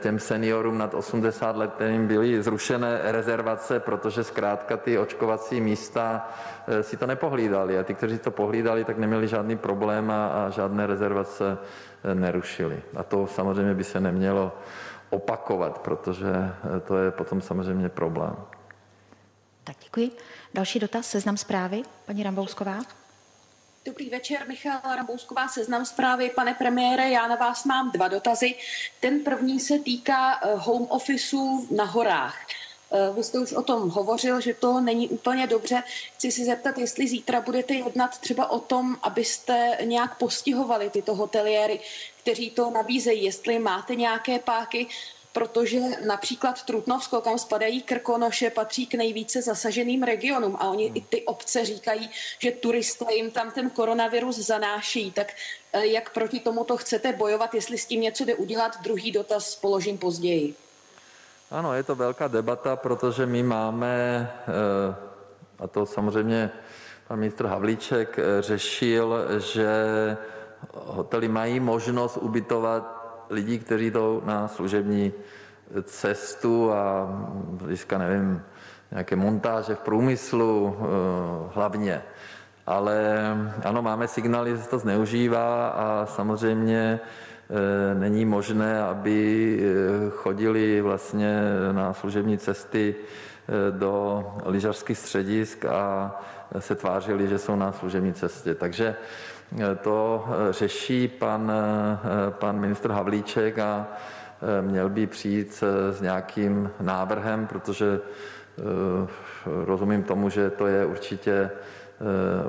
těm 0.00 0.18
seniorům 0.18 0.78
nad 0.78 0.94
80 0.94 1.56
let, 1.56 1.72
kterým 1.74 2.06
byly 2.06 2.42
zrušené 2.42 3.00
rezervace, 3.02 3.80
protože 3.80 4.24
zkrátka 4.24 4.76
ty 4.76 4.98
očkovací 4.98 5.60
místa 5.60 6.28
eh, 6.66 6.82
si 6.82 6.96
to 6.96 7.06
nepohlídali. 7.06 7.78
A 7.78 7.82
ty, 7.82 7.94
kteří 7.94 8.18
to 8.18 8.30
pohlídali, 8.30 8.84
tak 8.84 8.98
neměli 8.98 9.28
žádný 9.28 9.56
problém 9.56 10.10
a, 10.10 10.26
a 10.26 10.50
žádné 10.50 10.86
rezervace 10.86 11.58
eh, 12.04 12.14
nerušili. 12.14 12.82
A 12.96 13.02
to 13.02 13.26
samozřejmě 13.26 13.74
by 13.74 13.84
se 13.84 14.00
nemělo 14.00 14.52
opakovat, 15.10 15.78
protože 15.78 16.28
eh, 16.28 16.80
to 16.80 16.98
je 16.98 17.10
potom 17.10 17.40
samozřejmě 17.40 17.88
problém. 17.88 18.36
Tak 19.64 19.76
děkuji. 19.84 20.10
Další 20.54 20.78
dotaz, 20.78 21.06
seznam 21.06 21.36
zprávy, 21.36 21.82
paní 22.06 22.22
Rambousková. 22.22 22.78
Dobrý 23.86 24.10
večer, 24.10 24.48
Michal 24.48 24.80
Rambousková, 24.96 25.48
seznam 25.48 25.84
zprávy. 25.84 26.30
Pane 26.34 26.54
premiére, 26.54 27.10
já 27.10 27.28
na 27.28 27.36
vás 27.36 27.64
mám 27.64 27.90
dva 27.92 28.08
dotazy. 28.08 28.54
Ten 29.00 29.20
první 29.20 29.60
se 29.60 29.78
týká 29.78 30.40
eh, 30.42 30.54
home 30.54 30.86
officeu 30.90 31.68
na 31.76 31.84
horách. 31.84 32.36
Eh, 32.94 33.12
vy 33.12 33.24
jste 33.24 33.38
už 33.38 33.52
o 33.52 33.62
tom 33.62 33.90
hovořil, 33.90 34.40
že 34.40 34.54
to 34.54 34.80
není 34.80 35.08
úplně 35.08 35.46
dobře. 35.46 35.82
Chci 36.14 36.32
si 36.32 36.44
zeptat, 36.44 36.78
jestli 36.78 37.08
zítra 37.08 37.40
budete 37.40 37.74
jednat 37.74 38.18
třeba 38.18 38.50
o 38.50 38.58
tom, 38.58 38.96
abyste 39.02 39.78
nějak 39.84 40.18
postihovali 40.18 40.90
tyto 40.90 41.14
hoteliéry, 41.14 41.80
kteří 42.22 42.50
to 42.50 42.70
nabízejí, 42.70 43.24
jestli 43.24 43.58
máte 43.58 43.94
nějaké 43.94 44.38
páky, 44.38 44.86
protože 45.32 45.80
například 46.06 46.62
Trutnovsko, 46.62 47.20
kam 47.20 47.38
spadají 47.38 47.82
Krkonoše, 47.82 48.50
patří 48.50 48.86
k 48.86 48.94
nejvíce 48.94 49.42
zasaženým 49.42 50.02
regionům 50.02 50.56
a 50.60 50.68
oni 50.68 50.92
i 50.94 51.00
ty 51.00 51.22
obce 51.22 51.64
říkají, 51.64 52.10
že 52.38 52.50
turisté 52.50 53.14
jim 53.14 53.30
tam 53.30 53.50
ten 53.50 53.70
koronavirus 53.70 54.36
zanáší. 54.36 55.12
Tak 55.12 55.34
eh, 55.72 55.86
jak 55.86 56.12
proti 56.12 56.40
tomuto 56.40 56.76
chcete 56.76 57.12
bojovat, 57.12 57.54
jestli 57.54 57.78
s 57.78 57.86
tím 57.86 58.00
něco 58.00 58.24
jde 58.24 58.34
udělat? 58.34 58.82
Druhý 58.82 59.12
dotaz 59.12 59.56
položím 59.56 59.98
později. 59.98 60.54
Ano, 61.50 61.74
je 61.74 61.82
to 61.82 61.94
velká 61.94 62.28
debata, 62.28 62.76
protože 62.76 63.26
my 63.26 63.42
máme, 63.42 64.28
eh, 64.48 64.94
a 65.58 65.66
to 65.66 65.86
samozřejmě 65.86 66.50
pan 67.08 67.18
ministr 67.18 67.46
Havlíček 67.46 68.18
eh, 68.18 68.42
řešil, 68.42 69.26
že 69.38 69.76
hotely 70.74 71.28
mají 71.28 71.60
možnost 71.60 72.16
ubytovat 72.16 73.04
lidí, 73.30 73.58
kteří 73.58 73.90
jdou 73.90 74.22
na 74.24 74.48
služební 74.48 75.12
cestu 75.82 76.72
a 76.72 77.08
blízka, 77.36 77.98
nevím, 77.98 78.42
nějaké 78.90 79.16
montáže 79.16 79.74
v 79.74 79.80
průmyslu 79.80 80.76
eh, 80.76 80.84
hlavně. 81.54 82.02
Ale 82.66 83.26
ano, 83.64 83.82
máme 83.82 84.08
signály, 84.08 84.50
že 84.50 84.62
se 84.62 84.68
to 84.68 84.78
zneužívá 84.78 85.68
a 85.68 86.06
samozřejmě 86.06 87.00
není 87.94 88.24
možné, 88.24 88.82
aby 88.82 89.18
eh, 89.60 90.10
chodili 90.10 90.80
vlastně 90.80 91.40
na 91.72 91.92
služební 91.92 92.38
cesty 92.38 92.94
do 93.70 94.24
lyžařských 94.44 94.98
středisk 94.98 95.64
a 95.64 96.14
se 96.58 96.74
tvářili, 96.74 97.28
že 97.28 97.38
jsou 97.38 97.56
na 97.56 97.72
služební 97.72 98.12
cestě. 98.12 98.54
Takže 98.54 98.96
to 99.82 100.24
řeší 100.50 101.08
pan, 101.08 101.52
pan 102.30 102.60
ministr 102.60 102.90
Havlíček 102.90 103.58
a 103.58 103.86
měl 104.60 104.88
by 104.88 105.06
přijít 105.06 105.64
s 105.90 106.00
nějakým 106.00 106.70
návrhem, 106.80 107.46
protože 107.46 108.00
rozumím 109.44 110.02
tomu, 110.02 110.28
že 110.28 110.50
to 110.50 110.66
je 110.66 110.86
určitě 110.86 111.50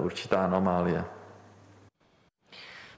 určitá 0.02 0.46
anomálie. 0.46 1.04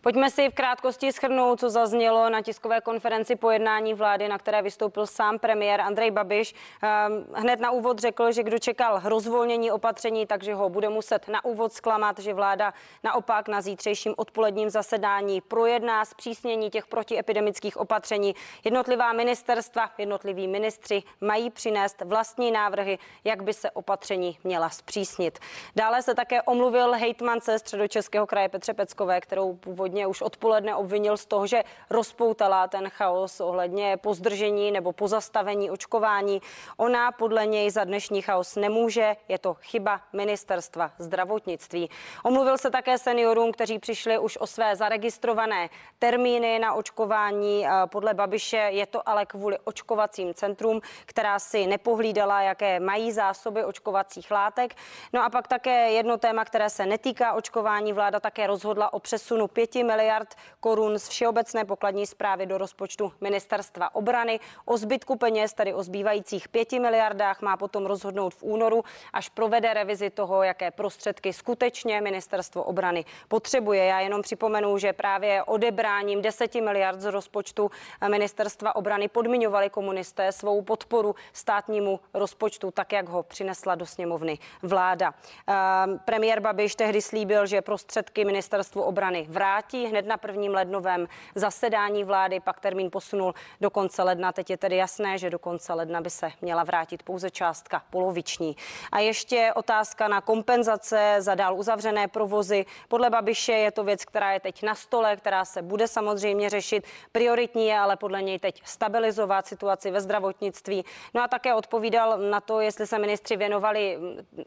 Pojďme 0.08 0.30
si 0.30 0.50
v 0.50 0.54
krátkosti 0.54 1.14
schrnout, 1.14 1.60
co 1.60 1.70
zaznělo 1.70 2.30
na 2.30 2.42
tiskové 2.42 2.82
konferenci 2.82 3.36
po 3.36 3.52
jednání 3.52 3.94
vlády, 3.94 4.28
na 4.28 4.38
které 4.38 4.62
vystoupil 4.62 5.08
sám 5.08 5.40
premiér 5.40 5.82
Andrej 5.82 6.12
Babiš. 6.12 6.56
Ehm, 6.82 7.26
hned 7.34 7.60
na 7.60 7.72
úvod 7.72 8.00
řekl, 8.00 8.32
že 8.32 8.44
kdo 8.44 8.60
čekal 8.60 9.02
rozvolnění 9.04 9.72
opatření, 9.72 10.26
takže 10.26 10.54
ho 10.54 10.70
bude 10.70 10.90
muset 10.90 11.28
na 11.28 11.46
úvod 11.46 11.74
zklamat, 11.74 12.20
že 12.20 12.34
vláda 12.34 12.74
naopak 13.04 13.48
na 13.48 13.62
zítřejším 13.62 14.14
odpoledním 14.18 14.70
zasedání 14.70 15.42
projedná 15.42 16.06
zpřísnění 16.06 16.70
těch 16.70 16.88
protiepidemických 16.88 17.78
opatření. 17.78 18.36
Jednotlivá 18.64 19.14
ministerstva, 19.14 19.90
jednotliví 19.98 20.48
ministři 20.48 21.04
mají 21.22 21.50
přinést 21.50 22.02
vlastní 22.02 22.52
návrhy, 22.52 23.00
jak 23.24 23.44
by 23.44 23.54
se 23.54 23.72
opatření 23.72 24.38
měla 24.44 24.70
zpřísnit. 24.70 25.40
Dále 25.76 26.02
se 26.02 26.16
také 26.16 26.42
omluvil 26.42 26.92
hejtmance 26.94 27.60
středočeského 27.60 28.28
kraje 28.28 28.50
Petře 28.50 28.74
Peckové, 28.74 29.22
kterou 29.22 29.56
původně 29.56 29.97
vlastně 29.98 30.08
už 30.08 30.22
odpoledne 30.22 30.76
obvinil 30.76 31.18
z 31.18 31.26
toho, 31.26 31.48
že 31.48 31.64
rozpoutala 31.90 32.68
ten 32.68 32.90
chaos 32.90 33.42
ohledně 33.42 33.98
pozdržení 33.98 34.72
nebo 34.72 34.94
pozastavení 34.94 35.72
očkování. 35.72 36.42
Ona 36.78 37.12
podle 37.12 37.46
něj 37.46 37.72
za 37.72 37.84
dnešní 37.84 38.22
chaos 38.22 38.56
nemůže, 38.56 39.16
je 39.28 39.38
to 39.38 39.54
chyba 39.54 40.02
ministerstva 40.14 40.92
zdravotnictví. 40.98 41.90
Omluvil 42.24 42.58
se 42.58 42.70
také 42.70 42.98
seniorům, 42.98 43.52
kteří 43.52 43.80
přišli 43.80 44.18
už 44.18 44.38
o 44.38 44.48
své 44.48 44.76
zaregistrované 44.76 45.70
termíny 46.00 46.60
na 46.60 46.74
očkování. 46.74 47.66
Podle 47.90 48.14
Babiše 48.14 48.58
je 48.58 48.86
to 48.86 49.10
ale 49.10 49.26
kvůli 49.26 49.58
očkovacím 49.64 50.34
centrum, 50.34 50.82
která 51.06 51.40
si 51.40 51.68
nepohlídala, 51.68 52.42
jaké 52.42 52.80
mají 52.80 53.12
zásoby 53.12 53.66
očkovacích 53.66 54.32
látek. 54.32 54.76
No 55.14 55.24
a 55.24 55.30
pak 55.30 55.48
také 55.48 55.92
jedno 55.92 56.18
téma, 56.18 56.46
které 56.46 56.70
se 56.70 56.86
netýká 56.86 57.34
očkování. 57.34 57.94
Vláda 57.94 58.20
také 58.20 58.48
rozhodla 58.48 58.94
o 58.94 59.00
přesunu 59.00 59.48
5 59.48 59.76
miliard 59.88 60.36
korun 60.60 61.00
z 61.00 61.08
všeobecné 61.08 61.66
pokladní 61.66 62.06
zprávy 62.06 62.46
do 62.46 62.58
rozpočtu 62.58 63.14
ministerstva 63.22 63.96
obrany. 63.96 64.40
O 64.66 64.78
zbytku 64.78 65.16
peněz, 65.16 65.54
tedy 65.54 65.74
o 65.74 65.84
zbývajících 65.84 66.50
5 66.50 66.72
miliardách, 66.72 67.42
má 67.42 67.58
potom 67.58 67.86
rozhodnout 67.86 68.34
v 68.34 68.44
únoru, 68.44 68.84
až 69.14 69.30
provede 69.30 69.74
revizi 69.74 70.10
toho, 70.10 70.44
jaké 70.44 70.72
prostředky 70.72 71.34
skutečně 71.34 72.02
ministerstvo 72.02 72.64
obrany 72.64 73.06
potřebuje. 73.28 73.86
Já 73.86 74.00
jenom 74.00 74.22
připomenu, 74.22 74.78
že 74.78 74.94
právě 74.94 75.44
odebráním 75.44 76.22
10 76.22 76.56
miliard 76.56 77.02
z 77.02 77.06
rozpočtu 77.06 77.72
ministerstva 78.08 78.76
obrany 78.76 79.08
podmiňovali 79.08 79.70
komunisté 79.70 80.32
svou 80.32 80.62
podporu 80.62 81.16
státnímu 81.34 82.00
rozpočtu, 82.14 82.72
tak 82.72 82.92
jak 82.92 83.10
ho 83.10 83.24
přinesla 83.24 83.76
do 83.76 83.86
sněmovny 83.86 84.40
vláda. 84.62 85.14
Ehm, 85.48 86.00
premiér 86.06 86.40
Babiš 86.40 86.76
tehdy 86.76 87.02
slíbil, 87.02 87.46
že 87.46 87.62
prostředky 87.62 88.26
ministerstvu 88.26 88.82
obrany 88.82 89.26
vrátí 89.30 89.67
hned 89.74 90.06
na 90.06 90.18
prvním 90.18 90.54
lednovém 90.54 91.08
zasedání 91.36 92.04
vlády, 92.04 92.40
pak 92.40 92.60
termín 92.60 92.92
posunul 92.92 93.34
do 93.62 93.70
konce 93.70 94.04
ledna. 94.04 94.32
Teď 94.32 94.50
je 94.50 94.58
tedy 94.58 94.76
jasné, 94.76 95.18
že 95.18 95.30
do 95.30 95.40
konce 95.40 95.74
ledna 95.74 96.02
by 96.02 96.10
se 96.10 96.32
měla 96.42 96.64
vrátit 96.64 97.04
pouze 97.04 97.32
částka 97.32 97.84
poloviční. 97.90 98.56
A 98.92 99.00
ještě 99.00 99.52
otázka 99.56 100.08
na 100.08 100.22
kompenzace 100.22 101.16
za 101.20 101.36
dál 101.36 101.56
uzavřené 101.60 102.08
provozy. 102.08 102.66
Podle 102.88 103.10
Babiše 103.10 103.54
je 103.54 103.72
to 103.72 103.84
věc, 103.84 104.06
která 104.06 104.32
je 104.34 104.40
teď 104.40 104.64
na 104.64 104.76
stole, 104.76 105.16
která 105.16 105.46
se 105.46 105.62
bude 105.62 105.88
samozřejmě 105.88 106.50
řešit. 106.50 106.86
Prioritní 107.12 107.68
je 107.68 107.80
ale 107.80 107.96
podle 107.96 108.22
něj 108.22 108.40
teď 108.40 108.62
stabilizovat 108.66 109.48
situaci 109.48 109.92
ve 109.92 110.02
zdravotnictví. 110.02 110.86
No 111.14 111.24
a 111.24 111.28
také 111.28 111.54
odpovídal 111.54 112.18
na 112.18 112.42
to, 112.42 112.60
jestli 112.60 112.88
se 112.88 113.00
ministři 113.00 113.38
věnovali 113.38 114.00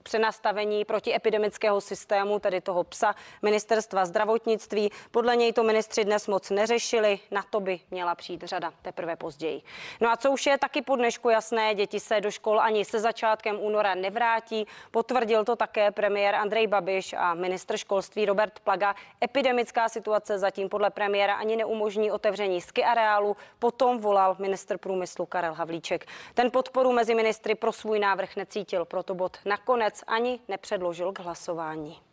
přenastavení 0.02 0.84
protiepidemického 0.84 1.80
systému, 1.80 2.38
tedy 2.38 2.60
toho 2.60 2.84
psa 2.84 3.14
ministerstva 3.42 4.04
zdravotnictví. 4.04 4.90
Podle 5.12 5.36
něj 5.36 5.52
to 5.52 5.62
ministři 5.62 6.04
dnes 6.04 6.26
moc 6.26 6.50
neřešili, 6.50 7.18
na 7.30 7.42
to 7.50 7.60
by 7.60 7.80
měla 7.90 8.14
přijít 8.14 8.42
řada 8.42 8.72
teprve 8.82 9.16
později. 9.16 9.62
No 10.00 10.10
a 10.10 10.16
co 10.16 10.30
už 10.30 10.46
je 10.46 10.58
taky 10.58 10.82
po 10.82 10.96
dnešku 10.96 11.28
jasné, 11.28 11.74
děti 11.74 12.00
se 12.00 12.20
do 12.20 12.30
škol 12.30 12.60
ani 12.60 12.84
se 12.84 13.00
začátkem 13.00 13.60
února 13.60 13.94
nevrátí. 13.94 14.66
Potvrdil 14.90 15.44
to 15.44 15.56
také 15.56 15.90
premiér 15.90 16.34
Andrej 16.34 16.66
Babiš 16.66 17.12
a 17.12 17.34
ministr 17.34 17.76
školství 17.76 18.26
Robert 18.26 18.60
Plaga. 18.60 18.94
Epidemická 19.24 19.88
situace 19.88 20.38
zatím 20.38 20.68
podle 20.68 20.90
premiéra 20.90 21.34
ani 21.34 21.56
neumožní 21.56 22.12
otevření 22.12 22.60
ski 22.60 22.84
areálu. 22.84 23.36
Potom 23.58 23.98
volal 23.98 24.36
ministr 24.38 24.78
průmyslu 24.78 25.26
Karel 25.26 25.54
Havlíček. 25.54 26.06
Ten 26.34 26.50
podporu 26.50 26.92
mezi 26.92 27.14
ministry 27.14 27.54
pro 27.54 27.72
svůj 27.72 27.98
návrh 27.98 28.36
necítil, 28.36 28.84
proto 28.84 29.14
bod 29.14 29.36
nakonec 29.44 30.04
ani 30.06 30.40
nepředložil 30.48 31.12
k 31.12 31.18
hlasování. 31.20 32.09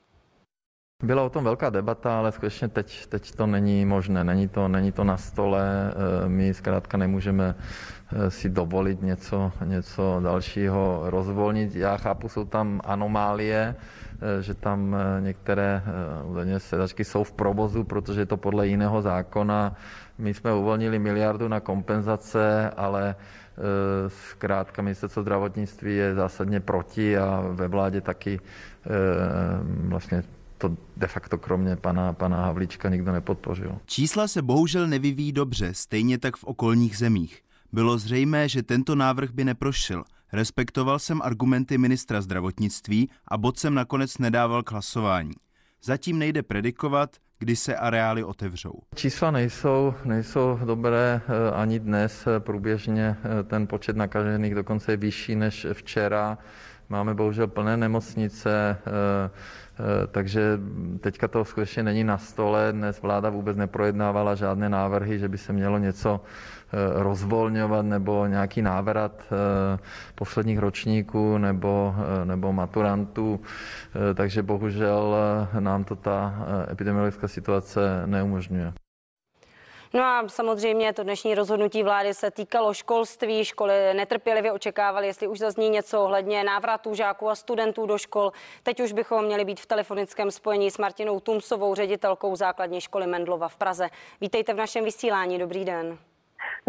Byla 1.03 1.23
o 1.23 1.29
tom 1.29 1.43
velká 1.43 1.69
debata, 1.69 2.19
ale 2.19 2.31
skutečně 2.31 2.67
teď, 2.67 3.05
teď 3.05 3.35
to 3.35 3.47
není 3.47 3.85
možné, 3.85 4.23
není 4.23 4.47
to, 4.47 4.67
není 4.67 4.91
to 4.91 5.03
na 5.03 5.17
stole, 5.17 5.93
eh, 5.93 6.29
my 6.29 6.53
zkrátka 6.53 6.97
nemůžeme 6.97 7.55
eh, 7.55 8.31
si 8.31 8.49
dovolit 8.49 9.01
něco, 9.01 9.51
něco 9.65 10.19
dalšího 10.23 11.01
rozvolnit. 11.05 11.75
Já 11.75 11.97
chápu, 11.97 12.29
jsou 12.29 12.45
tam 12.45 12.81
anomálie, 12.83 13.75
eh, 13.75 14.41
že 14.41 14.53
tam 14.53 14.95
některé 15.19 15.83
údajně 16.23 16.59
sedačky 16.59 17.03
jsou 17.03 17.23
v 17.23 17.31
provozu, 17.31 17.83
protože 17.83 18.21
je 18.21 18.25
to 18.25 18.37
podle 18.37 18.67
jiného 18.67 19.01
zákona. 19.01 19.75
My 20.17 20.33
jsme 20.33 20.53
uvolnili 20.53 20.99
miliardu 20.99 21.47
na 21.47 21.59
kompenzace, 21.59 22.69
ale 22.77 23.15
zkrátka 24.07 24.81
ministerstvo 24.81 25.21
zdravotnictví 25.21 25.95
je 25.95 26.15
zásadně 26.15 26.59
proti 26.59 27.17
a 27.17 27.43
ve 27.51 27.67
vládě 27.67 28.01
taky 28.01 28.39
vlastně 29.67 30.23
to 30.57 30.77
de 30.97 31.07
facto 31.07 31.37
kromě 31.37 31.75
pana, 31.75 32.13
pana 32.13 32.45
Havlíčka 32.45 32.89
nikdo 32.89 33.11
nepodpořil. 33.11 33.77
Čísla 33.85 34.27
se 34.27 34.41
bohužel 34.41 34.87
nevyvíjí 34.87 35.31
dobře, 35.31 35.73
stejně 35.73 36.17
tak 36.17 36.37
v 36.37 36.43
okolních 36.43 36.97
zemích. 36.97 37.41
Bylo 37.71 37.97
zřejmé, 37.97 38.49
že 38.49 38.63
tento 38.63 38.95
návrh 38.95 39.31
by 39.31 39.43
neprošel. 39.45 40.03
Respektoval 40.33 40.99
jsem 40.99 41.21
argumenty 41.21 41.77
ministra 41.77 42.21
zdravotnictví 42.21 43.09
a 43.27 43.37
bod 43.37 43.59
jsem 43.59 43.73
nakonec 43.73 44.17
nedával 44.17 44.63
k 44.63 44.71
hlasování. 44.71 45.33
Zatím 45.83 46.19
nejde 46.19 46.43
predikovat, 46.43 47.09
kdy 47.39 47.55
se 47.55 47.75
areály 47.75 48.23
otevřou. 48.23 48.73
Čísla 48.95 49.31
nejsou, 49.31 49.93
nejsou 50.05 50.59
dobré 50.65 51.21
eh, 51.27 51.51
ani 51.51 51.79
dnes. 51.79 52.27
Průběžně 52.39 53.17
eh, 53.23 53.43
ten 53.43 53.67
počet 53.67 53.95
nakažených 53.95 54.55
dokonce 54.55 54.91
je 54.91 54.97
vyšší 54.97 55.35
než 55.35 55.67
včera. 55.73 56.37
Máme 56.89 57.13
bohužel 57.13 57.47
plné 57.47 57.77
nemocnice, 57.77 58.77
eh, 58.79 59.29
takže 60.11 60.59
teďka 60.99 61.28
to 61.28 61.45
skutečně 61.45 61.84
není 61.84 62.03
na 62.03 62.17
stole. 62.17 62.67
Dnes 62.71 63.01
vláda 63.01 63.30
vůbec 63.30 63.57
neprojednávala 63.57 64.36
žádné 64.36 64.69
návrhy, 64.69 65.19
že 65.19 65.30
by 65.30 65.38
se 65.38 65.53
mělo 65.53 65.78
něco 65.78 66.21
eh, 66.21 66.78
rozvolňovat 67.03 67.86
nebo 67.86 68.25
nějaký 68.25 68.61
návrat 68.61 69.23
eh, 69.32 69.80
posledních 70.15 70.59
ročníků 70.59 71.38
nebo, 71.38 71.95
nebo 72.23 72.53
maturantů. 72.53 73.39
Takže 74.13 74.43
bohužel 74.43 75.15
nám 75.59 75.84
to 75.84 75.95
ta 75.95 76.34
epidemiologická 76.71 77.28
situace 77.28 78.03
neumožňuje. 78.05 78.86
No 79.93 80.03
a 80.03 80.23
samozřejmě 80.27 80.93
to 80.93 81.03
dnešní 81.03 81.35
rozhodnutí 81.35 81.83
vlády 81.83 82.13
se 82.13 82.31
týkalo 82.31 82.73
školství. 82.73 83.45
Školy 83.45 83.73
netrpělivě 83.93 84.51
očekávaly, 84.51 85.07
jestli 85.07 85.27
už 85.27 85.39
zazní 85.39 85.69
něco 85.69 86.03
ohledně 86.03 86.43
návratu 86.43 86.93
žáků 86.93 87.29
a 87.29 87.35
studentů 87.35 87.85
do 87.85 87.97
škol. 87.97 88.31
Teď 88.63 88.79
už 88.79 88.91
bychom 88.91 89.25
měli 89.25 89.45
být 89.45 89.59
v 89.59 89.65
telefonickém 89.65 90.31
spojení 90.31 90.71
s 90.71 90.77
Martinou 90.77 91.19
Tumsovou, 91.19 91.75
ředitelkou 91.75 92.35
základní 92.35 92.81
školy 92.81 93.07
Mendlova 93.07 93.47
v 93.47 93.57
Praze. 93.57 93.89
Vítejte 94.21 94.53
v 94.53 94.57
našem 94.57 94.85
vysílání. 94.85 95.39
Dobrý 95.39 95.65
den. 95.65 95.97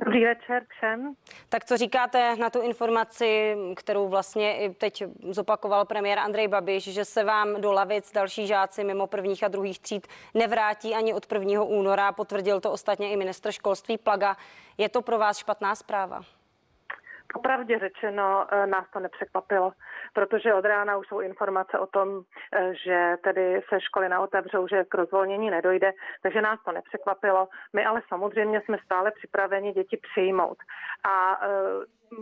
Dobrý 0.05 0.25
večer 0.25 0.67
všem. 0.69 1.15
Tak 1.49 1.65
co 1.65 1.77
říkáte 1.77 2.37
na 2.37 2.51
tu 2.51 2.61
informaci, 2.61 3.57
kterou 3.77 4.09
vlastně 4.09 4.59
i 4.59 4.75
teď 4.75 5.05
zopakoval 5.31 5.85
premiér 5.85 6.19
Andrej 6.19 6.49
Babiš, 6.49 6.85
že 6.85 7.05
se 7.05 7.25
vám 7.25 7.61
do 7.61 7.73
lavic 7.73 8.13
další 8.13 8.47
žáci 8.47 8.85
mimo 8.85 9.07
prvních 9.07 9.45
a 9.45 9.49
druhých 9.49 9.79
tříd 9.79 10.07
nevrátí 10.35 10.95
ani 10.95 11.15
od 11.15 11.33
1. 11.33 11.63
února. 11.63 12.13
Potvrdil 12.13 12.61
to 12.61 12.73
ostatně 12.73 13.11
i 13.11 13.17
ministr 13.17 13.53
školství 13.53 13.99
Plaga. 13.99 14.37
Je 14.79 14.89
to 14.89 15.03
pro 15.03 15.19
vás 15.19 15.39
špatná 15.39 15.75
zpráva? 15.75 16.38
Popravdě 17.33 17.79
řečeno, 17.79 18.47
eh, 18.51 18.67
nás 18.67 18.91
to 18.93 19.01
nepřekvapilo, 19.01 19.73
protože 20.15 20.55
od 20.55 20.65
rána 20.65 20.97
už 20.97 21.09
jsou 21.09 21.21
informace 21.21 21.79
o 21.79 21.87
tom, 21.87 22.23
eh, 22.53 22.75
že 22.85 23.17
tedy 23.25 23.61
se 23.69 23.81
školy 23.81 24.09
neotevřou, 24.09 24.69
že 24.69 24.85
k 24.85 24.95
rozvolnění 24.95 25.51
nedojde, 25.51 25.93
takže 26.23 26.41
nás 26.43 26.61
to 26.65 26.73
nepřekvapilo. 26.73 27.49
My 27.73 27.85
ale 27.85 28.03
samozřejmě 28.09 28.61
jsme 28.61 28.79
stále 28.85 29.11
připraveni 29.11 29.73
děti 29.73 29.97
přijmout. 29.97 30.59
A 31.05 31.41
eh, 31.43 31.49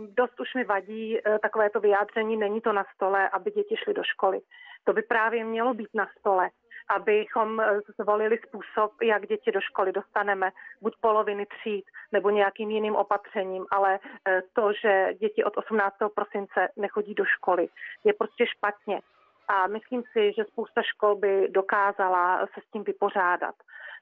dost 0.07 0.39
už 0.39 0.53
mi 0.53 0.63
vadí 0.63 1.19
takovéto 1.41 1.79
vyjádření, 1.79 2.37
není 2.37 2.61
to 2.61 2.73
na 2.73 2.85
stole, 2.95 3.29
aby 3.29 3.51
děti 3.51 3.75
šly 3.77 3.93
do 3.93 4.03
školy. 4.03 4.39
To 4.83 4.93
by 4.93 5.01
právě 5.01 5.43
mělo 5.43 5.73
být 5.73 5.89
na 5.93 6.07
stole 6.19 6.49
abychom 6.89 7.59
eh, 7.59 7.79
zvolili 8.01 8.39
způsob, 8.47 9.01
jak 9.01 9.27
děti 9.27 9.51
do 9.51 9.61
školy 9.61 9.91
dostaneme, 9.91 10.51
buď 10.81 10.93
poloviny 11.01 11.45
tříd 11.45 11.85
nebo 12.11 12.29
nějakým 12.29 12.71
jiným 12.71 12.95
opatřením, 12.95 13.65
ale 13.71 13.99
eh, 14.27 14.41
to, 14.53 14.73
že 14.73 15.13
děti 15.19 15.43
od 15.43 15.57
18. 15.57 15.95
prosince 16.15 16.69
nechodí 16.75 17.13
do 17.13 17.25
školy, 17.25 17.67
je 18.03 18.13
prostě 18.13 18.45
špatně. 18.47 19.01
A 19.47 19.67
myslím 19.67 20.03
si, 20.11 20.33
že 20.37 20.43
spousta 20.43 20.81
škol 20.81 21.15
by 21.15 21.47
dokázala 21.49 22.47
se 22.53 22.61
s 22.67 22.71
tím 22.71 22.83
vypořádat. 22.83 23.55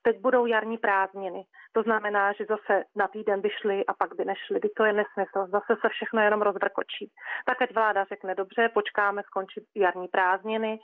Teď 0.06 0.20
budou 0.20 0.46
jarní 0.46 0.78
prázdniny. 0.78 1.44
To 1.74 1.84
znamená, 1.84 2.34
že 2.34 2.46
zase 2.46 2.84
na 2.96 3.08
týden 3.08 3.42
by 3.42 3.50
šli 3.50 3.86
a 3.86 3.94
pak 3.94 4.16
by 4.16 4.26
nešli. 4.26 4.60
By 4.60 4.70
to 4.70 4.86
je 4.86 4.94
nesmysl. 4.94 5.48
Zase 5.52 5.82
se 5.82 5.90
všechno 5.90 6.22
jenom 6.22 6.42
rozvrkočí. 6.42 7.12
Tak 7.46 7.62
ať 7.62 7.74
vláda 7.74 8.04
řekne 8.04 8.36
dobře, 8.36 8.70
počkáme 8.74 9.24
skončit 9.24 9.64
jarní 9.76 10.08
prázdniny, 10.08 10.80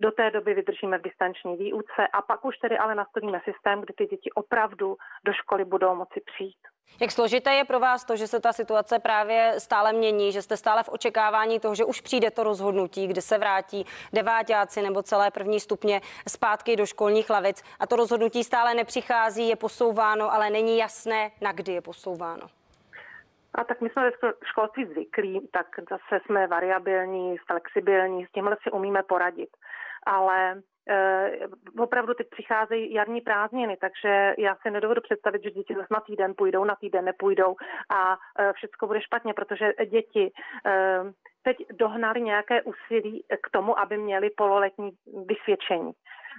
do 0.00 0.10
té 0.10 0.30
doby 0.30 0.54
vydržíme 0.54 0.98
v 0.98 1.02
distanční 1.02 1.56
výuce 1.56 2.08
a 2.12 2.22
pak 2.22 2.44
už 2.44 2.58
tedy 2.58 2.78
ale 2.78 2.94
nastavíme 2.94 3.40
systém, 3.44 3.80
kdy 3.80 3.94
ty 3.94 4.06
děti 4.06 4.30
opravdu 4.34 4.96
do 5.24 5.32
školy 5.32 5.64
budou 5.64 5.94
moci 5.94 6.20
přijít. 6.20 6.77
Jak 7.00 7.10
složité 7.10 7.54
je 7.54 7.64
pro 7.64 7.80
vás 7.80 8.04
to, 8.04 8.16
že 8.16 8.26
se 8.26 8.40
ta 8.40 8.52
situace 8.52 8.98
právě 8.98 9.54
stále 9.58 9.92
mění, 9.92 10.32
že 10.32 10.42
jste 10.42 10.56
stále 10.56 10.82
v 10.82 10.88
očekávání 10.88 11.60
toho, 11.60 11.74
že 11.74 11.84
už 11.84 12.00
přijde 12.00 12.30
to 12.30 12.42
rozhodnutí, 12.42 13.06
kdy 13.06 13.22
se 13.22 13.38
vrátí 13.38 13.86
devátáci 14.12 14.82
nebo 14.82 15.02
celé 15.02 15.30
první 15.30 15.60
stupně 15.60 16.00
zpátky 16.28 16.76
do 16.76 16.86
školních 16.86 17.30
lavic 17.30 17.62
a 17.80 17.86
to 17.86 17.96
rozhodnutí 17.96 18.44
stále 18.44 18.74
nepřichází, 18.74 19.48
je 19.48 19.56
posouváno, 19.56 20.32
ale 20.32 20.50
není 20.50 20.78
jasné, 20.78 21.30
na 21.40 21.52
kdy 21.52 21.72
je 21.72 21.80
posouváno. 21.80 22.46
A 23.54 23.64
tak 23.64 23.80
my 23.80 23.90
jsme 23.90 24.04
ve 24.04 24.10
školství 24.44 24.84
zvyklí, 24.86 25.48
tak 25.52 25.66
zase 25.90 26.24
jsme 26.24 26.46
variabilní, 26.46 27.38
flexibilní, 27.38 28.26
s 28.26 28.30
tímhle 28.30 28.56
si 28.62 28.70
umíme 28.70 29.02
poradit. 29.02 29.50
Ale 30.06 30.62
opravdu 31.78 32.14
teď 32.14 32.28
přicházejí 32.30 32.92
jarní 32.92 33.20
prázdniny, 33.20 33.76
takže 33.80 34.34
já 34.38 34.56
si 34.62 34.70
nedovedu 34.70 35.00
představit, 35.00 35.42
že 35.42 35.50
děti 35.50 35.74
zase 35.74 35.86
na 35.90 36.00
týden 36.00 36.34
půjdou, 36.36 36.64
na 36.64 36.74
týden 36.74 37.04
nepůjdou 37.04 37.56
a 37.90 38.18
eh, 38.38 38.52
všechno 38.52 38.88
bude 38.88 39.00
špatně, 39.00 39.34
protože 39.34 39.72
děti 39.90 40.32
eh, 40.66 41.00
teď 41.42 41.56
dohnali 41.72 42.22
nějaké 42.22 42.62
úsilí 42.62 43.24
k 43.42 43.50
tomu, 43.50 43.78
aby 43.78 43.98
měli 43.98 44.30
pololetní 44.30 44.90
vysvědčení. 45.26 45.92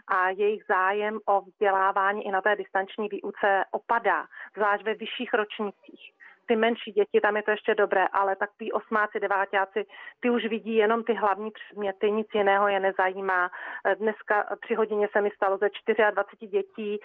a 0.07 0.29
jejich 0.29 0.63
zájem 0.67 1.19
o 1.25 1.41
vzdělávání 1.41 2.25
i 2.25 2.31
na 2.31 2.41
té 2.41 2.55
distanční 2.55 3.07
výuce 3.09 3.63
opadá, 3.71 4.25
zvlášť 4.55 4.83
ve 4.83 4.93
vyšších 4.93 5.33
ročnících 5.33 6.13
ty 6.49 6.55
menší 6.55 6.91
děti, 6.91 7.21
tam 7.21 7.37
je 7.37 7.43
to 7.43 7.51
ještě 7.51 7.75
dobré, 7.75 8.07
ale 8.07 8.35
tak 8.35 8.49
ty 8.57 8.71
osmáci, 8.71 9.19
devátáci, 9.19 9.85
ty 10.19 10.29
už 10.29 10.45
vidí 10.45 10.75
jenom 10.75 11.03
ty 11.03 11.13
hlavní 11.13 11.51
předměty, 11.51 12.11
nic 12.11 12.27
jiného 12.33 12.67
je 12.67 12.79
nezajímá. 12.79 13.51
Dneska 13.99 14.57
při 14.61 14.75
hodině 14.75 15.07
se 15.11 15.21
mi 15.21 15.29
stalo 15.35 15.57
ze 15.57 15.69
24 16.11 16.51
dětí, 16.51 16.99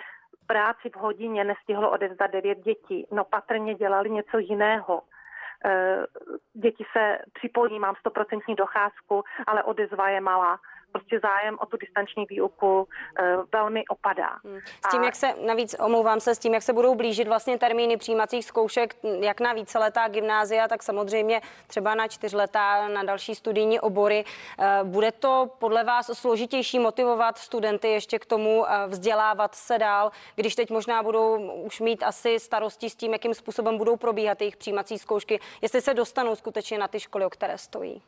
práci 0.46 0.90
v 0.90 0.96
hodině 0.96 1.44
nestihlo 1.44 1.90
odevzdat 1.90 2.30
9 2.30 2.58
dětí. 2.58 3.06
No 3.12 3.24
patrně 3.24 3.74
dělali 3.74 4.10
něco 4.10 4.38
jiného. 4.38 5.02
Eh, 5.64 6.06
děti 6.54 6.84
se 6.92 7.18
připojí, 7.32 7.78
mám 7.78 7.94
100% 7.94 8.54
docházku, 8.54 9.22
ale 9.46 9.62
odezva 9.62 10.08
je 10.08 10.20
malá 10.20 10.58
prostě 10.94 11.20
zájem 11.22 11.56
o 11.60 11.66
tu 11.66 11.76
distanční 11.76 12.26
výuku 12.30 12.88
e, 13.18 13.36
velmi 13.52 13.84
opadá. 13.86 14.30
Hmm. 14.44 14.60
S 14.86 14.88
tím, 14.90 15.00
a... 15.00 15.04
jak 15.04 15.14
se, 15.14 15.34
navíc 15.46 15.76
omlouvám 15.78 16.20
se, 16.20 16.34
s 16.34 16.38
tím, 16.38 16.54
jak 16.54 16.62
se 16.62 16.72
budou 16.72 16.94
blížit 16.94 17.28
vlastně 17.28 17.58
termíny 17.58 17.96
přijímacích 17.96 18.44
zkoušek, 18.44 18.96
jak 19.20 19.40
na 19.40 19.52
víceletá 19.52 20.08
gymnázia, 20.08 20.68
tak 20.68 20.82
samozřejmě 20.82 21.40
třeba 21.66 21.94
na 21.94 22.08
čtyřletá, 22.08 22.88
na 22.88 23.02
další 23.02 23.34
studijní 23.34 23.80
obory. 23.80 24.24
E, 24.24 24.84
bude 24.84 25.12
to 25.12 25.50
podle 25.58 25.84
vás 25.84 26.10
složitější 26.12 26.78
motivovat 26.78 27.38
studenty 27.38 27.88
ještě 27.88 28.18
k 28.18 28.26
tomu 28.26 28.66
e, 28.66 28.86
vzdělávat 28.86 29.54
se 29.54 29.78
dál, 29.78 30.10
když 30.36 30.54
teď 30.54 30.70
možná 30.70 31.02
budou 31.02 31.52
už 31.52 31.80
mít 31.80 32.02
asi 32.02 32.40
starosti 32.40 32.90
s 32.90 32.96
tím, 32.96 33.12
jakým 33.12 33.34
způsobem 33.34 33.78
budou 33.78 33.96
probíhat 33.96 34.40
jejich 34.40 34.56
přijímací 34.56 34.98
zkoušky, 34.98 35.40
jestli 35.62 35.80
se 35.80 35.94
dostanou 35.94 36.36
skutečně 36.36 36.78
na 36.78 36.88
ty 36.88 37.00
školy, 37.00 37.24
o 37.24 37.30
které 37.30 37.58
stojí? 37.58 38.02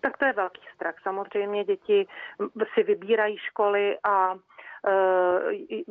Tak 0.00 0.16
to 0.18 0.24
je 0.24 0.32
velký 0.32 0.62
strach. 0.74 0.94
Samozřejmě 1.02 1.64
děti 1.64 2.06
si 2.74 2.82
vybírají 2.82 3.38
školy 3.38 3.98
a 4.04 4.34
e, 4.34 5.82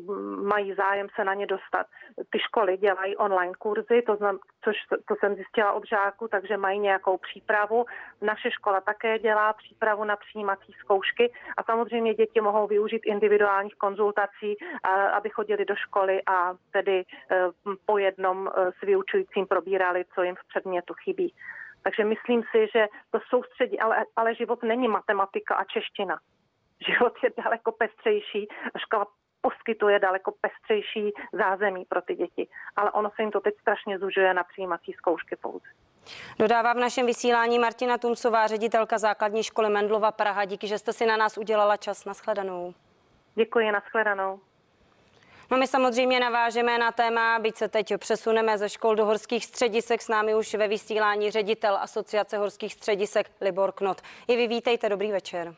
mají 0.41 0.73
zájem 0.73 1.07
se 1.15 1.23
na 1.23 1.33
ně 1.33 1.47
dostat. 1.47 1.87
Ty 2.29 2.39
školy 2.39 2.77
dělají 2.77 3.17
online 3.17 3.53
kurzy, 3.59 4.01
to 4.01 4.15
znam, 4.15 4.39
což 4.63 4.77
to 5.07 5.15
jsem 5.19 5.35
zjistila 5.35 5.71
od 5.71 5.87
žáku, 5.87 6.27
takže 6.27 6.57
mají 6.57 6.79
nějakou 6.79 7.17
přípravu. 7.17 7.85
Naše 8.21 8.51
škola 8.51 8.81
také 8.81 9.19
dělá 9.19 9.53
přípravu 9.53 10.03
na 10.03 10.15
přijímací 10.15 10.73
zkoušky 10.79 11.31
a 11.57 11.63
samozřejmě 11.63 12.13
děti 12.13 12.41
mohou 12.41 12.67
využít 12.67 13.01
individuálních 13.05 13.75
konzultací, 13.75 14.55
aby 15.13 15.29
chodili 15.29 15.65
do 15.65 15.75
školy 15.75 16.21
a 16.25 16.53
tedy 16.71 16.99
e, 16.99 17.05
po 17.85 17.97
jednom 17.97 18.47
e, 18.47 18.71
s 18.71 18.81
vyučujícím 18.81 19.45
probírali, 19.47 20.05
co 20.15 20.23
jim 20.23 20.35
v 20.35 20.47
předmětu 20.47 20.93
chybí. 20.93 21.33
Takže 21.85 22.03
myslím 22.03 22.43
si, 22.51 22.67
že 22.73 22.87
to 23.11 23.19
soustředí, 23.29 23.79
ale, 23.79 24.05
ale 24.15 24.35
život 24.35 24.63
není 24.63 24.87
matematika 24.87 25.55
a 25.55 25.63
čeština. 25.63 26.19
Život 26.87 27.13
je 27.23 27.29
daleko 27.43 27.71
pestřejší 27.71 28.47
a 28.75 28.79
škola 28.79 29.05
poskytuje 29.41 29.99
daleko 29.99 30.33
pestřejší 30.41 31.11
zázemí 31.33 31.85
pro 31.85 32.01
ty 32.01 32.15
děti. 32.15 32.47
Ale 32.75 32.91
ono 32.91 33.09
se 33.09 33.21
jim 33.21 33.31
to 33.31 33.39
teď 33.39 33.53
strašně 33.61 33.99
zužuje 33.99 34.33
na 34.33 34.43
přijímací 34.43 34.93
zkoušky 34.93 35.35
pouze. 35.35 35.65
Dodává 36.39 36.73
v 36.73 36.77
našem 36.77 37.05
vysílání 37.05 37.59
Martina 37.59 37.97
Tumcová, 37.97 38.47
ředitelka 38.47 38.97
základní 38.97 39.43
školy 39.43 39.69
Mendlova 39.69 40.11
Praha. 40.11 40.45
Díky, 40.45 40.67
že 40.67 40.77
jste 40.77 40.93
si 40.93 41.05
na 41.05 41.17
nás 41.17 41.37
udělala 41.37 41.77
čas. 41.77 42.05
Naschledanou. 42.05 42.73
Děkuji, 43.35 43.71
naschledanou. 43.71 44.39
No 45.51 45.57
my 45.57 45.67
samozřejmě 45.67 46.19
navážeme 46.19 46.77
na 46.77 46.91
téma, 46.91 47.39
byť 47.39 47.57
se 47.57 47.67
teď 47.67 47.93
přesuneme 47.97 48.57
ze 48.57 48.69
škol 48.69 48.95
do 48.95 49.05
horských 49.05 49.45
středisek. 49.45 50.01
S 50.01 50.07
námi 50.07 50.35
už 50.35 50.53
ve 50.55 50.67
vysílání 50.67 51.31
ředitel 51.31 51.77
Asociace 51.81 52.37
horských 52.37 52.73
středisek 52.73 53.31
Libor 53.41 53.71
Knot. 53.71 54.01
I 54.27 54.35
vy 54.35 54.47
vítejte, 54.47 54.89
dobrý 54.89 55.11
večer. 55.11 55.55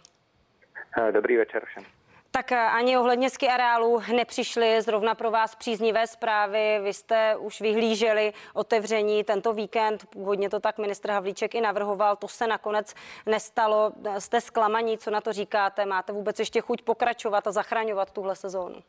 Eh, 0.97 1.11
dobrý 1.11 1.37
večer 1.37 1.65
všem. 1.65 1.83
Tak 2.31 2.51
eh, 2.51 2.55
ani 2.55 2.97
ohledně 2.97 3.29
ski 3.29 3.47
areálu 3.47 4.01
nepřišly 4.15 4.81
zrovna 4.81 5.15
pro 5.15 5.31
vás 5.31 5.55
příznivé 5.55 6.07
zprávy. 6.07 6.79
Vy 6.83 6.93
jste 6.93 7.35
už 7.35 7.61
vyhlíželi 7.61 8.33
otevření 8.53 9.23
tento 9.23 9.53
víkend. 9.53 10.05
Původně 10.05 10.49
to 10.49 10.59
tak 10.59 10.77
ministr 10.77 11.11
Havlíček 11.11 11.55
i 11.55 11.61
navrhoval. 11.61 12.15
To 12.15 12.27
se 12.27 12.47
nakonec 12.47 12.93
nestalo. 13.25 13.91
Jste 14.19 14.41
zklamaní, 14.41 14.97
co 14.97 15.11
na 15.11 15.21
to 15.21 15.33
říkáte? 15.33 15.85
Máte 15.85 16.13
vůbec 16.13 16.39
ještě 16.39 16.61
chuť 16.61 16.81
pokračovat 16.81 17.47
a 17.47 17.51
zachraňovat 17.51 18.11
tuhle 18.11 18.35
sezónu? 18.35 18.83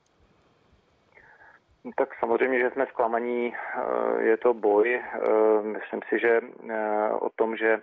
Tak 1.97 2.09
samozřejmě, 2.21 2.59
že 2.59 2.71
jsme 2.71 2.87
zklamaní, 2.87 3.55
eh, 3.57 4.23
je 4.23 4.37
to 4.37 4.55
boj. 4.55 4.95
Eh, 4.95 5.63
myslím 5.63 6.01
si, 6.09 6.19
že 6.19 6.41
eh, 6.71 7.11
o 7.13 7.31
tom, 7.31 7.57
že 7.57 7.81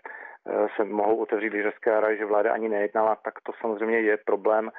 se 0.75 0.83
mohou 0.83 1.17
otevřít 1.17 1.53
lyžařské 1.53 1.95
areály, 1.95 2.17
že 2.17 2.25
vláda 2.25 2.53
ani 2.53 2.69
nejednala, 2.69 3.15
tak 3.15 3.33
to 3.43 3.51
samozřejmě 3.61 3.99
je 3.99 4.17
problém, 4.25 4.71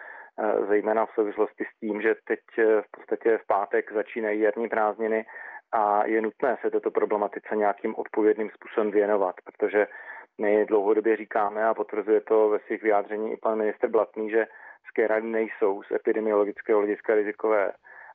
zejména 0.68 1.07
v 1.07 1.14
souvislosti 1.14 1.64
s 1.64 1.79
tím, 1.81 2.03
že 2.03 2.14
teď 2.24 2.41
v 2.57 2.91
podstatě 2.97 3.39
v 3.39 3.47
pátek 3.47 3.93
začínají 3.93 4.41
jarní 4.41 4.68
prázdniny 4.68 5.27
a 5.72 6.07
je 6.07 6.20
nutné 6.20 6.57
se 6.61 6.70
této 6.70 6.91
problematice 6.91 7.57
nějakým 7.57 7.95
odpovědným 7.97 8.51
způsobem 8.51 8.91
věnovat, 8.91 9.35
protože 9.45 9.87
my 10.39 10.66
dlouhodobě 10.66 11.16
říkáme 11.16 11.64
a 11.64 11.74
potvrzuje 11.74 12.20
to 12.20 12.49
ve 12.49 12.59
svých 12.59 12.83
vyjádření 12.83 13.33
i 13.33 13.37
pan 13.37 13.59
minister 13.59 13.91
Blatný, 13.91 14.31
že 14.31 14.47
skéry 14.89 15.22
nejsou 15.22 15.83
z 15.83 15.91
epidemiologického 15.91 16.79
hlediska 16.79 17.14
rizikové 17.14 17.72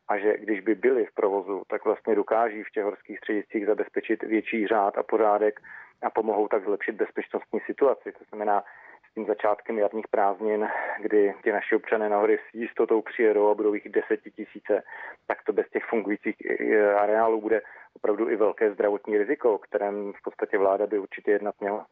a 0.08 0.18
že 0.18 0.38
když 0.38 0.60
by 0.62 0.76
byli 0.76 1.06
v 1.06 1.14
provozu, 1.14 1.64
tak 1.70 1.86
vlastně 1.86 2.16
dokáží 2.16 2.64
v 2.64 2.72
těch 2.72 2.84
horských 2.84 3.18
střediscích 3.18 3.66
zabezpečit 3.66 4.24
větší 4.24 4.68
řád 4.68 4.97
a 4.97 5.04
pořádek 5.04 5.60
a 6.02 6.10
pomohou 6.10 6.47
tak 6.47 6.64
zlepšit 6.64 6.95
bezpečnostní 6.95 7.60
situaci. 7.60 8.12
To 8.12 8.24
znamená, 8.30 8.64
s 9.12 9.14
tím 9.14 9.26
začátkem 9.26 9.78
jarních 9.78 10.08
prázdnin, 10.08 10.68
kdy 11.02 11.34
ti 11.43 11.52
naši 11.52 11.76
občané 11.76 12.10
na 12.10 12.18
hory 12.18 12.38
s 12.38 12.54
jistotou 12.54 13.02
přijedou 13.02 13.49
a 13.49 13.54
budou 13.54 13.74
jich 13.74 13.89
desetitisíce, 13.89 14.84
tak 15.28 15.43
to 15.43 15.54
bez 15.54 15.70
těch 15.70 15.86
fungujících 15.86 16.36
eh, 16.60 16.93
areálů 16.93 17.41
bude 17.41 17.62
opravdu 17.95 18.30
i 18.30 18.36
velké 18.36 18.74
zdravotní 18.74 19.18
riziko, 19.18 19.54
o 19.54 19.58
kterém 19.58 20.14
v 20.14 20.24
podstatě 20.24 20.58
vláda 20.58 20.88
by 20.88 20.99
určitě 20.99 21.32
jednat 21.32 21.56
měla. 21.60 21.88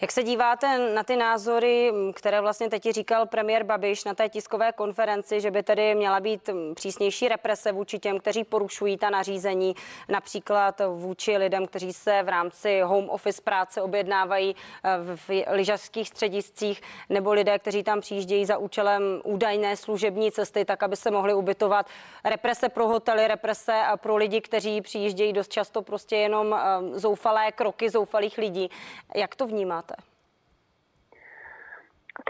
Jak 0.00 0.12
se 0.12 0.22
díváte 0.22 0.94
na 0.94 1.02
ty 1.02 1.16
názory, 1.16 1.92
které 2.14 2.40
vlastně 2.40 2.68
teď 2.68 2.90
říkal 2.90 3.26
premiér 3.26 3.64
Babiš 3.64 4.04
na 4.04 4.14
té 4.14 4.28
tiskové 4.28 4.72
konferenci, 4.72 5.40
že 5.40 5.50
by 5.50 5.62
tedy 5.62 5.94
měla 5.94 6.20
být 6.20 6.50
přísnější 6.74 7.28
represe 7.28 7.72
vůči 7.72 7.98
těm, 7.98 8.18
kteří 8.18 8.44
porušují 8.44 8.96
ta 8.96 9.10
nařízení, 9.10 9.74
například 10.08 10.80
vůči 10.94 11.36
lidem, 11.36 11.66
kteří 11.66 11.92
se 11.92 12.22
v 12.22 12.28
rámci 12.28 12.80
home 12.80 13.10
office 13.10 13.42
práce 13.42 13.82
objednávají 13.82 14.56
eh, 14.84 14.98
v 15.16 15.44
lyžařských 15.50 16.08
střediscích, 16.08 16.82
nebo 17.08 17.32
lidé, 17.32 17.58
kteří 17.58 17.82
tam 17.82 18.00
přijíždějí 18.00 18.46
za 18.46 18.58
účelem 18.58 19.02
údajné 19.24 19.76
služební 19.76 20.32
cesty, 20.32 20.64
tak 20.64 20.82
aby 20.82 20.96
se 20.96 21.10
mohli 21.10 21.34
ubytovat. 21.34 21.86
Represe 22.24 22.68
pro 22.68 22.88
hotely, 22.88 23.28
represe 23.28 23.72
a 23.72 23.96
pro 23.96 24.16
lidi, 24.16 24.40
kteří 24.40 24.80
přijíždějí 24.80 25.32
dost 25.32 25.52
často 25.52 25.82
prostě 25.82 26.16
jenom 26.16 26.54
eh, 26.54 26.98
zoufalé 26.98 27.52
kroky 27.52 27.90
zoufalých 27.90 28.38
lidí. 28.38 28.70
Jak 29.14 29.36
to 29.36 29.46
vnímáte? 29.46 29.91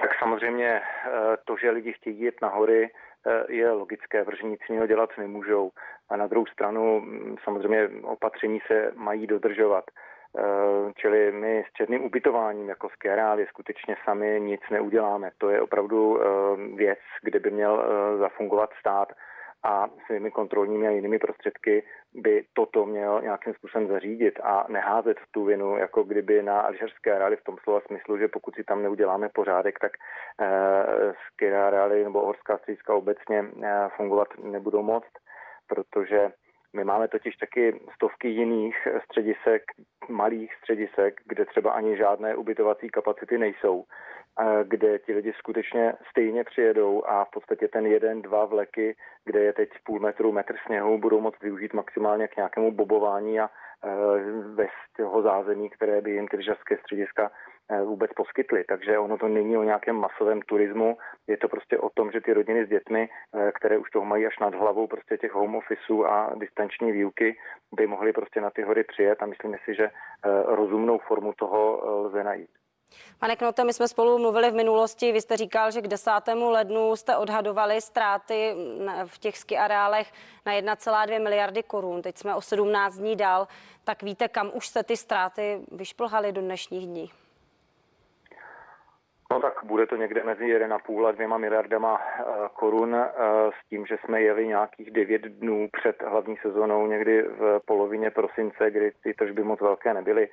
Tak 0.01 0.11
samozřejmě 0.19 0.83
eh, 0.83 1.11
to, 1.45 1.57
že 1.57 1.71
lidi 1.71 1.93
chtějí 1.93 2.21
jít 2.21 2.43
na 2.43 2.49
hory, 2.49 2.91
eh, 3.27 3.53
je 3.53 3.71
logické, 3.71 4.25
protože 4.25 4.47
nic 4.47 4.61
jiného 4.69 4.87
dělat 4.87 5.11
nemůžou. 5.19 5.71
A 6.09 6.17
na 6.17 6.27
druhou 6.27 6.47
stranu 6.47 7.01
mm, 7.01 7.37
samozřejmě 7.45 7.89
opatření 8.03 8.61
se 8.67 8.93
mají 8.95 9.27
dodržovat. 9.27 9.85
Eh, 10.39 10.93
čili 10.97 11.33
my 11.33 11.65
s 11.69 11.73
černým 11.73 12.05
ubytováním 12.05 12.69
jako 12.69 12.89
v 12.89 12.97
Keráli 12.97 13.47
skutečně 13.47 13.97
sami 14.05 14.41
nic 14.41 14.61
neuděláme. 14.71 15.31
To 15.39 15.51
je 15.51 15.61
opravdu 15.61 16.21
věc, 16.75 16.99
kde 17.23 17.41
by 17.41 17.51
měl 17.51 17.85
zafungovat 18.19 18.71
stát 18.81 19.13
a 19.65 19.89
svými 20.07 20.31
kontrolními 20.31 20.87
a 20.89 20.91
jinými 20.91 21.19
prostředky 21.19 21.83
by 22.15 22.45
toto 22.53 22.87
měl 22.87 23.23
nějakým 23.23 23.55
způsobem 23.55 23.89
zařídit 23.89 24.41
a 24.43 24.67
neházet 24.69 25.17
tu 25.31 25.45
vinu, 25.45 25.77
jako 25.77 26.03
kdyby 26.03 26.43
na 26.43 26.61
alžerské 26.61 27.15
areály 27.15 27.37
v 27.37 27.45
tom 27.45 27.57
slova 27.63 27.81
smyslu, 27.81 28.19
že 28.19 28.29
pokud 28.29 28.55
si 28.55 28.65
tam 28.65 28.83
neuděláme 28.83 29.29
pořádek, 29.29 29.79
tak 29.79 29.93
eh, 30.41 31.13
ské 31.27 31.63
areály 31.63 32.05
nebo 32.05 32.21
horská 32.21 32.59
střediska 32.59 32.95
obecně 32.95 33.45
eh, 33.63 33.89
fungovat 33.97 34.29
nebudou 34.43 34.83
moct, 34.83 35.13
protože 35.67 36.33
my 36.77 36.85
máme 36.85 37.09
totiž 37.09 37.37
taky 37.37 37.81
stovky 37.95 38.29
jiných 38.29 38.89
středisek, 39.05 39.63
malých 40.09 40.55
středisek, 40.55 41.21
kde 41.25 41.45
třeba 41.45 41.73
ani 41.73 41.97
žádné 41.97 42.37
ubytovací 42.37 42.89
kapacity 42.89 43.39
nejsou, 43.39 43.85
kde 44.65 44.99
ti 44.99 45.15
lidi 45.15 45.33
skutečně 45.39 45.93
stejně 46.11 46.45
přijedou 46.45 47.05
a 47.07 47.25
v 47.25 47.31
podstatě 47.31 47.69
ten 47.69 47.87
jeden, 47.87 48.23
dva 48.23 48.45
vleky, 48.45 48.97
kde 49.25 49.41
je 49.41 49.53
teď 49.53 49.71
půl 49.85 50.01
metru, 50.01 50.33
metr 50.33 50.55
sněhu, 50.67 50.99
budou 50.99 51.21
moct 51.21 51.43
využít 51.43 51.73
maximálně 51.73 52.29
k 52.29 52.37
nějakému 52.37 52.73
bobování 52.73 53.41
a 53.41 53.51
bez 54.55 54.71
toho 54.97 55.23
zázemí, 55.23 55.71
které 55.71 56.01
by 56.01 56.11
jim 56.11 56.29
ty 56.29 56.37
střediska 56.81 57.31
Eh, 57.31 57.52
vůbec 57.85 58.13
poskytli. 58.13 58.65
Takže 58.69 58.99
ono 58.99 59.19
to 59.19 59.29
není 59.29 59.57
o 59.57 59.63
nějakém 59.63 59.97
masovém 59.97 60.43
turismu, 60.43 60.97
je 61.27 61.37
to 61.37 61.49
prostě 61.49 61.79
o 61.79 61.91
tom, 61.91 62.13
že 62.13 62.21
ty 62.21 62.33
rodiny 62.33 62.67
s 62.67 62.69
dětmi, 62.69 63.09
eh, 63.09 63.53
které 63.53 63.79
už 63.79 63.91
toho 63.91 64.05
mají 64.05 64.27
až 64.27 64.39
nad 64.39 64.55
hlavou 64.55 64.87
prostě 64.87 65.19
těch 65.19 65.33
home 65.33 65.57
officeů 65.57 66.07
a 66.07 66.35
distanční 66.35 66.93
výuky, 66.93 67.39
by 67.75 67.87
mohly 67.87 68.13
prostě 68.13 68.41
na 68.41 68.51
ty 68.51 68.63
hory 68.63 68.85
přijet 68.85 69.23
a 69.23 69.27
myslíme 69.27 69.57
si, 69.65 69.75
že 69.75 69.85
eh, 69.85 69.91
rozumnou 70.47 70.99
formu 70.99 71.33
toho 71.33 71.81
lze 71.85 72.25
najít. 72.25 72.51
Pane 73.19 73.37
Knote, 73.37 73.65
my 73.65 73.73
jsme 73.73 73.89
spolu 73.89 74.19
mluvili 74.19 74.51
v 74.51 74.55
minulosti. 74.55 75.13
Vy 75.13 75.21
jste 75.21 75.37
říkal, 75.37 75.71
že 75.71 75.81
k 75.81 75.89
10. 75.89 76.11
lednu 76.51 76.97
jste 76.97 77.17
odhadovali 77.17 77.81
ztráty 77.81 78.55
v 79.07 79.19
těch 79.19 79.39
ski 79.39 79.59
areálech 79.59 80.13
na 80.47 80.53
1,2 80.53 81.23
miliardy 81.23 81.63
korun. 81.63 82.03
Teď 82.03 82.19
jsme 82.19 82.35
o 82.35 82.41
17 82.41 82.97
dní 82.97 83.17
dál. 83.17 83.49
Tak 83.85 84.03
víte, 84.03 84.29
kam 84.29 84.51
už 84.55 84.69
se 84.69 84.83
ty 84.83 84.97
ztráty 84.97 85.61
vyšplhaly 85.73 86.33
do 86.33 86.41
dnešních 86.41 86.87
dní? 86.87 87.22
No 89.33 89.41
tak 89.41 89.65
bude 89.65 89.87
to 89.87 89.97
někde 89.97 90.25
mezi 90.25 90.45
1,5 90.45 91.07
a 91.07 91.13
2 91.13 91.39
miliardama 91.39 92.01
eh, 92.01 92.23
korun 92.55 92.95
eh, 92.95 93.11
s 93.51 93.69
tím, 93.69 93.87
že 93.87 93.97
jsme 94.05 94.23
jeli 94.23 94.47
nějakých 94.47 94.91
9 94.91 95.23
dnů 95.23 95.69
před 95.73 96.03
hlavní 96.03 96.37
sezónou 96.37 96.87
někdy 96.87 97.23
v 97.23 97.61
polovině 97.65 98.11
prosince, 98.11 98.71
kdy 98.71 98.93
ty 99.03 99.15
tržby 99.15 99.45
moc 99.45 99.61
velké 99.61 99.95
nebyly. 99.95 100.29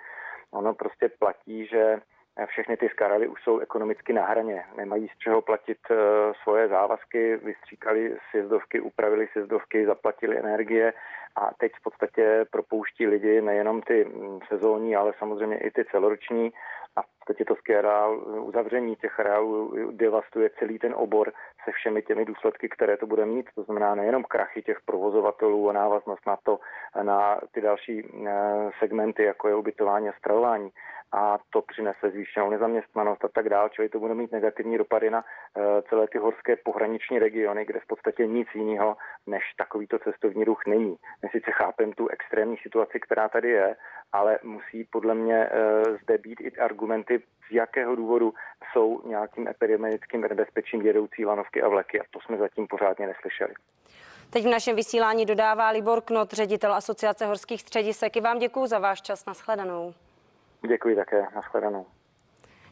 Ono 0.51 0.73
prostě 0.73 1.09
platí, 1.19 1.65
že 1.65 1.99
všechny 2.45 2.77
ty 2.77 2.89
skarely 2.89 3.27
už 3.27 3.43
jsou 3.43 3.59
ekonomicky 3.59 4.13
na 4.13 4.25
hraně. 4.25 4.63
Nemají 4.77 5.07
z 5.07 5.17
čeho 5.17 5.41
platit 5.41 5.77
eh, 5.91 5.95
svoje 6.43 6.67
závazky, 6.67 7.37
vystříkali 7.37 8.17
sjezdovky, 8.29 8.79
upravili 8.79 9.27
sjezdovky, 9.31 9.85
zaplatili 9.85 10.39
energie 10.39 10.93
a 11.35 11.51
teď 11.57 11.71
v 11.79 11.83
podstatě 11.83 12.45
propouští 12.51 13.07
lidi 13.07 13.41
nejenom 13.41 13.81
ty 13.81 14.05
mm, 14.05 14.39
sezónní, 14.47 14.95
ale 14.95 15.13
samozřejmě 15.19 15.57
i 15.57 15.71
ty 15.71 15.85
celoroční 15.91 16.51
a 16.95 17.01
v 17.01 17.05
podstatě 17.19 17.45
to 17.45 17.55
areál, 17.77 18.23
uzavření 18.41 18.95
těch 18.95 19.19
areálů 19.19 19.73
devastuje 19.91 20.49
celý 20.59 20.79
ten 20.79 20.93
obor 20.93 21.31
se 21.65 21.71
všemi 21.71 22.01
těmi 22.01 22.25
důsledky, 22.25 22.69
které 22.69 22.97
to 22.97 23.07
bude 23.07 23.25
mít. 23.25 23.45
To 23.55 23.63
znamená 23.63 23.95
nejenom 23.95 24.23
krachy 24.23 24.61
těch 24.61 24.77
provozovatelů 24.85 25.69
a 25.69 25.73
návaznost 25.73 26.25
na 26.27 26.37
to, 26.43 26.59
na 27.03 27.41
ty 27.51 27.61
další 27.61 28.25
eh, 28.27 28.69
segmenty, 28.79 29.23
jako 29.23 29.47
je 29.47 29.55
ubytování 29.55 30.09
a 30.09 30.13
stravování, 30.13 30.71
a 31.11 31.37
to 31.49 31.61
přinese 31.61 32.09
zvýšenou 32.09 32.49
nezaměstnanost 32.49 33.25
a 33.25 33.27
tak 33.27 33.49
dále, 33.49 33.69
čili 33.69 33.89
to 33.89 33.99
bude 33.99 34.13
mít 34.13 34.31
negativní 34.31 34.77
dopady 34.77 35.09
na 35.09 35.23
eh, 35.23 35.81
celé 35.89 36.07
ty 36.07 36.17
horské 36.17 36.55
pohraniční 36.55 37.19
regiony, 37.19 37.65
kde 37.65 37.79
v 37.79 37.87
podstatě 37.87 38.27
nic 38.27 38.47
jiného 38.55 38.97
než 39.27 39.43
takovýto 39.57 39.99
cestovní 39.99 40.43
ruch 40.43 40.61
není. 40.67 40.95
My 41.23 41.29
sice 41.29 41.51
chápeme 41.51 41.95
tu 41.95 42.07
extrémní 42.07 42.57
situaci, 42.57 42.99
která 42.99 43.29
tady 43.29 43.49
je, 43.49 43.75
ale 44.11 44.39
musí 44.43 44.83
podle 44.83 45.15
mě 45.15 45.49
eh, 45.51 45.83
zde 46.03 46.17
být 46.17 46.41
i 46.41 46.57
argumenty, 46.57 47.23
z 47.49 47.51
jakého 47.51 47.95
důvodu 47.95 48.33
jsou 48.71 49.01
nějakým 49.05 49.47
epidemickým 49.47 50.21
nebezpečím 50.21 50.81
jedoucí 50.81 51.25
lanovky 51.25 51.61
a 51.61 51.67
vleky 51.67 52.01
a 52.01 52.03
to 52.11 52.19
jsme 52.21 52.37
zatím 52.37 52.67
pořádně 52.67 53.07
neslyšeli. 53.07 53.53
Teď 54.29 54.45
v 54.45 54.49
našem 54.49 54.75
vysílání 54.75 55.25
dodává 55.25 55.69
Libor 55.69 56.01
Knot, 56.01 56.33
ředitel 56.33 56.73
Asociace 56.73 57.25
horských 57.25 57.61
středisek. 57.61 58.17
I 58.17 58.21
vám 58.21 58.39
děkuji 58.39 58.65
za 58.65 58.79
váš 58.79 59.01
čas. 59.01 59.25
Naschledanou. 59.25 59.93
Děkuji 60.67 60.95
také, 60.95 61.27
nashledanou. 61.35 61.85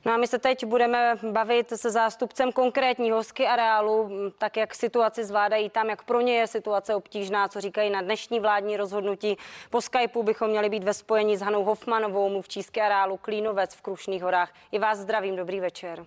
No 0.07 0.13
a 0.13 0.17
my 0.17 0.27
se 0.27 0.39
teď 0.39 0.65
budeme 0.65 1.15
bavit 1.31 1.69
se 1.69 1.91
zástupcem 1.91 2.51
konkrétního 2.51 3.23
ski 3.23 3.47
areálu, 3.47 4.09
tak 4.37 4.57
jak 4.57 4.75
situaci 4.75 5.23
zvládají 5.23 5.69
tam, 5.69 5.89
jak 5.89 6.03
pro 6.03 6.21
ně 6.21 6.35
je 6.35 6.47
situace 6.47 6.95
obtížná, 6.95 7.47
co 7.47 7.61
říkají 7.61 7.89
na 7.89 8.01
dnešní 8.01 8.39
vládní 8.39 8.77
rozhodnutí. 8.77 9.37
Po 9.69 9.81
Skypeu 9.81 10.23
bychom 10.23 10.49
měli 10.49 10.69
být 10.69 10.83
ve 10.83 10.93
spojení 10.93 11.37
s 11.37 11.41
Hanou 11.41 11.63
Hofmanovou, 11.63 12.29
mluvčí 12.29 12.63
ski 12.63 12.81
areálu 12.81 13.17
Klínovec 13.17 13.75
v 13.75 13.81
Krušných 13.81 14.23
horách. 14.23 14.53
I 14.71 14.79
vás 14.79 14.97
zdravím, 14.97 15.35
dobrý 15.35 15.59
večer. 15.59 16.05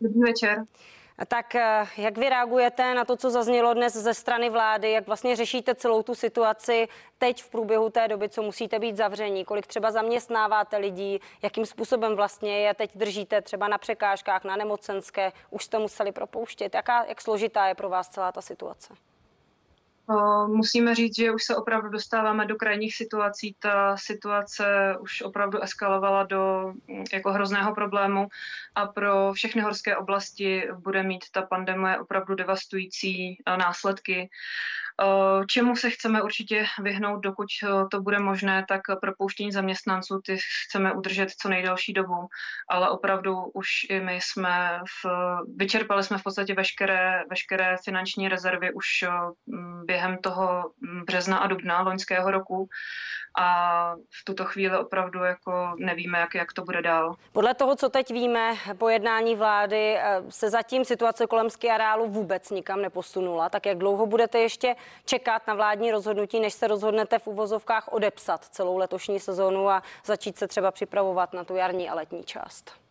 Dobrý 0.00 0.20
večer. 0.20 0.64
Tak 1.26 1.54
eh, 1.54 1.86
jak 1.96 2.18
vy 2.18 2.28
reagujete 2.28 2.94
na 2.94 3.04
to, 3.04 3.16
co 3.16 3.30
zaznělo 3.30 3.74
dnes 3.74 3.92
ze 3.92 4.14
strany 4.14 4.50
vlády? 4.50 4.90
Jak 4.90 5.06
vlastně 5.06 5.36
řešíte 5.36 5.74
celou 5.74 6.02
tu 6.02 6.14
situaci 6.14 6.88
teď 7.18 7.42
v 7.42 7.50
průběhu 7.50 7.90
té 7.90 8.08
doby, 8.08 8.28
co 8.28 8.42
musíte 8.42 8.78
být 8.78 8.96
zavření? 8.96 9.44
Kolik 9.44 9.66
třeba 9.66 9.90
zaměstnáváte 9.90 10.76
lidí? 10.76 11.20
Jakým 11.42 11.66
způsobem 11.66 12.16
vlastně 12.16 12.60
je 12.60 12.74
teď 12.74 12.90
držíte 12.94 13.42
třeba 13.42 13.68
na 13.68 13.78
překážkách, 13.78 14.44
na 14.44 14.56
nemocenské? 14.56 15.32
Už 15.50 15.64
jste 15.64 15.78
museli 15.78 16.12
propouštět. 16.12 16.74
Jaká, 16.74 17.04
jak 17.04 17.20
složitá 17.20 17.66
je 17.66 17.74
pro 17.74 17.88
vás 17.88 18.08
celá 18.08 18.32
ta 18.32 18.42
situace? 18.42 18.94
Musíme 20.46 20.94
říct, 20.94 21.16
že 21.16 21.32
už 21.32 21.44
se 21.44 21.56
opravdu 21.56 21.88
dostáváme 21.88 22.46
do 22.46 22.56
krajních 22.56 22.94
situací. 22.96 23.56
Ta 23.58 23.96
situace 23.96 24.96
už 25.00 25.22
opravdu 25.22 25.62
eskalovala 25.62 26.22
do 26.22 26.72
mm, 26.88 27.04
jako 27.12 27.32
hrozného 27.32 27.74
problému 27.74 28.28
a 28.74 28.86
pro 28.86 29.32
všechny 29.32 29.62
horské 29.62 29.96
oblasti 29.96 30.68
bude 30.78 31.02
mít 31.02 31.24
ta 31.32 31.42
pandemie 31.42 31.98
opravdu 31.98 32.34
devastující 32.34 33.38
následky. 33.46 34.30
Eh, 35.02 35.46
čemu 35.46 35.76
se 35.76 35.90
chceme 35.90 36.22
určitě 36.22 36.66
vyhnout, 36.82 37.20
dokud 37.20 37.46
eh, 37.62 37.68
to 37.90 38.00
bude 38.00 38.18
možné, 38.18 38.64
tak 38.68 38.80
propouštění 39.00 39.52
zaměstnanců 39.52 40.20
ty 40.24 40.36
chceme 40.66 40.92
udržet 40.92 41.30
co 41.30 41.48
nejdelší 41.48 41.92
dobu, 41.92 42.28
ale 42.68 42.90
opravdu 42.90 43.44
už 43.54 43.68
i 43.90 44.00
my 44.00 44.18
jsme 44.22 44.80
v, 45.04 45.10
vyčerpali 45.56 46.02
jsme 46.02 46.18
v 46.18 46.22
podstatě 46.22 46.54
veškeré, 46.54 47.24
veškeré 47.30 47.76
finanční 47.84 48.28
rezervy 48.28 48.72
už 48.72 48.86
eh, 49.02 49.08
během 49.84 50.18
toho 50.18 50.72
března 51.06 51.38
a 51.38 51.46
dubna 51.46 51.82
loňského 51.82 52.30
roku 52.30 52.68
a 53.40 53.94
v 53.94 54.24
tuto 54.24 54.44
chvíli 54.44 54.78
opravdu 54.78 55.24
jako 55.24 55.72
nevíme, 55.76 56.18
jak, 56.18 56.34
jak 56.34 56.52
to 56.52 56.64
bude 56.64 56.82
dál. 56.82 57.14
Podle 57.32 57.54
toho, 57.54 57.76
co 57.76 57.88
teď 57.88 58.10
víme 58.10 58.54
po 58.78 58.88
jednání 58.88 59.36
vlády, 59.36 59.98
se 60.28 60.50
zatím 60.50 60.84
situace 60.84 61.26
kolem 61.26 61.50
skiareálu 61.50 62.08
vůbec 62.08 62.50
nikam 62.50 62.82
neposunula. 62.82 63.48
Tak 63.48 63.66
jak 63.66 63.78
dlouho 63.78 64.06
budete 64.06 64.38
ještě 64.38 64.76
čekat 65.04 65.46
na 65.46 65.54
vládní 65.54 65.90
rozhodnutí, 65.90 66.40
než 66.40 66.54
se 66.54 66.66
rozhodnete 66.66 67.18
v 67.18 67.26
uvozovkách 67.26 67.88
odepsat 67.92 68.44
celou 68.44 68.76
letošní 68.76 69.20
sezónu 69.20 69.68
a 69.68 69.82
začít 70.04 70.38
se 70.38 70.48
třeba 70.48 70.70
připravovat 70.70 71.32
na 71.32 71.44
tu 71.44 71.56
jarní 71.56 71.90
a 71.90 71.94
letní 71.94 72.24
část? 72.24 72.87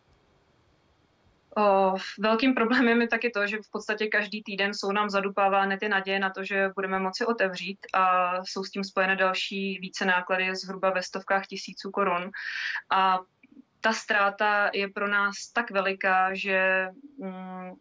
Velkým 2.18 2.54
problémem 2.54 3.00
je 3.00 3.08
taky 3.08 3.30
to, 3.30 3.46
že 3.46 3.56
v 3.56 3.70
podstatě 3.70 4.06
každý 4.06 4.42
týden 4.42 4.74
jsou 4.74 4.92
nám 4.92 5.10
zadupávány 5.10 5.78
ty 5.78 5.88
naděje 5.88 6.18
na 6.18 6.30
to, 6.30 6.44
že 6.44 6.70
budeme 6.74 6.98
moci 6.98 7.26
otevřít 7.26 7.78
a 7.94 8.34
jsou 8.44 8.64
s 8.64 8.70
tím 8.70 8.84
spojené 8.84 9.16
další 9.16 9.78
více 9.78 10.04
náklady 10.04 10.56
zhruba 10.56 10.90
ve 10.90 11.02
stovkách 11.02 11.46
tisíců 11.46 11.90
korun. 11.90 12.30
A 12.90 13.18
ta 13.80 13.92
ztráta 13.92 14.70
je 14.74 14.88
pro 14.88 15.08
nás 15.08 15.34
tak 15.52 15.70
veliká, 15.70 16.34
že 16.34 16.88
mm, 17.18 17.72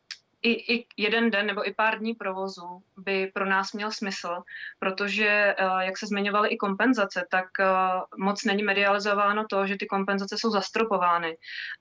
i, 0.41 0.75
i 0.75 0.85
jeden 0.97 1.29
den 1.29 1.45
nebo 1.45 1.67
i 1.67 1.73
pár 1.73 1.99
dní 1.99 2.13
provozu 2.13 2.83
by 2.97 3.31
pro 3.33 3.45
nás 3.45 3.73
měl 3.73 3.91
smysl, 3.91 4.43
protože, 4.79 5.27
eh, 5.27 5.55
jak 5.79 5.97
se 5.97 6.07
zmiňovaly 6.07 6.49
i 6.49 6.57
kompenzace, 6.57 7.27
tak 7.31 7.45
eh, 7.59 7.65
moc 8.17 8.43
není 8.43 8.63
medializováno 8.63 9.45
to, 9.49 9.67
že 9.67 9.75
ty 9.79 9.85
kompenzace 9.85 10.35
jsou 10.39 10.51
zastropovány. 10.51 11.37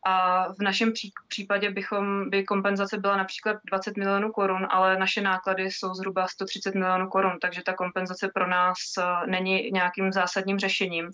A 0.07 0.46
v 0.52 0.62
našem 0.62 0.92
případě 1.28 1.70
bychom, 1.70 2.30
by 2.30 2.44
kompenzace 2.44 2.98
byla 2.98 3.16
například 3.16 3.57
20 3.64 3.96
milionů 3.96 4.32
korun, 4.32 4.66
ale 4.70 4.96
naše 4.96 5.20
náklady 5.20 5.62
jsou 5.62 5.94
zhruba 5.94 6.26
130 6.28 6.74
milionů 6.74 7.09
korun, 7.09 7.38
takže 7.40 7.62
ta 7.62 7.74
kompenzace 7.74 8.30
pro 8.34 8.46
nás 8.46 8.78
eh, 8.98 9.26
není 9.26 9.70
nějakým 9.70 10.12
zásadním 10.12 10.59
řešením. 10.59 11.11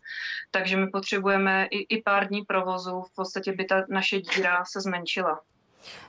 Takže 0.51 0.77
my 0.77 0.87
potřebujeme 0.87 1.67
i, 1.71 1.97
i 1.97 2.03
pár 2.03 2.29
dní 2.29 2.43
provozu, 2.43 3.03
v 3.03 3.15
podstatě 3.15 3.53
by 3.53 3.65
ta 3.65 3.85
naše 3.89 4.21
díra 4.21 4.65
se 4.65 4.81
zmenšila. 4.81 5.41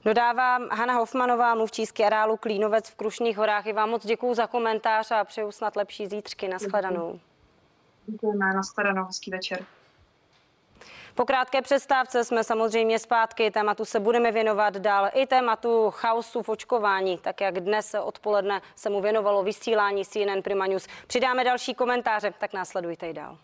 Dodává 0.06 0.58
Hanna 0.72 0.94
Hofmanová, 0.94 1.56
mluvčí 1.56 1.86
z 1.86 2.00
areálu 2.06 2.38
Klínovec 2.38 2.90
v 2.90 2.96
Krušných 2.96 3.38
horách. 3.38 3.66
I 3.66 3.74
vám 3.74 3.90
moc 3.90 4.06
děkuji 4.06 4.34
za 4.34 4.48
komentář 4.48 5.12
a 5.12 5.24
přeju 5.24 5.52
snad 5.52 5.76
lepší 5.76 6.08
zítřky. 6.08 6.48
Naschledanou. 6.48 7.20
Děkujeme, 8.06 8.54
naschledanou, 8.54 9.06
hezký 9.06 9.32
večer. 9.32 9.66
Po 11.16 11.26
krátké 11.26 11.62
přestávce 11.62 12.24
jsme 12.24 12.44
samozřejmě 12.44 13.00
zpátky. 13.00 13.52
Tématu 13.52 13.86
se 13.86 14.00
budeme 14.00 14.32
věnovat 14.32 14.78
dál 14.78 15.10
i 15.14 15.28
tématu 15.28 15.92
chaosu 15.92 16.44
v 16.44 16.50
očkování, 16.50 17.18
tak 17.18 17.42
jak 17.42 17.60
dnes 17.60 17.96
odpoledne 18.04 18.62
se 18.76 18.90
mu 18.90 19.02
věnovalo 19.02 19.44
vysílání 19.44 20.06
CNN 20.06 20.42
Prima 20.44 20.68
News. 20.68 20.88
Přidáme 21.08 21.44
další 21.44 21.74
komentáře, 21.74 22.34
tak 22.40 22.54
následujte 22.54 23.10
i 23.10 23.14
dál. 23.14 23.38